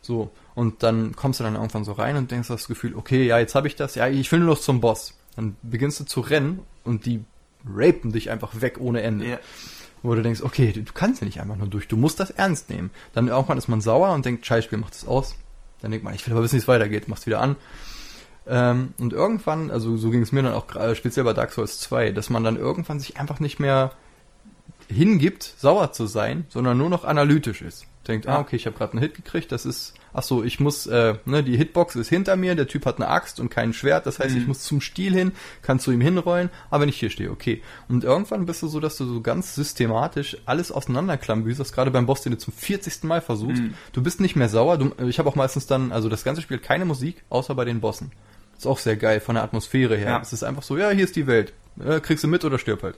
[0.01, 0.31] So.
[0.55, 3.55] Und dann kommst du dann irgendwann so rein und denkst das Gefühl, okay, ja, jetzt
[3.55, 5.13] habe ich das, ja, ich will nur noch zum Boss.
[5.35, 7.23] Dann beginnst du zu rennen und die
[7.67, 9.25] rapen dich einfach weg ohne Ende.
[9.25, 9.39] Yeah.
[10.01, 12.69] Wo du denkst, okay, du, kannst ja nicht einfach nur durch, du musst das ernst
[12.69, 12.91] nehmen.
[13.13, 15.35] Dann irgendwann ist man sauer und denkt, Scheißspiel, macht es aus.
[15.81, 17.55] Dann denkt man, ich will aber wissen, wie es weitergeht, machst wieder an.
[18.45, 21.79] Ähm, und irgendwann, also so ging es mir dann auch äh, speziell bei Dark Souls
[21.79, 23.93] 2, dass man dann irgendwann sich einfach nicht mehr
[24.89, 28.93] hingibt, sauer zu sein, sondern nur noch analytisch ist denkt, ah, okay, ich habe gerade
[28.93, 32.35] einen Hit gekriegt, das ist, ach so, ich muss, äh, ne, die Hitbox ist hinter
[32.35, 34.41] mir, der Typ hat eine Axt und kein Schwert, das heißt, mhm.
[34.41, 37.61] ich muss zum Stiel hin, kann zu ihm hinrollen, aber wenn ich hier stehe, okay.
[37.87, 42.21] Und irgendwann bist du so, dass du so ganz systematisch alles auseinanderklammbüserst, gerade beim Boss,
[42.21, 43.03] den du zum 40.
[43.03, 43.61] Mal versuchst.
[43.61, 43.73] Mhm.
[43.91, 46.59] Du bist nicht mehr sauer, du, ich habe auch meistens dann, also das ganze Spiel
[46.59, 48.11] keine Musik, außer bei den Bossen.
[48.57, 50.07] Ist auch sehr geil von der Atmosphäre her.
[50.07, 50.21] Ja.
[50.21, 51.53] Es ist einfach so, ja, hier ist die Welt.
[51.83, 52.95] Äh, kriegst du mit oder stirb halt.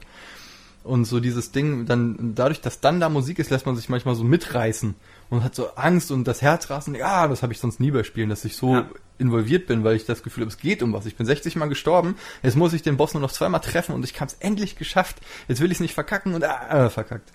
[0.85, 4.13] Und so dieses Ding, dann, dadurch, dass dann da Musik ist, lässt man sich manchmal
[4.13, 4.93] so mitreißen
[5.31, 6.93] und hat so Angst und das Herz rasen.
[6.93, 8.85] Ja, das habe ich sonst nie bei Spielen, dass ich so Ja.
[9.17, 11.07] involviert bin, weil ich das Gefühl habe, es geht um was.
[11.07, 14.05] Ich bin 60 Mal gestorben, jetzt muss ich den Boss nur noch zweimal treffen und
[14.05, 15.17] ich habe es endlich geschafft.
[15.47, 17.31] Jetzt will ich es nicht verkacken und ah, verkackt.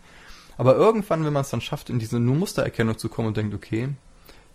[0.56, 3.52] Aber irgendwann, wenn man es dann schafft, in diese nur Mustererkennung zu kommen und denkt,
[3.54, 3.88] okay,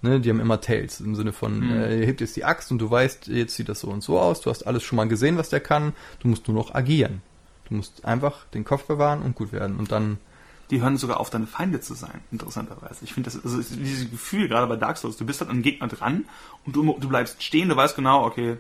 [0.04, 1.72] ne, die haben immer Tails im Sinne von, Mhm.
[1.72, 4.40] äh, hebt jetzt die Axt und du weißt, jetzt sieht das so und so aus,
[4.40, 5.92] du hast alles schon mal gesehen, was der kann,
[6.22, 7.22] du musst nur noch agieren.
[7.68, 10.18] Du musst einfach den Kopf bewahren und gut werden und dann
[10.72, 13.04] Die hören sogar auf, deine Feinde zu sein, interessanterweise.
[13.04, 15.88] Ich finde das, also dieses Gefühl, gerade bei Dark Souls, du bist halt an Gegner
[15.88, 16.26] dran
[16.66, 18.58] und du, du bleibst stehen, du weißt genau, okay,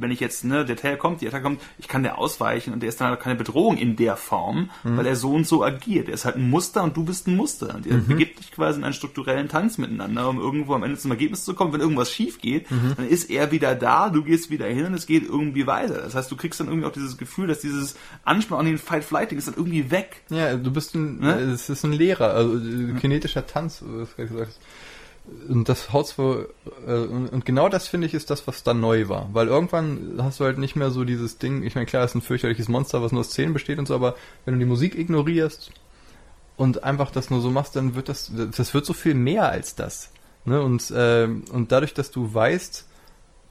[0.00, 2.80] wenn ich jetzt, ne, der Tail kommt, die Attacke kommt, ich kann der ausweichen und
[2.80, 6.08] der ist dann halt keine Bedrohung in der Form, weil er so und so agiert.
[6.08, 7.74] Er ist halt ein Muster und du bist ein Muster.
[7.74, 11.10] Und ihr begibt dich quasi in einen strukturellen Tanz miteinander, um irgendwo am Ende zum
[11.10, 11.72] Ergebnis zu kommen.
[11.72, 15.06] Wenn irgendwas schief geht, dann ist er wieder da, du gehst wieder hin und es
[15.06, 15.94] geht irgendwie weiter.
[16.02, 19.38] Das heißt, du kriegst dann irgendwie auch dieses Gefühl, dass dieses Anspannung an den Fight-Flighting
[19.38, 20.22] ist dann irgendwie weg.
[20.30, 21.34] Ja, du bist ein, Ne?
[21.54, 24.60] es ist ein Lehrer, also äh, kinetischer Tanz, was du gerade gesagt hast.
[25.48, 26.44] Und das haut zwar,
[26.86, 29.28] äh, und, genau das finde ich ist das, was dann neu war.
[29.32, 32.16] Weil irgendwann hast du halt nicht mehr so dieses Ding, ich meine, klar, es ist
[32.16, 34.94] ein fürchterliches Monster, was nur aus Zähnen besteht und so, aber wenn du die Musik
[34.94, 35.70] ignorierst
[36.56, 39.74] und einfach das nur so machst, dann wird das, das wird so viel mehr als
[39.74, 40.10] das.
[40.44, 40.62] Ne?
[40.62, 42.86] Und, äh, und dadurch, dass du weißt,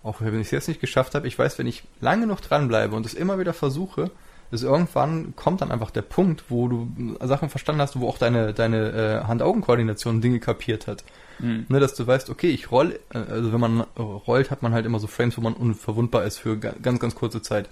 [0.03, 2.95] auch wenn ich es jetzt nicht geschafft habe, ich weiß, wenn ich lange noch dranbleibe
[2.95, 4.11] und es immer wieder versuche,
[4.51, 6.89] ist irgendwann kommt dann einfach der Punkt, wo du
[7.21, 11.03] Sachen verstanden hast, wo auch deine, deine äh, Hand-Augen-Koordination Dinge kapiert hat.
[11.39, 11.65] Mhm.
[11.69, 14.85] Ne, dass du weißt, okay, ich roll, äh, also wenn man rollt, hat man halt
[14.85, 17.69] immer so Frames, wo man unverwundbar ist für ga- ganz, ganz kurze Zeit.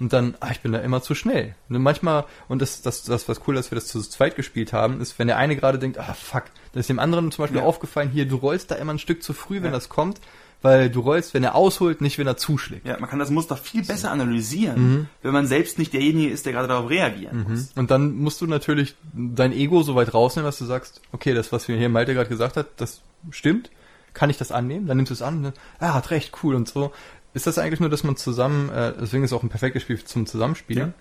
[0.00, 1.54] Und dann, ah, ich bin da immer zu schnell.
[1.68, 5.00] Ne, manchmal, und das, das, das, was cool, dass wir das zu zweit gespielt haben,
[5.00, 7.66] ist, wenn der eine gerade denkt, ah, fuck, da ist dem anderen zum Beispiel Ja.
[7.66, 9.70] aufgefallen, hier, du rollst da immer ein Stück zu früh, wenn Ja.
[9.70, 10.20] das kommt,
[10.62, 12.86] weil du rollst, wenn er ausholt, nicht wenn er zuschlägt.
[12.86, 16.52] Ja, man kann das Muster viel besser analysieren, wenn man selbst nicht derjenige ist, der
[16.52, 17.72] gerade darauf reagieren muss.
[17.74, 21.52] Und dann musst du natürlich dein Ego so weit rausnehmen, dass du sagst, okay, das,
[21.52, 23.70] was mir hier Malte gerade gesagt hat, das stimmt.
[24.14, 24.86] Kann ich das annehmen?
[24.86, 25.40] Dann nimmst du es an.
[25.40, 25.52] Ne?
[25.80, 26.92] Ah, hat recht, cool und so.
[27.34, 30.02] Ist das eigentlich nur, dass man zusammen, äh, deswegen ist es auch ein perfektes Spiel
[30.04, 30.92] zum Zusammenspielen,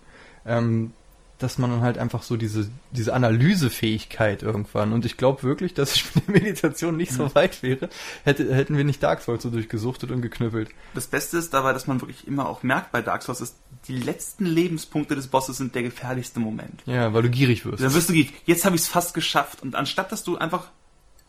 [0.46, 0.94] ähm,
[1.42, 5.96] dass man dann halt einfach so diese, diese Analysefähigkeit irgendwann, und ich glaube wirklich, dass
[5.96, 7.90] ich mit der Meditation nicht so weit wäre,
[8.24, 10.70] hätte, hätten wir nicht Dark Souls so durchgesuchtet und geknüppelt.
[10.94, 13.98] Das Beste ist dabei, dass man wirklich immer auch merkt bei Dark Souls, ist, die
[13.98, 16.82] letzten Lebenspunkte des Bosses sind der gefährlichste Moment.
[16.86, 17.84] Ja, weil du gierig wirst.
[17.84, 18.34] Dann wirst du gierig.
[18.46, 19.62] Jetzt habe ich es fast geschafft.
[19.62, 20.70] Und anstatt, dass du einfach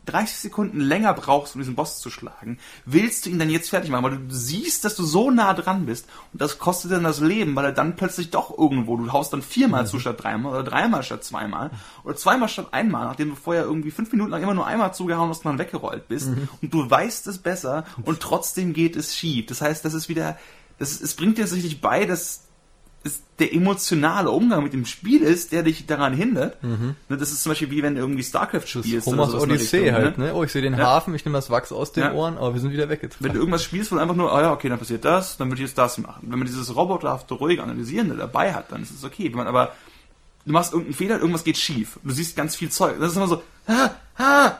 [0.06, 3.90] 30 Sekunden länger brauchst, um diesen Boss zu schlagen, willst du ihn dann jetzt fertig
[3.90, 6.08] machen, weil du siehst, dass du so nah dran bist.
[6.32, 9.42] Und das kostet dann das Leben, weil er dann plötzlich doch irgendwo, du haust dann
[9.42, 11.70] viermal zu statt dreimal oder dreimal statt zweimal
[12.04, 15.30] oder zweimal statt einmal, nachdem du vorher irgendwie fünf Minuten lang immer nur einmal zugehauen
[15.30, 16.28] hast und dann weggerollt bist.
[16.60, 19.46] Und du weißt es besser und trotzdem geht es schief.
[19.46, 20.36] Das heißt, das ist wieder,
[20.78, 22.48] das es bringt dir tatsächlich bei, dass
[23.04, 26.62] es der emotionale Umgang mit dem Spiel ist, der dich daran hindert.
[26.62, 28.92] Ne, Das ist zum Beispiel wie wenn du irgendwie StarCraft spielst.
[28.92, 30.24] ist Homers der Odyssee Richtung, halt, ne?
[30.26, 30.34] ne?
[30.34, 30.84] Oh, ich sehe den Ja.
[30.86, 32.12] Hafen, ich nehme das Wachs aus den Ja.
[32.12, 33.32] Ohren, aber wir sind wieder Wenn weggetragen.
[33.32, 35.62] du irgendwas spielst, wo du einfach nur, ah ja, okay, dann passiert das, dann würde
[35.62, 36.28] ich jetzt das machen.
[36.30, 39.24] Wenn man dieses roboterhafte, ruhig analysierende dabei hat, dann ist es okay.
[39.30, 39.72] Wenn man aber,
[40.46, 41.98] du machst irgendeinen Fehler, irgendwas geht schief.
[42.04, 42.96] Du siehst ganz viel Zeug.
[43.00, 44.52] Das ist immer so, ah, ah,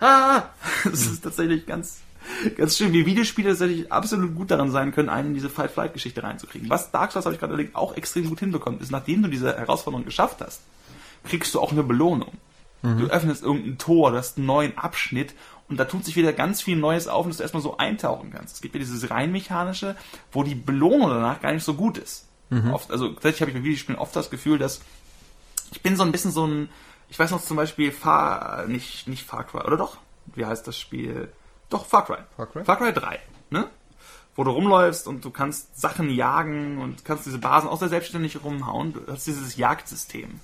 [0.00, 0.42] ah.
[0.84, 1.98] Das ist tatsächlich ganz,
[2.56, 6.68] ganz schön, wie Videospiele tatsächlich absolut gut daran sein können, einen in diese Fight-Flight-Geschichte reinzukriegen.
[6.70, 9.56] Was Dark Souls, habe ich gerade überlegt, auch extrem gut hinbekommt, ist, nachdem du diese
[9.56, 10.62] Herausforderung geschafft hast,
[11.24, 12.32] kriegst du auch eine Belohnung.
[12.80, 15.34] Du öffnest irgendein Tor, du hast einen neuen Abschnitt
[15.68, 18.30] und da tut sich wieder ganz viel Neues auf und dass du erstmal so eintauchen
[18.32, 18.54] kannst.
[18.54, 19.96] Es gibt ja dieses rein mechanische,
[20.30, 22.28] wo die Belohnung danach gar nicht so gut ist.
[22.72, 24.80] Oft, also tatsächlich habe ich bei Videospielen oft das Gefühl, dass
[25.72, 26.68] ich bin so ein bisschen so ein,
[27.08, 29.98] ich weiß noch zum Beispiel Far, nicht, nicht Far Cry, oder doch?
[30.34, 31.32] Wie heißt das Spiel?
[31.70, 32.18] Doch, Far Cry.
[32.36, 32.64] Far Cry?
[32.64, 33.18] Far Cry 3,
[33.50, 33.68] ne?
[34.34, 38.44] Wo du rumläufst und du kannst Sachen jagen und kannst diese Basen auch sehr selbstständig
[38.44, 38.92] rumhauen.
[38.92, 40.38] Du hast dieses Jagdsystem.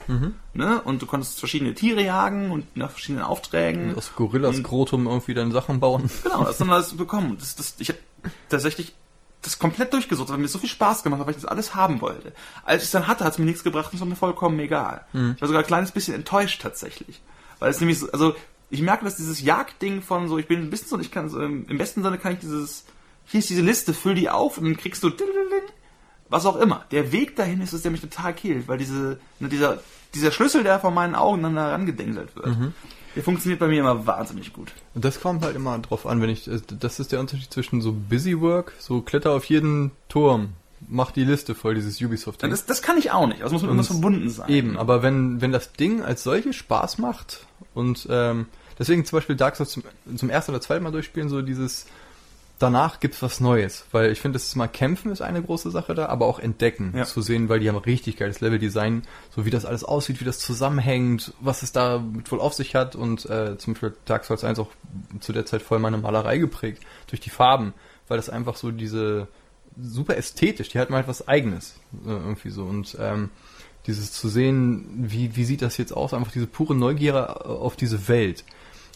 [0.52, 0.82] Ne?
[0.82, 3.94] Und du konntest verschiedene Tiere jagen und nach verschiedenen Aufträgen.
[3.96, 6.10] Aus Gorillas Und- Skrotum irgendwie dann Sachen bauen.
[6.24, 7.36] Genau, das wir alles bekommen.
[7.38, 8.00] Das, das, ich habe
[8.48, 8.96] tatsächlich
[9.42, 12.00] das komplett durchgesucht, weil mir so viel Spaß gemacht hat, weil ich das alles haben
[12.00, 12.32] wollte.
[12.64, 14.58] Als ich es dann hatte, hat es mir nichts gebracht und es war mir vollkommen
[14.58, 15.04] egal.
[15.12, 17.22] Ich war sogar ein kleines bisschen enttäuscht tatsächlich.
[17.60, 18.34] Weil es nämlich so, also
[18.70, 21.40] ich merke, dass dieses Jagdding von so, ich bin ein bisschen so, ich kann so,
[21.40, 22.84] im besten Sinne kann ich dieses,
[23.26, 25.10] hier ist diese Liste, füll die auf und dann kriegst du
[26.28, 26.84] was auch immer.
[26.90, 29.78] Der Weg dahin ist es, der mich total killt, weil diese, ne, dieser,
[30.14, 32.56] dieser Schlüssel, der vor meinen Augen dann da herangedengselt wird,
[33.14, 34.72] der funktioniert bei mir immer wahnsinnig gut.
[34.94, 37.80] Und das kommt halt immer drauf an, wenn ich, äh, das ist der Unterschied zwischen
[37.80, 40.54] so Busy Work, so kletter auf jeden Turm,
[40.88, 42.50] mach die Liste voll, dieses Ja, Ubisoft-Ding.
[42.50, 43.42] das, das kann ich auch nicht.
[43.42, 44.48] Also muss mit irgendwas verbunden sein.
[44.50, 48.46] Eben, aber wenn, wenn das Ding als solches Spaß macht und ähm,
[48.78, 49.82] deswegen zum Beispiel Dark Souls zum,
[50.16, 51.86] zum ersten oder zweiten Mal durchspielen, so dieses,
[52.58, 55.94] danach gibt's was Neues, weil ich finde, das ist mal kämpfen ist eine große Sache
[55.94, 57.04] da, aber auch entdecken Ja.
[57.04, 59.02] zu sehen, weil die haben richtig geiles Leveldesign,
[59.34, 62.74] so wie das alles aussieht, wie das zusammenhängt, was es da mit wohl auf sich
[62.74, 62.94] hat.
[62.96, 64.70] Und äh, zum Beispiel Dark Souls 1 auch
[65.20, 67.74] zu der Zeit voll meine Malerei geprägt durch die Farben,
[68.08, 69.26] weil das einfach so diese
[69.82, 71.74] super ästhetisch, die hatten halt was Eigenes
[72.06, 72.62] äh, irgendwie so.
[72.64, 73.30] Und ähm,
[73.86, 78.08] dieses zu sehen, wie wie sieht das jetzt aus, einfach diese pure Neugier auf diese
[78.08, 78.44] Welt.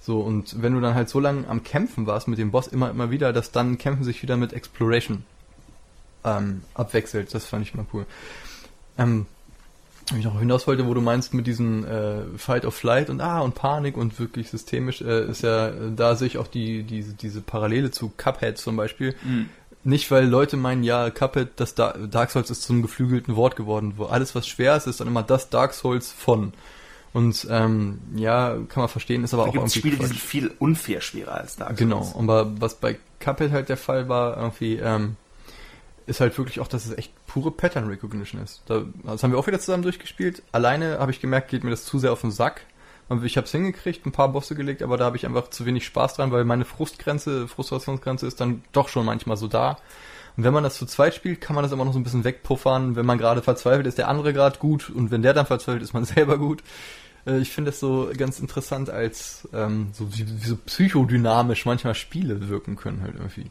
[0.00, 2.90] So, und wenn du dann halt so lange am Kämpfen warst mit dem Boss immer,
[2.90, 5.24] immer wieder, dass dann Kämpfen sich wieder mit Exploration
[6.24, 7.34] ähm, abwechselt.
[7.34, 8.06] Das fand ich mal cool.
[8.96, 9.26] Ähm,
[10.10, 13.20] wenn ich noch hinaus wollte, wo du meinst mit diesem äh, Fight of Flight und
[13.20, 16.82] ah und Panik und wirklich systemisch, äh, ist ja, äh, da sehe ich auch die,
[16.82, 19.14] diese, diese Parallele zu Cuphead zum Beispiel.
[19.22, 19.50] Mhm.
[19.84, 23.94] Nicht, weil Leute meinen, ja, Cuphead, das da Dark Souls ist zum geflügelten Wort geworden,
[23.96, 26.52] wo alles, was schwer ist, ist dann immer das Dark Souls von.
[27.12, 30.08] Und ähm, ja, kann man verstehen, ist aber Da auch irgendwie Spiele, die Quatsch.
[30.08, 31.78] sind viel unfair schwerer als Dark Souls.
[31.78, 35.16] Genau, aber was bei Cuphead halt der Fall war, irgendwie, ähm,
[36.06, 38.62] ist halt wirklich auch, dass es echt pure Pattern Recognition ist.
[38.66, 40.42] Da, das haben wir auch wieder zusammen durchgespielt.
[40.52, 42.62] Alleine habe ich gemerkt, geht mir das zu sehr auf den Sack.
[43.08, 45.64] Und ich habe es hingekriegt, ein paar Bosse gelegt, aber da habe ich einfach zu
[45.64, 49.78] wenig Spaß dran, weil meine Frustgrenze, Frustrationsgrenze ist dann doch schon manchmal so da.
[50.36, 52.24] Und wenn man das zu zweit spielt, kann man das immer noch so ein bisschen
[52.24, 52.96] wegpuffern.
[52.96, 55.94] Wenn man gerade verzweifelt, ist der andere gerade gut und wenn der dann verzweifelt, ist
[55.94, 56.62] man selber gut.
[57.26, 61.94] Äh, Ich finde es so ganz interessant, als ähm, so wie, wie so psychodynamisch manchmal
[61.94, 63.50] Spiele wirken können halt irgendwie.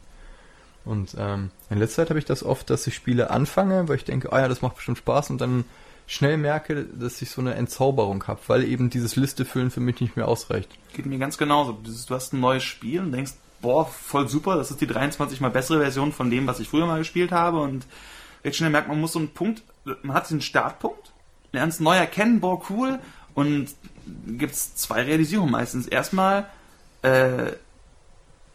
[0.84, 4.04] Und ähm, in letzter Zeit habe ich das oft, dass ich Spiele anfange, weil ich
[4.04, 5.64] denke, ah ja, das macht bestimmt Spaß und dann
[6.08, 10.16] schnell merke, dass ich so eine Entzauberung habe, weil eben dieses Listefüllen für mich nicht
[10.16, 10.70] mehr ausreicht.
[10.94, 11.72] Geht mir ganz genauso.
[11.72, 15.50] Du hast ein neues Spiel und denkst, boah, voll super, das ist die 23 mal
[15.50, 17.86] bessere Version von dem, was ich früher mal gespielt habe und
[18.42, 19.62] jetzt schnell merkt, man muss so einen Punkt,
[20.02, 21.12] man hat diesen Startpunkt,
[21.52, 22.98] lernt es neu erkennen, boah, cool
[23.34, 23.68] und
[24.26, 25.86] gibt's zwei Realisierungen meistens.
[25.86, 26.46] Erstmal,
[27.02, 27.52] äh,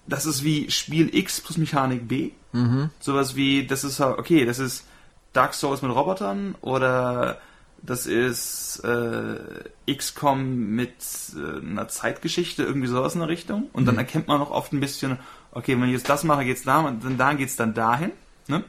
[0.08, 2.32] das ist wie Spiel X plus Mechanik B.
[2.51, 2.89] Mhm.
[2.99, 4.86] Sowas wie, das ist, okay, das ist
[5.34, 7.38] Dark Souls mit Robotern oder
[7.86, 10.94] das ist äh, XCOM mit
[11.36, 13.70] äh, einer Zeitgeschichte, irgendwie sowas in der Richtung.
[13.74, 14.00] Und dann Mhm.
[14.00, 15.18] erkennt man auch oft ein bisschen,
[15.52, 18.12] okay, wenn ich jetzt das mache, geht's da, und dann da geht's dann dahin.
[18.48, 18.64] Ne?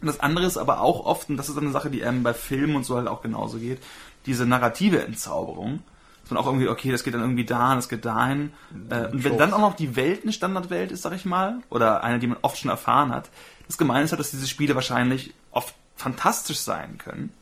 [0.00, 2.22] Und das andere ist aber auch oft, und das ist dann eine Sache, die einem
[2.22, 3.82] bei Filmen und so halt auch genauso geht,
[4.24, 5.82] diese narrative Entzauberung.
[6.22, 8.52] Dass man auch irgendwie, okay, das geht dann irgendwie dahin, das geht dahin.
[8.88, 12.02] Äh, und wenn dann auch noch die Welt eine Standardwelt ist, sag ich mal, oder
[12.02, 13.28] eine, die man oft schon erfahren hat,
[13.66, 17.32] das Gemeine ist halt, dass diese Spiele wahrscheinlich oft fantastisch sein können.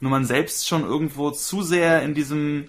[0.00, 2.68] Nur man selbst schon irgendwo zu sehr in diesem,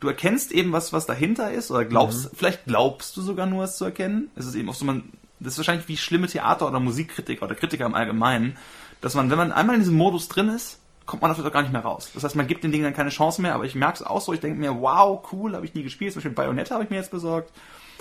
[0.00, 3.76] du erkennst eben was, was dahinter ist, oder glaubst, vielleicht glaubst du sogar nur es
[3.76, 4.30] zu erkennen.
[4.34, 5.04] Es ist eben auch so, man,
[5.38, 8.56] das ist wahrscheinlich wie schlimme Theater- oder Musikkritiker oder Kritiker im Allgemeinen,
[9.02, 11.72] dass man, wenn man einmal in diesem Modus drin ist, kommt man dafür gar nicht
[11.72, 12.10] mehr raus.
[12.14, 14.20] Das heißt, man gibt den Dingen dann keine Chance mehr, aber ich merke es auch
[14.20, 16.12] so, ich denke mir, wow, cool, habe ich nie gespielt.
[16.12, 17.52] Zum Beispiel Bayonetta habe ich mir jetzt besorgt.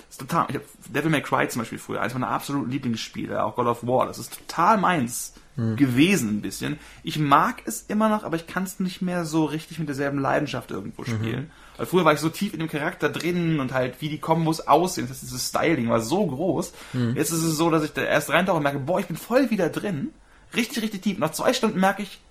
[0.10, 3.56] Ist total, ich habe Devil May Cry zum Beispiel früher, eines meiner absoluten Lieblingsspiele, auch
[3.56, 5.34] God of War, das ist total meins
[5.76, 6.80] gewesen ein bisschen.
[7.04, 10.18] Ich mag es immer noch, aber ich kann es nicht mehr so richtig mit derselben
[10.18, 11.52] Leidenschaft irgendwo spielen.
[11.76, 14.62] Weil früher war ich so tief in dem Charakter drin und halt, wie die Kombos
[14.62, 16.72] aussehen, das ist dieses Styling war so groß.
[17.16, 19.50] Jetzt ist es so, dass ich da erst reintauche und merke, boah, ich bin voll
[19.50, 20.14] wieder drin.
[20.56, 21.18] Richtig, richtig tief.
[21.18, 22.22] Nach zwei Stunden merke ich,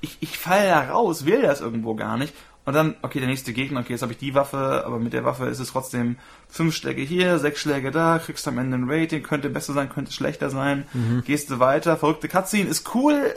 [0.00, 2.32] ich, ich falle da raus, will das irgendwo gar nicht.
[2.64, 5.24] Und dann, okay, der nächste Gegner, okay, jetzt habe ich die Waffe, aber mit der
[5.24, 6.16] Waffe ist es trotzdem
[6.48, 10.12] fünf Schläge hier, sechs Schläge da, kriegst am Ende ein Rating, könnte besser sein, könnte
[10.12, 10.86] schlechter sein,
[11.26, 13.34] gehst du weiter, verrückte Cutscene, ist cool,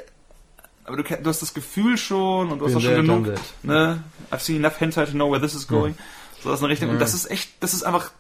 [0.84, 3.26] aber du, du hast das Gefühl schon und du hast auch schon genug,
[3.64, 5.96] ne, I've seen enough hentai to know where this is going,
[6.44, 8.12] so aus einer Richtung, und das ist echt, das ist einfach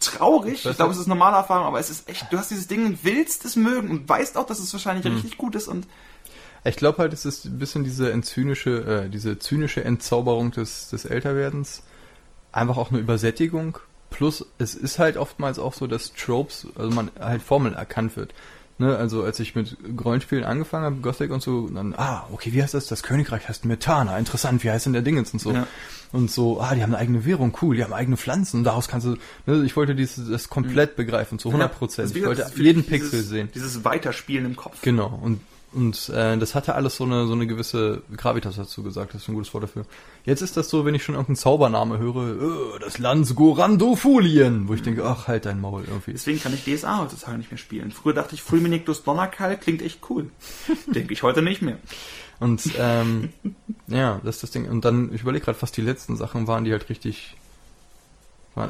[0.00, 2.66] traurig, ich glaube, ist- es ist normale Erfahrung, aber es ist echt, du hast dieses
[2.68, 5.86] Ding und willst es mögen und weißt auch, dass es wahrscheinlich richtig gut ist und
[6.64, 11.04] Ich glaube halt, es ist ein bisschen diese zynische, äh, diese zynische Entzauberung des, des
[11.04, 11.82] Älterwerdens.
[12.52, 13.78] Einfach auch eine Übersättigung.
[14.10, 18.32] Plus, es ist halt oftmals auch so, dass Tropes, also man halt Formel erkannt wird.
[18.76, 22.60] Ne, also als ich mit Rollenspielen angefangen habe, Gothic und so, dann, ah, okay, wie
[22.60, 22.88] heißt das?
[22.88, 25.52] Das Königreich heißt Metana, interessant, wie heißt denn der Dingens und so.
[25.52, 25.68] Ja.
[26.10, 29.06] Und so, ah, die haben eine eigene Währung, cool, die haben eigene Pflanzen, daraus kannst
[29.06, 32.14] du, ne, ich wollte dieses, das komplett begreifen, zu 100 Prozent.
[32.16, 33.48] Wie Ich wollte jeden Pixel dieses, sehen.
[33.54, 34.82] Dieses Weiterspielen im Kopf.
[34.82, 35.40] Genau, und,
[35.74, 39.28] und äh, das hatte alles so eine, so eine gewisse Gravitas dazu gesagt, das ist
[39.28, 39.84] ein gutes Wort dafür.
[40.24, 44.74] Jetzt ist das so, wenn ich schon irgendeinen Zaubername höre, äh, das Land Gorandofulien, wo
[44.74, 46.12] ich denke, ach, halt dein Maul irgendwie.
[46.12, 47.90] Deswegen kann ich DSA heutzutage nicht mehr spielen.
[47.90, 50.30] Früher dachte ich, Fulminictus Donnerkall klingt echt cool.
[50.86, 51.78] Denke ich heute nicht mehr.
[52.40, 53.30] Und ähm,
[53.86, 54.68] ja, das ist das Ding.
[54.68, 57.36] Und dann, ich überlege gerade, was die letzten Sachen waren, die halt richtig.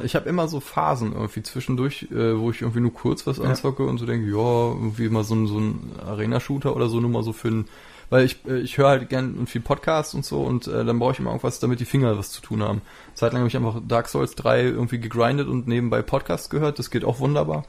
[0.03, 3.43] Ich habe immer so Phasen irgendwie zwischendurch, äh, wo ich irgendwie nur kurz was Ja.
[3.43, 4.35] anzocke und so denke, ja,
[4.73, 7.67] irgendwie mal so ein, so ein Arena-Shooter oder so, nur mal so für ein.
[8.09, 10.97] Weil ich, äh, ich höre halt gern und viel Podcasts und so und äh, dann
[10.99, 12.81] brauche ich immer irgendwas, damit die Finger was zu tun haben.
[13.13, 17.03] Zeitlang habe ich einfach Dark Souls 3 irgendwie gegrindet und nebenbei Podcasts gehört, das geht
[17.05, 17.63] auch wunderbar.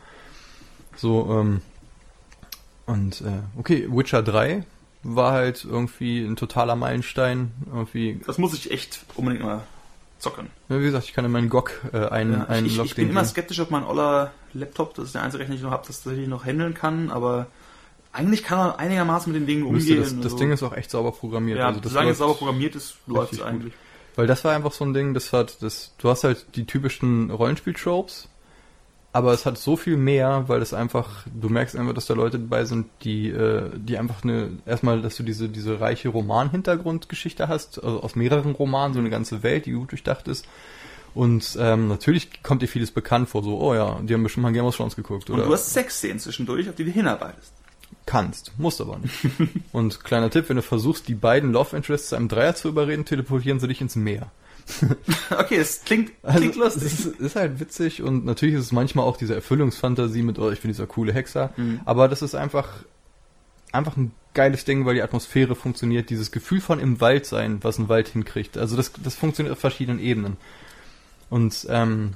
[0.97, 1.61] So, ähm,
[2.87, 4.65] Und äh, okay, Witcher 3
[5.03, 7.53] war halt irgendwie ein totaler Meilenstein.
[7.73, 8.21] Irgendwie.
[8.27, 9.63] Das muss ich echt unbedingt mal
[10.19, 10.49] zocken.
[10.69, 12.95] Ja, wie gesagt, ich kann in meinen GOG äh, ein, Ja, ein ich, ich, ich
[12.95, 15.73] bin immer skeptisch, ob mein oller Laptop, das ist der einzige Rechner, den ich noch
[15.73, 17.47] habe, das tatsächlich noch handeln kann, aber
[18.13, 20.01] eigentlich kann er einigermaßen mit den Dingen umgehen.
[20.01, 21.59] das, das also, Ding ist auch echt sauber programmiert.
[21.59, 23.75] ja, also das solange es sauber programmiert ist, läuft es eigentlich.
[24.15, 27.31] Weil das war einfach so ein Ding, das hat, das, du hast halt die typischen
[27.31, 28.29] Rollenspiel-Tropes,
[29.17, 32.39] aber es hat so viel mehr, weil es einfach, du merkst einfach, dass da Leute
[32.39, 37.83] dabei sind, die, äh, die einfach eine, erstmal, dass du diese, diese reiche Roman-Hintergrundgeschichte hast,
[37.83, 40.47] also aus mehreren Romanen, so eine ganze Welt, die gut durchdacht ist.
[41.15, 44.53] Und ähm, natürlich kommt dir vieles bekannt vor, so, oh ja, die haben bestimmt mal
[44.53, 45.31] Game of Thrones geguckt.
[45.31, 47.55] Und Oder du hast Sexszenen zwischendurch, auf die du hinarbeitest.
[48.05, 49.15] kannst, musst aber nicht.
[49.73, 53.07] Und kleiner Tipp, wenn du versuchst, die beiden Love Interests zu einem Dreier zu überreden,
[53.07, 54.31] teleportieren sie dich ins Meer.
[55.31, 56.85] Okay, es klingt, Also, klingt lustig.
[56.85, 60.51] Es ist, ist halt witzig und natürlich ist es manchmal auch diese Erfüllungsfantasie mit, oh,
[60.51, 61.53] ich bin dieser coole Hexer.
[61.57, 61.81] Mhm.
[61.85, 62.69] Aber das ist einfach,
[63.73, 66.11] einfach ein geiles Ding, weil die Atmosphäre funktioniert.
[66.11, 68.59] Dieses Gefühl von im Wald sein, was ein Wald hinkriegt.
[68.59, 70.37] Also das, das funktioniert auf verschiedenen Ebenen.
[71.31, 72.15] Und, ähm,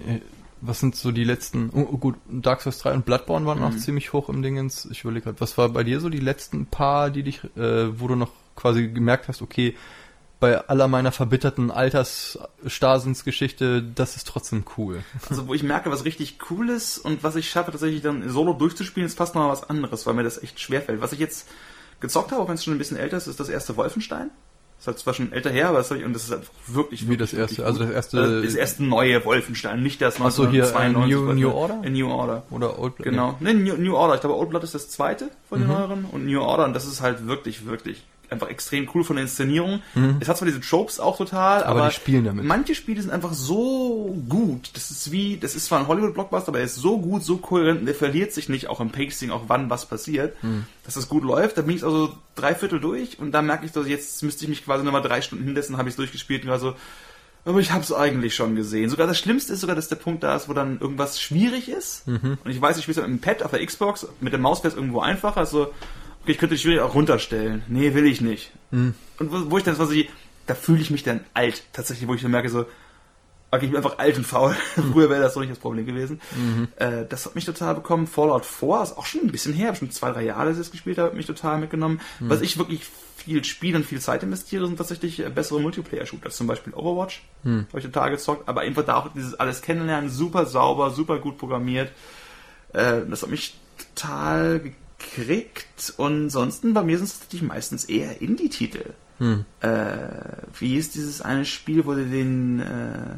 [0.00, 0.20] äh,
[0.62, 3.72] was sind so die letzten, oh, oh, gut, Dark Souls 3 und Bloodborne waren auch
[3.72, 3.78] Mhm.
[3.78, 4.88] ziemlich hoch im Dingens.
[4.90, 8.08] Ich überlege gerade, was war bei dir so die letzten paar, die dich, äh, wo
[8.08, 9.76] du noch quasi gemerkt hast, okay,
[10.38, 15.02] bei aller meiner verbitterten Altersstasensgeschichte, das ist trotzdem cool.
[15.28, 18.52] Also wo ich merke, was richtig cool ist und was ich schaffe, tatsächlich dann solo
[18.52, 21.00] durchzuspielen, ist fast noch mal was anderes, weil mir das echt schwerfällt.
[21.00, 21.48] Was ich jetzt
[22.00, 24.30] gezockt habe, auch wenn es schon ein bisschen älter ist, ist das erste Wolfenstein.
[24.78, 27.08] Das ist halt zwar schon älter her, aber das ich, und das ist halt wirklich,
[27.08, 30.20] Wie das wirklich, erste, wirklich also das erste, Also das erste neue Wolfenstein, nicht das
[30.20, 31.80] Ach so, hier, äh, 1992 New- New Order?
[31.82, 32.42] Äh, New Order.
[32.50, 33.36] oder Old Genau.
[33.40, 34.16] Nee, New, New Order.
[34.16, 35.74] Ich glaube, Old Blood ist das zweite von den Mhm.
[35.74, 39.24] neueren und New Order und das ist halt wirklich, wirklich einfach extrem cool von der
[39.24, 39.80] Inszenierung.
[39.94, 40.16] Mhm.
[40.20, 42.44] Es hat zwar diese Tropes auch total, Aber aber, die spielen damit.
[42.44, 44.70] manche Spiele sind einfach so gut.
[44.74, 47.80] Das ist wie, das ist zwar ein Hollywood-Blockbuster, aber er ist so gut, so kohärent
[47.82, 50.66] und er verliert sich nicht auch im Pacing, auch wann was passiert, Mhm.
[50.84, 51.56] dass das gut läuft.
[51.58, 54.48] Da bin ich also drei Viertel durch und da merke ich, dass jetzt müsste ich
[54.48, 56.74] mich quasi nochmal drei Stunden hinsetzen, habe ich es durchgespielt und war so,
[57.44, 58.90] aber ich habe es eigentlich schon gesehen.
[58.90, 62.04] Sogar das Schlimmste ist sogar, dass der Punkt da ist, wo dann irgendwas schwierig ist.
[62.08, 62.38] Mhm.
[62.44, 64.64] Und ich weiß, ich spiele es mit dem Pad auf der Xbox, mit dem Maus
[64.64, 65.36] wäre es irgendwo einfacher.
[65.38, 65.72] Also,
[66.26, 67.62] ich könnte die Schwierigkeit auch runterstellen.
[67.68, 68.52] Nee, will ich nicht.
[68.70, 68.94] Mhm.
[69.18, 70.08] Und wo, wo ich dann quasi,
[70.46, 72.66] da fühle ich mich dann alt, tatsächlich, wo ich dann merke so,
[73.50, 74.54] okay, ich bin einfach alt und faul.
[74.92, 76.20] Früher wäre das so nicht das Problem gewesen.
[76.36, 76.68] Mhm.
[76.76, 78.06] Äh, das hat mich total bekommen.
[78.06, 80.70] Fallout 4 ist auch schon ein bisschen her, schon zwei, drei Jahre, dass ich es
[80.72, 82.00] gespielt habe, hat mich total mitgenommen.
[82.20, 82.30] Mhm.
[82.30, 82.82] Was ich wirklich
[83.16, 87.24] viel spiele und viel Zeit investiere, sind tatsächlich äh, bessere Multiplayer-Shooter, zum Beispiel Overwatch.
[87.42, 87.66] Hm.
[87.68, 91.36] Habe ich total gezockt, aber einfach da auch dieses alles kennenlernen, super sauber, super gut
[91.38, 91.90] programmiert.
[92.72, 93.56] Äh, das hat mich
[93.94, 94.60] total
[94.98, 95.94] gekriegt.
[95.96, 98.94] Und ansonsten bei mir sind es tatsächlich meistens eher Indie-Titel.
[99.18, 99.44] Hm.
[99.60, 99.68] Äh,
[100.58, 102.60] wie ist dieses eine Spiel, wo du den.
[102.60, 103.16] Äh,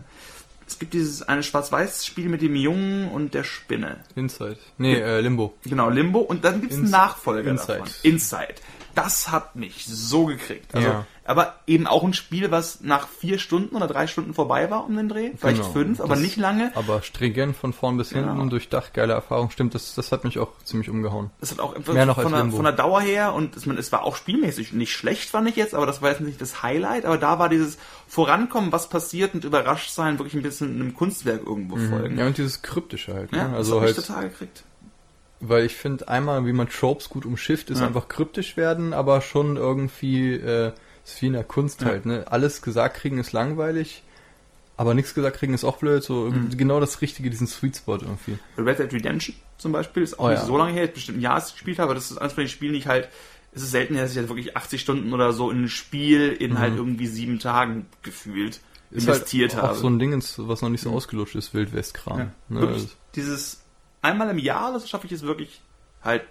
[0.66, 4.04] es gibt dieses eine Schwarz-Weiß-Spiel mit dem Jungen und der Spinne.
[4.14, 4.58] Inside.
[4.76, 5.54] Nee, äh, Limbo.
[5.64, 6.20] Genau, Limbo.
[6.20, 7.78] Und dann gibt es einen Nachfolger Inside.
[7.78, 7.94] davon.
[8.02, 8.54] Inside.
[9.02, 10.74] Das hat mich so gekriegt.
[10.74, 11.06] Also, Ja.
[11.24, 14.96] Aber eben auch ein Spiel, was nach vier Stunden oder drei Stunden vorbei war um
[14.96, 15.32] den Dreh.
[15.36, 15.72] Vielleicht Genau.
[15.72, 16.72] fünf, aber Das- nicht lange.
[16.74, 18.40] Aber stringent von vorn bis hinten Genau.
[18.42, 19.50] und durchdacht, geile Erfahrung.
[19.50, 21.30] Stimmt, das, das hat mich auch ziemlich umgehauen.
[21.38, 23.92] Das hat auch Mehr noch von, als der, von der Dauer her und es, es
[23.92, 27.04] war auch spielmäßig nicht schlecht, fand ich jetzt, aber das war jetzt nicht das Highlight.
[27.04, 27.76] Aber da war dieses
[28.06, 32.16] Vorankommen, was passiert und überrascht sein, wirklich ein bisschen einem Kunstwerk irgendwo folgen.
[32.18, 33.32] Ja, und dieses Kryptische halt.
[33.32, 33.48] Ja, Ne?
[33.50, 34.64] das Also hat mich halt, total gekriegt.
[35.40, 37.86] Weil ich finde, einmal, wie man Tropes gut umschifft, ist Ja.
[37.86, 40.72] einfach kryptisch werden, aber schon irgendwie, äh,
[41.04, 41.88] ist wie in der Kunst Ja.
[41.88, 42.24] halt, ne?
[42.30, 44.02] Alles gesagt kriegen ist langweilig,
[44.76, 46.56] aber nichts gesagt kriegen ist auch blöd, so Mhm.
[46.56, 48.38] genau das Richtige, diesen Sweet Spot irgendwie.
[48.56, 50.44] Red Dead Redemption zum Beispiel ist auch Oh nicht ja.
[50.46, 52.48] so lange her, jetzt bestimmt ein Jahr gespielt habe, aber das ist eines von den
[52.48, 53.08] Spielen, die ich halt,
[53.52, 56.58] es ist selten, dass ich halt wirklich 80 Stunden oder so in ein Spiel in
[56.58, 58.60] halt irgendwie sieben Tagen gefühlt
[58.90, 59.72] Ist investiert halt habe.
[59.72, 60.96] auch so ein Ding, was noch nicht so Mhm.
[60.96, 62.18] ausgelutscht ist, Wildwestkram.
[62.18, 62.30] Ja.
[62.48, 62.60] Ne?
[62.60, 63.62] Wirklich, dieses
[64.02, 65.60] einmal im Jahr, das schaffe ich es wirklich
[66.02, 66.22] halt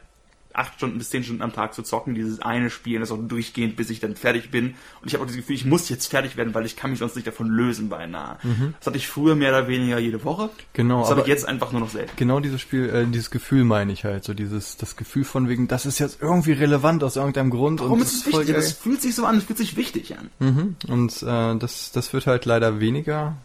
[0.57, 3.75] acht Stunden bis zehn Stunden am Tag zu zocken, dieses eine Spiel, das auch durchgehend,
[3.75, 4.73] bis ich dann fertig bin.
[5.01, 6.99] Und ich habe auch das Gefühl, ich muss jetzt fertig werden, weil ich kann mich
[6.99, 8.37] sonst nicht davon lösen beinahe.
[8.79, 10.49] Das hatte ich früher mehr oder weniger jede Woche.
[10.73, 12.11] Genau, Das habe ich jetzt einfach nur noch selten.
[12.15, 15.67] genau dieses Spiel, äh, dieses Gefühl meine ich halt, so dieses, das Gefühl von wegen,
[15.67, 17.79] das ist jetzt irgendwie relevant aus irgendeinem Grund.
[17.79, 18.55] Warum und ist es wichtig?
[18.55, 20.31] Das fühlt sich so an, das fühlt sich wichtig an.
[20.39, 20.75] Mhm.
[20.87, 23.37] Und äh, das, das wird halt leider weniger.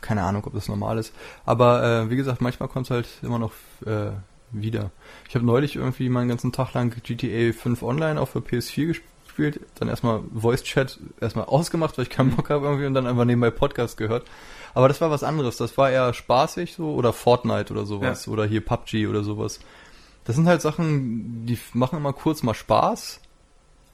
[0.00, 1.12] Keine Ahnung, ob das normal ist.
[1.44, 3.52] Aber äh, wie gesagt, manchmal kommt es halt immer noch
[3.84, 4.10] äh,
[4.52, 4.90] wieder.
[5.28, 9.60] Ich habe neulich irgendwie meinen ganzen Tag lang GTA 5 Online auf der PS4 gespielt.
[9.78, 13.24] Dann erstmal Voice Chat erstmal ausgemacht, weil ich keinen Bock habe irgendwie und dann einfach
[13.24, 14.26] nebenbei Podcast gehört.
[14.74, 15.56] Aber das war was anderes.
[15.56, 19.60] Das war eher spaßig so oder Fortnite oder sowas oder hier PUBG oder sowas.
[20.24, 23.20] Das sind halt Sachen, die machen immer kurz mal Spaß,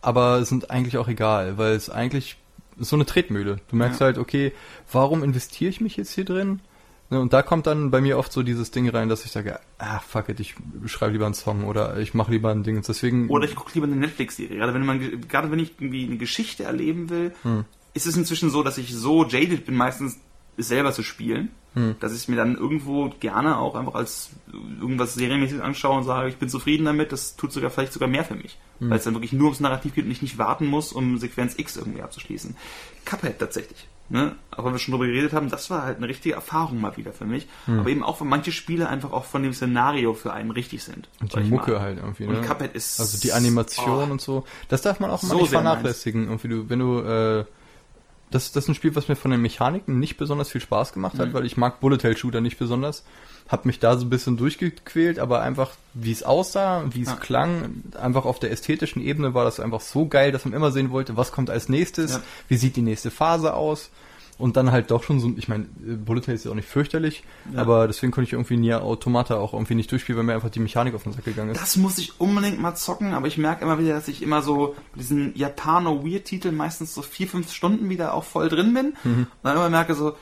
[0.02, 2.36] aber sind eigentlich auch egal, weil es eigentlich
[2.78, 3.56] so eine Tretmühle.
[3.70, 4.06] Du merkst Ja.
[4.06, 4.52] halt, okay,
[4.92, 6.60] warum investiere ich mich jetzt hier drin?
[7.08, 9.60] Ne, Und da kommt dann bei mir oft so dieses Ding rein, dass ich sage,
[9.78, 12.82] ah, fuck it, ich schreibe lieber einen Song oder ich mache lieber ein Ding.
[12.86, 13.28] Deswegen.
[13.28, 14.56] Oder ich gucke lieber eine Netflix-Serie.
[14.58, 17.32] Gerade wenn man, gerade wenn ich irgendwie eine Geschichte erleben will,
[17.94, 20.18] ist es inzwischen so, dass ich so jaded bin, meistens
[20.56, 21.50] es selber zu spielen,
[22.00, 24.30] dass ich es mir dann irgendwo gerne auch einfach als
[24.80, 28.24] irgendwas serienmäßig anschaue und sage, ich bin zufrieden damit, das tut sogar vielleicht sogar mehr
[28.24, 28.58] für mich.
[28.80, 31.54] Weil es dann wirklich nur ums Narrativ geht und ich nicht warten muss, um Sequenz
[31.58, 32.56] X irgendwie abzuschließen.
[33.04, 33.88] Cuphead tatsächlich.
[34.08, 34.36] Ne?
[34.52, 37.12] Auch wenn wir schon drüber geredet haben, das war halt eine richtige Erfahrung mal wieder
[37.12, 37.46] für mich.
[37.66, 41.08] Aber eben auch, weil manche Spiele einfach auch von dem Szenario für einen richtig sind.
[41.20, 41.80] Und die Mucke mal.
[41.80, 42.46] halt irgendwie, Und ne?
[42.46, 43.00] Cuphead ist.
[43.00, 44.12] Also die Animation Oh.
[44.12, 44.44] und so.
[44.68, 46.24] Das darf man auch mal So nicht vernachlässigen.
[46.24, 47.44] Irgendwie du, wenn du, äh,
[48.30, 51.14] das, das ist ein Spiel, was mir von den Mechaniken nicht besonders viel Spaß gemacht
[51.14, 51.18] Mhm.
[51.20, 53.04] hat, weil ich mag Bullet Hell Shooter nicht besonders.
[53.48, 57.14] Hab mich da so ein bisschen durchgequält, aber einfach, wie es aussah, wie es Ja.
[57.16, 60.90] klang, einfach auf der ästhetischen Ebene war das einfach so geil, dass man immer sehen
[60.90, 62.20] wollte, was kommt als nächstes, Ja.
[62.48, 63.90] wie sieht die nächste Phase aus.
[64.38, 67.24] Und dann halt doch schon so, ich meine, Bullet Hell ist ja auch nicht fürchterlich,
[67.54, 67.62] Ja.
[67.62, 70.60] aber deswegen konnte ich irgendwie Nier Automata auch irgendwie nicht durchspielen, weil mir einfach die
[70.60, 71.60] Mechanik auf den Sack gegangen ist.
[71.62, 74.74] Das muss ich unbedingt mal zocken, aber ich merke immer wieder, dass ich immer so
[74.94, 78.94] mit diesen Japano-Weird-Titeln meistens so vier, fünf Stunden wieder auch voll drin bin.
[79.04, 79.20] Mhm.
[79.20, 80.16] Und dann immer merke so,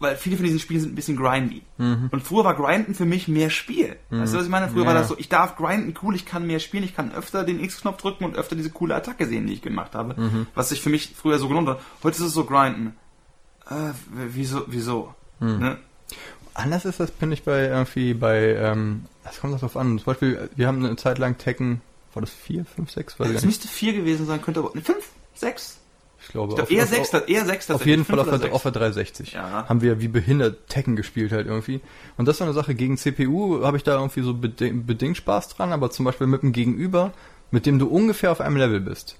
[0.00, 1.62] weil viele von diesen Spielen sind ein bisschen grindy.
[1.78, 2.08] Mhm.
[2.10, 3.96] Und früher war Grinden für mich mehr Spiel.
[4.10, 4.68] Weißt du, was ich meine?
[4.68, 4.88] Früher Ja.
[4.88, 7.60] war das so, ich darf grinden, cool, ich kann mehr spielen, ich kann öfter den
[7.62, 10.20] X-Knopf drücken und öfter diese coole Attacke sehen, die ich gemacht habe.
[10.20, 10.46] Mhm.
[10.54, 11.80] Was sich für mich früher so gelohnt hat.
[12.02, 12.96] Heute ist es so grinden.
[13.68, 13.92] Äh,
[14.32, 15.14] wieso, wieso?
[15.38, 15.58] Mhm.
[15.58, 15.78] Ne?
[16.54, 19.98] Anders ist das, finde ich, bei irgendwie bei, ähm, das kommt darauf an.
[19.98, 21.80] Zum Beispiel, wir haben eine Zeit lang Tekken,
[22.12, 23.20] war das vier, fünf, sechs?
[23.20, 23.58] Weiß ich Es gar nicht.
[23.60, 25.76] müsste vier gewesen sein, könnte aber, ne, fünf, sechs?
[25.76, 25.79] Ich
[26.32, 28.62] glaube, Ich glaub, auf- eher auf- sechs, eher sechs Auf jeden Fall auf der, auf
[28.62, 29.66] der 360 Ja.
[29.68, 31.80] haben wir wie behindert Tekken gespielt halt irgendwie.
[32.16, 35.48] Und das war eine Sache, gegen CPU habe ich da irgendwie so beding bedingt Spaß
[35.48, 37.12] dran, aber zum Beispiel mit dem Gegenüber,
[37.50, 39.16] mit dem du ungefähr auf einem Level bist.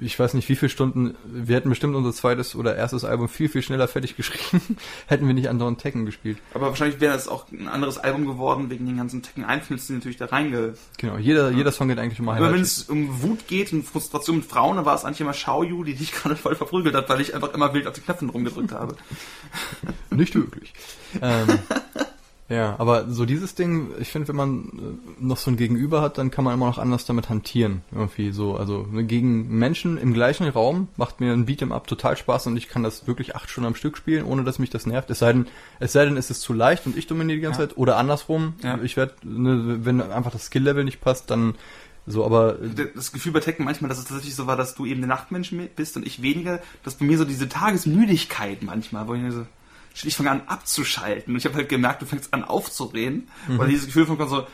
[0.00, 3.48] Ich weiß nicht, wie viele Stunden, wir hätten bestimmt unser zweites oder erstes Album viel,
[3.48, 6.38] viel schneller fertig geschrieben, hätten wir nicht andauernd Tekken gespielt.
[6.54, 10.16] Aber wahrscheinlich wäre das auch ein anderes Album geworden, wegen den ganzen Tekken-Einflüssen, die natürlich
[10.16, 10.74] da reinge...
[10.98, 14.46] Genau, jeder, jeder Song geht eigentlich Aber wenn es um Wut geht und Frustration mit
[14.46, 17.34] Frauen, dann war es eigentlich immer Xiaoyu, die dich gerade voll verprügelt hat, weil ich
[17.34, 18.96] einfach immer wild auf die Knöpfe rumgedrückt habe.
[20.10, 20.72] Nicht wirklich.
[21.20, 21.58] ähm,
[22.48, 26.18] ja, aber so dieses Ding, ich finde, wenn man äh, noch so ein Gegenüber hat,
[26.18, 27.82] dann kann man immer noch anders damit hantieren.
[27.90, 28.56] Irgendwie so.
[28.56, 32.56] Also ne, gegen Menschen im gleichen Raum macht mir ein Beat'em Up total Spaß und
[32.58, 35.08] ich kann das wirklich acht Stunden am Stück spielen, ohne dass mich das nervt.
[35.10, 35.46] Es sei denn,
[35.80, 37.68] es sei denn, es ist zu leicht und ich dominiere die ganze Ja.
[37.68, 37.78] Zeit.
[37.78, 38.54] Oder andersrum.
[38.62, 38.78] Ja.
[38.82, 41.54] Ich werde, ne, wenn einfach das Skill-Level nicht passt, dann
[42.06, 44.84] so, aber äh, Das Gefühl bei Tekken manchmal, dass es tatsächlich so war, dass du
[44.84, 49.14] eben der Nachtmensch bist und ich weniger, dass bei mir so diese Tagesmüdigkeit manchmal, wo
[49.14, 49.46] ich mir so,
[50.02, 53.58] ich fange an abzuschalten und ich habe halt gemerkt, du fängst an aufzureden, Mhm.
[53.58, 54.46] weil dieses Gefühl von so,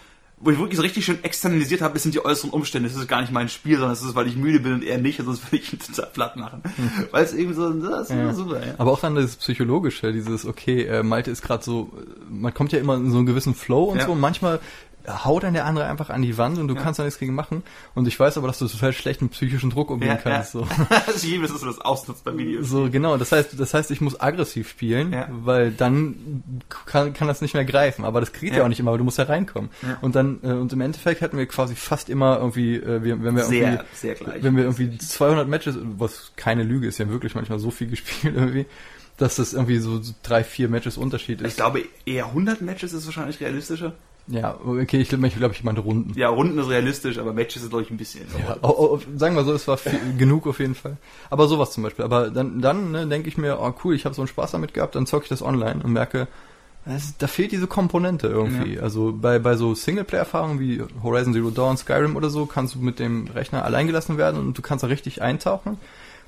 [0.43, 3.21] wo ich wirklich so richtig schön externalisiert habe, sind die äußeren Umstände, das ist gar
[3.21, 5.53] nicht mein Spiel, sondern es ist, weil ich müde bin und er nicht, also das
[5.53, 6.63] will ich ihn total platt machen.
[7.11, 8.17] Weil es eben so, das ist.
[8.17, 8.33] Ja.
[8.33, 8.75] super, ja.
[8.79, 12.73] Aber auch dann das Psychologische, dieses, okay, äh, Malte ist gerade so, äh, man kommt
[12.73, 14.07] ja immer in so einen gewissen Flow und Ja.
[14.07, 14.61] so, und manchmal
[15.09, 16.81] haut dann der andere einfach an die Wand und du Ja.
[16.83, 17.63] kannst da nichts gegen machen.
[17.95, 20.55] Und ich weiß aber, dass du total schlecht mit psychischen Druck umgehen Ja, kannst.
[20.55, 20.61] ja.
[20.61, 20.69] So.
[21.07, 22.69] das liebe es, dass du das ausnutzt bei Videos.
[22.69, 23.17] so, genau.
[23.17, 25.29] Das heißt, das heißt, ich muss aggressiv spielen, Ja.
[25.31, 26.43] weil dann
[26.87, 28.05] kann, kann das nicht mehr greifen.
[28.05, 29.71] Aber das geht ja, auch nicht immer, weil du musst ja reinkommen.
[30.01, 33.37] Und dann, äh, und im Endeffekt hatten wir quasi fast immer irgendwie, äh, wir- wenn
[33.37, 34.43] wir Sehr, irgendwie sehr gleich.
[34.43, 38.35] wenn wir irgendwie 200 Matches, was keine Lüge ist, ja wirklich manchmal so viel gespielt
[38.37, 38.67] irgendwie,
[39.17, 41.57] dass das irgendwie so drei, vier Matches Unterschied Ich ist.
[41.57, 43.93] glaube, eher 100 Matches ist wahrscheinlich realistischer.
[44.29, 46.13] Ja, okay, ich glaube, ich, glaub, ich meinte Runden.
[46.19, 48.25] Ja, Runden ist realistisch, aber Matches ist, glaube ich, ein bisschen.
[48.47, 50.97] Ja, au- au- sagen wir so, es war viel, genug auf jeden Fall.
[51.31, 52.05] Aber sowas zum Beispiel.
[52.05, 54.73] Aber dann, dann ne, denke ich mir, oh cool, ich habe so einen Spaß damit
[54.75, 56.29] gehabt, dann zocke ich das online und merke,
[56.87, 58.79] es, da fehlt diese Komponente irgendwie.
[58.81, 62.99] Also bei, bei so Singleplayer-Erfahrungen wie Horizon Zero Dawn, Skyrim oder so, kannst du mit
[62.99, 65.77] dem Rechner alleingelassen werden und du kannst da richtig eintauchen.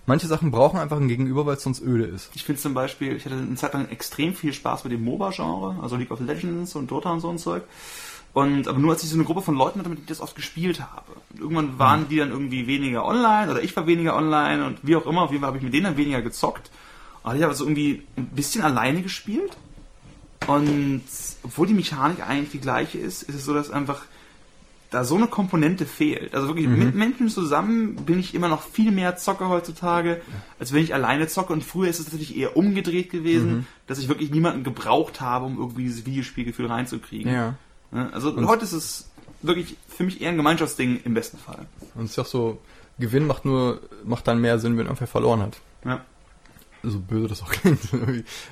[0.05, 2.31] Manche Sachen brauchen einfach ein Gegenüber, weil es sonst öde ist.
[2.35, 5.77] Ich finde zum Beispiel, ich hatte eine Zeit lang extrem viel Spaß mit dem MOBA-Genre,
[5.81, 7.63] also League of Legends und Dota und so ein Zeug.
[8.33, 10.21] Und aber nur als ich so eine Gruppe von Leuten hatte, mit denen ich das
[10.21, 11.13] oft gespielt habe.
[11.33, 14.97] Und irgendwann waren die dann irgendwie weniger online oder ich war weniger online und wie
[14.97, 16.71] auch immer, auf jeden Fall habe ich mit denen dann weniger gezockt.
[17.23, 19.57] Und ich habe also irgendwie ein bisschen alleine gespielt.
[20.49, 21.05] Und
[21.45, 24.03] obwohl die Mechanik eigentlich die gleiche ist, ist es so, dass einfach
[24.93, 26.35] da so eine Komponente fehlt.
[26.35, 30.21] Also wirklich mit Menschen zusammen bin ich immer noch viel mehr Zocker heutzutage,
[30.61, 31.53] als wenn ich alleine zocke.
[31.53, 35.59] Und früher ist es natürlich eher umgedreht gewesen, dass ich wirklich niemanden gebraucht habe, um
[35.59, 37.33] irgendwie dieses Videospielgefühl reinzukriegen.
[37.33, 37.55] Ja.
[37.91, 38.11] Ne?
[38.13, 39.11] Also Und- heute ist es
[39.41, 41.67] wirklich für mich eher ein Gemeinschaftsding im besten Fall.
[41.95, 42.59] Und es ist auch so,
[42.99, 45.59] Gewinn macht nur, macht dann mehr Sinn, wenn irgendwer verloren hat.
[45.85, 46.05] Ja.
[46.83, 47.81] So böse das auch klingt.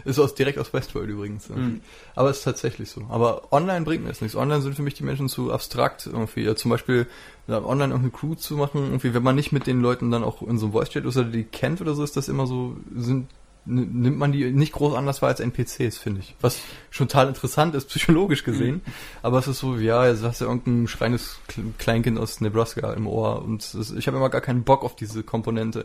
[0.05, 1.49] ist aus, direkt aus Westworld übrigens.
[1.49, 1.81] Mhm.
[2.15, 3.03] Aber es ist tatsächlich so.
[3.09, 4.37] Aber online bringt mir das nichts.
[4.37, 6.43] Online sind für mich die Menschen zu abstrakt irgendwie.
[6.43, 7.07] Ja, zum Beispiel
[7.49, 10.59] online irgendeine Crew zu machen, irgendwie, wenn man nicht mit den Leuten dann auch in
[10.59, 13.27] so einem Voice-Chat ist oder die kennt oder so, ist das immer so, sind
[13.67, 16.35] nimmt man die nicht groß anders wahr als NPCs, finde ich.
[16.41, 16.59] Was
[16.91, 18.77] schon total interessant ist, psychologisch gesehen.
[18.87, 18.93] Mhm.
[19.23, 23.07] Aber es ist so, ja, jetzt hast du irgendein schreiendes Kle- Kleinkind aus Nebraska im
[23.07, 25.85] Ohr und ist, ich habe immer gar keinen Bock auf diese Komponente.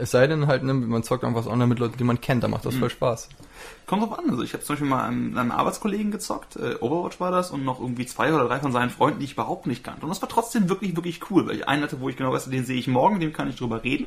[0.00, 2.48] Es sei denn halt, ne, man zockt irgendwas online mit Leuten, die man kennt, da
[2.48, 2.80] macht das Mhm.
[2.80, 3.28] voll Spaß.
[3.86, 4.30] Kommt drauf an.
[4.30, 7.64] Also ich habe zum Beispiel mal einen, einen Arbeitskollegen gezockt, äh, Overwatch war das, und
[7.64, 10.02] noch irgendwie zwei oder drei von seinen Freunden, die ich überhaupt nicht kannte.
[10.02, 12.48] Und das war trotzdem wirklich, wirklich cool, weil ich einen hatte, wo ich genau weiß,
[12.50, 14.06] den sehe ich morgen, dem kann ich drüber reden.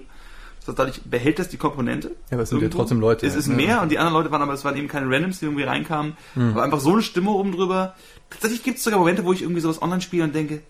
[0.74, 2.10] Dadurch behält das die Komponente.
[2.30, 3.56] Ja, aber es sind ja trotzdem Leute, Es ist ne?
[3.56, 6.18] mehr und die anderen Leute waren aber, es waren eben keine Randoms, die irgendwie reinkamen.
[6.36, 7.96] Aber einfach so eine Stimme oben drüber.
[8.30, 10.62] Tatsächlich gibt es sogar Momente, wo ich irgendwie sowas online spiele und denke,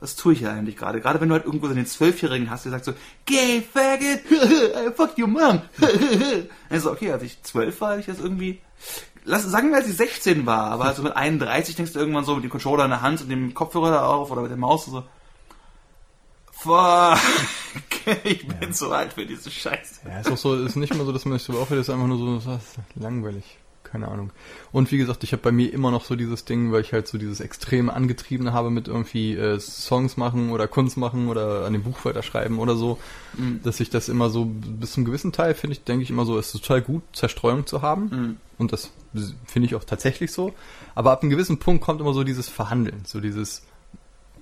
[0.00, 1.00] was tue ich hier eigentlich gerade?
[1.00, 2.92] Gerade wenn du halt irgendwo so den Zwölfjährigen hast, der sagt so,
[3.24, 4.20] gay, faggot,
[4.96, 5.62] fuck your mom.
[6.70, 8.60] also okay, als ich zwölf war, hatte ich das irgendwie,
[9.24, 12.34] lass, sagen wir, als ich 16 war, aber also mit 31 denkst du irgendwann so
[12.34, 14.84] mit dem Controller in der Hand und dem Kopfhörer da auf oder mit der Maus
[14.84, 15.02] so,
[16.52, 17.18] fuck,
[18.24, 20.00] ich bin zu alt für diese Scheiße.
[20.08, 22.06] Ja, ist auch so, ist nicht mal so, dass man sich so aufhört, ist einfach
[22.06, 23.58] nur so, das ist langweilig.
[23.82, 24.32] Keine Ahnung.
[24.72, 27.06] Und wie gesagt, ich habe bei mir immer noch so dieses Ding, weil ich halt
[27.06, 31.72] so dieses extreme Angetriebene habe mit irgendwie äh, Songs machen oder Kunst machen oder an
[31.72, 32.98] dem Buch weiterschreiben oder so,
[33.38, 33.60] Mhm.
[33.62, 36.36] dass ich das immer so bis zum gewissen Teil finde ich, denke ich immer so,
[36.38, 38.08] es ist total gut, Zerstreuung zu haben.
[38.10, 38.36] Mhm.
[38.58, 38.90] Und das
[39.46, 40.52] finde ich auch tatsächlich so.
[40.94, 43.62] Aber ab einem gewissen Punkt kommt immer so dieses Verhandeln, so dieses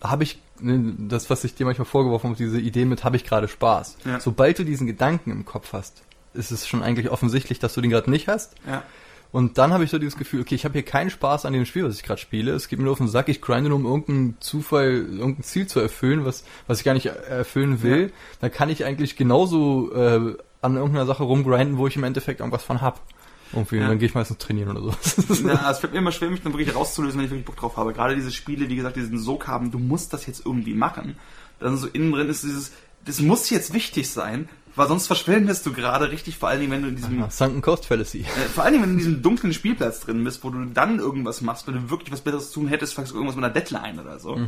[0.05, 3.24] habe ich ne, das, was ich dir manchmal vorgeworfen habe, diese Idee mit, habe ich
[3.24, 3.97] gerade Spaß.
[4.05, 4.20] Ja.
[4.20, 6.02] Sobald du diesen Gedanken im Kopf hast,
[6.35, 8.55] ist es schon eigentlich offensichtlich, dass du den gerade nicht hast.
[8.66, 8.82] Ja.
[9.32, 11.66] Und dann habe ich so dieses Gefühl, okay, ich habe hier keinen Spaß an dem
[11.66, 12.52] Spiel, was ich gerade spiele.
[12.52, 15.66] Es geht mir nur auf den Sack, ich grinde nur, um irgendeinen Zufall, irgendein Ziel
[15.66, 18.02] zu erfüllen, was, was ich gar nicht erfüllen will.
[18.02, 18.12] Ja.
[18.43, 22.62] Dann kann ich eigentlich genauso äh, an irgendeiner Sache rumgrinden, wo ich im Endeffekt irgendwas
[22.62, 23.01] von hab.
[23.52, 23.82] Irgendwie, Ja.
[23.82, 25.48] und dann gehe ich meistens trainieren oder so.
[25.48, 27.76] Ja, es fällt mir immer schwer, mich dann wirklich rauszulösen, wenn ich wirklich Bock drauf
[27.76, 27.92] habe.
[27.92, 31.16] Gerade diese Spiele, wie gesagt, diesen Sog haben, du musst das jetzt irgendwie machen.
[31.60, 32.72] Dann so innen drin ist dieses,
[33.04, 36.82] das muss jetzt wichtig sein, weil sonst verschwendest du gerade richtig, vor allen Dingen, wenn
[36.82, 38.20] du in diesem, Ja, Sunken Cost Fallacy.
[38.20, 38.24] äh,
[38.55, 41.40] vor allen Dingen, wenn du in diesem dunklen Spielplatz drin bist, wo du dann irgendwas
[41.40, 44.38] machst, wenn du wirklich was Besseres tun hättest, vielleicht irgendwas mit einer Deadline oder so.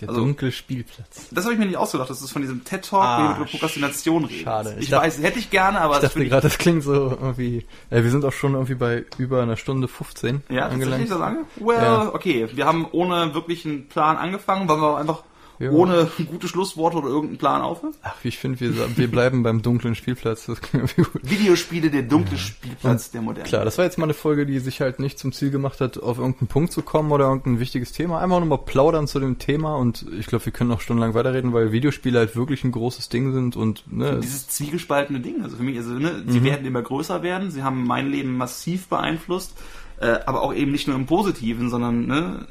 [0.00, 1.28] Der Also- dunkle Spielplatz.
[1.30, 3.44] Das habe ich mir nicht ausgedacht, das ist von diesem TED-Talk, Ah, wo wir über
[3.46, 4.44] Prokrastination reden.
[4.44, 4.74] schade.
[4.78, 6.92] Ich, Ich dachte- weiß, hätte ich gerne, aber Ich das dachte gerade, das klingt so
[6.92, 7.66] irgendwie.
[7.90, 11.44] Äh, wir sind auch schon irgendwie bei über einer Stunde 15 ja, tatsächlich so lange?
[11.56, 12.14] Well, Ja.
[12.14, 15.22] okay, wir haben ohne wirklichen Plan angefangen, weil wir einfach
[15.58, 15.70] Ja.
[15.70, 17.94] ohne gute Schlussworte oder irgendeinen Plan aufhören.
[18.02, 20.46] Ach, ich finde, wir, wir bleiben beim dunklen Spielplatz.
[20.46, 21.08] Das klingt gut.
[21.22, 23.48] Videospiele, der dunkle Spielplatz der Moderne.
[23.48, 25.98] Klar, das war jetzt mal eine Folge, die sich halt nicht zum Ziel gemacht hat,
[25.98, 28.20] auf irgendeinen Punkt zu kommen oder irgendein wichtiges Thema.
[28.20, 31.52] Einfach nur mal plaudern zu dem Thema und ich glaube, wir können noch stundenlang weiterreden,
[31.52, 35.62] weil Videospiele halt wirklich ein großes Ding sind und ne, Dieses zwiegespaltene Ding, also für
[35.62, 36.30] mich, also ne, Mhm.
[36.30, 39.54] sie werden immer größer werden, sie haben mein Leben massiv beeinflusst,
[40.00, 42.46] äh, aber auch eben nicht nur im Positiven, sondern ne,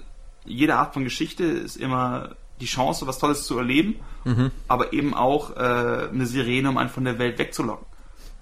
[0.45, 4.51] jede Art von Geschichte ist immer die Chance, was Tolles zu erleben, mhm.
[4.67, 7.85] aber eben auch äh, eine Sirene, um einen von der Welt wegzulocken.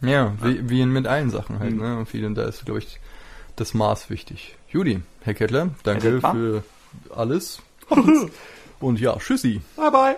[0.02, 0.34] Ja, ja.
[0.41, 1.73] Wie, wie mit allen Sachen halt.
[1.73, 1.81] Mhm.
[1.81, 1.98] Ne?
[1.98, 2.99] Und vielen, da ist, glaube ich,
[3.56, 4.56] das Maß wichtig.
[4.69, 6.64] Judy, Herr Kettler, danke Herr für
[7.15, 7.61] alles.
[8.80, 9.61] Und ja, tschüssi.
[9.77, 10.18] Bye, bye.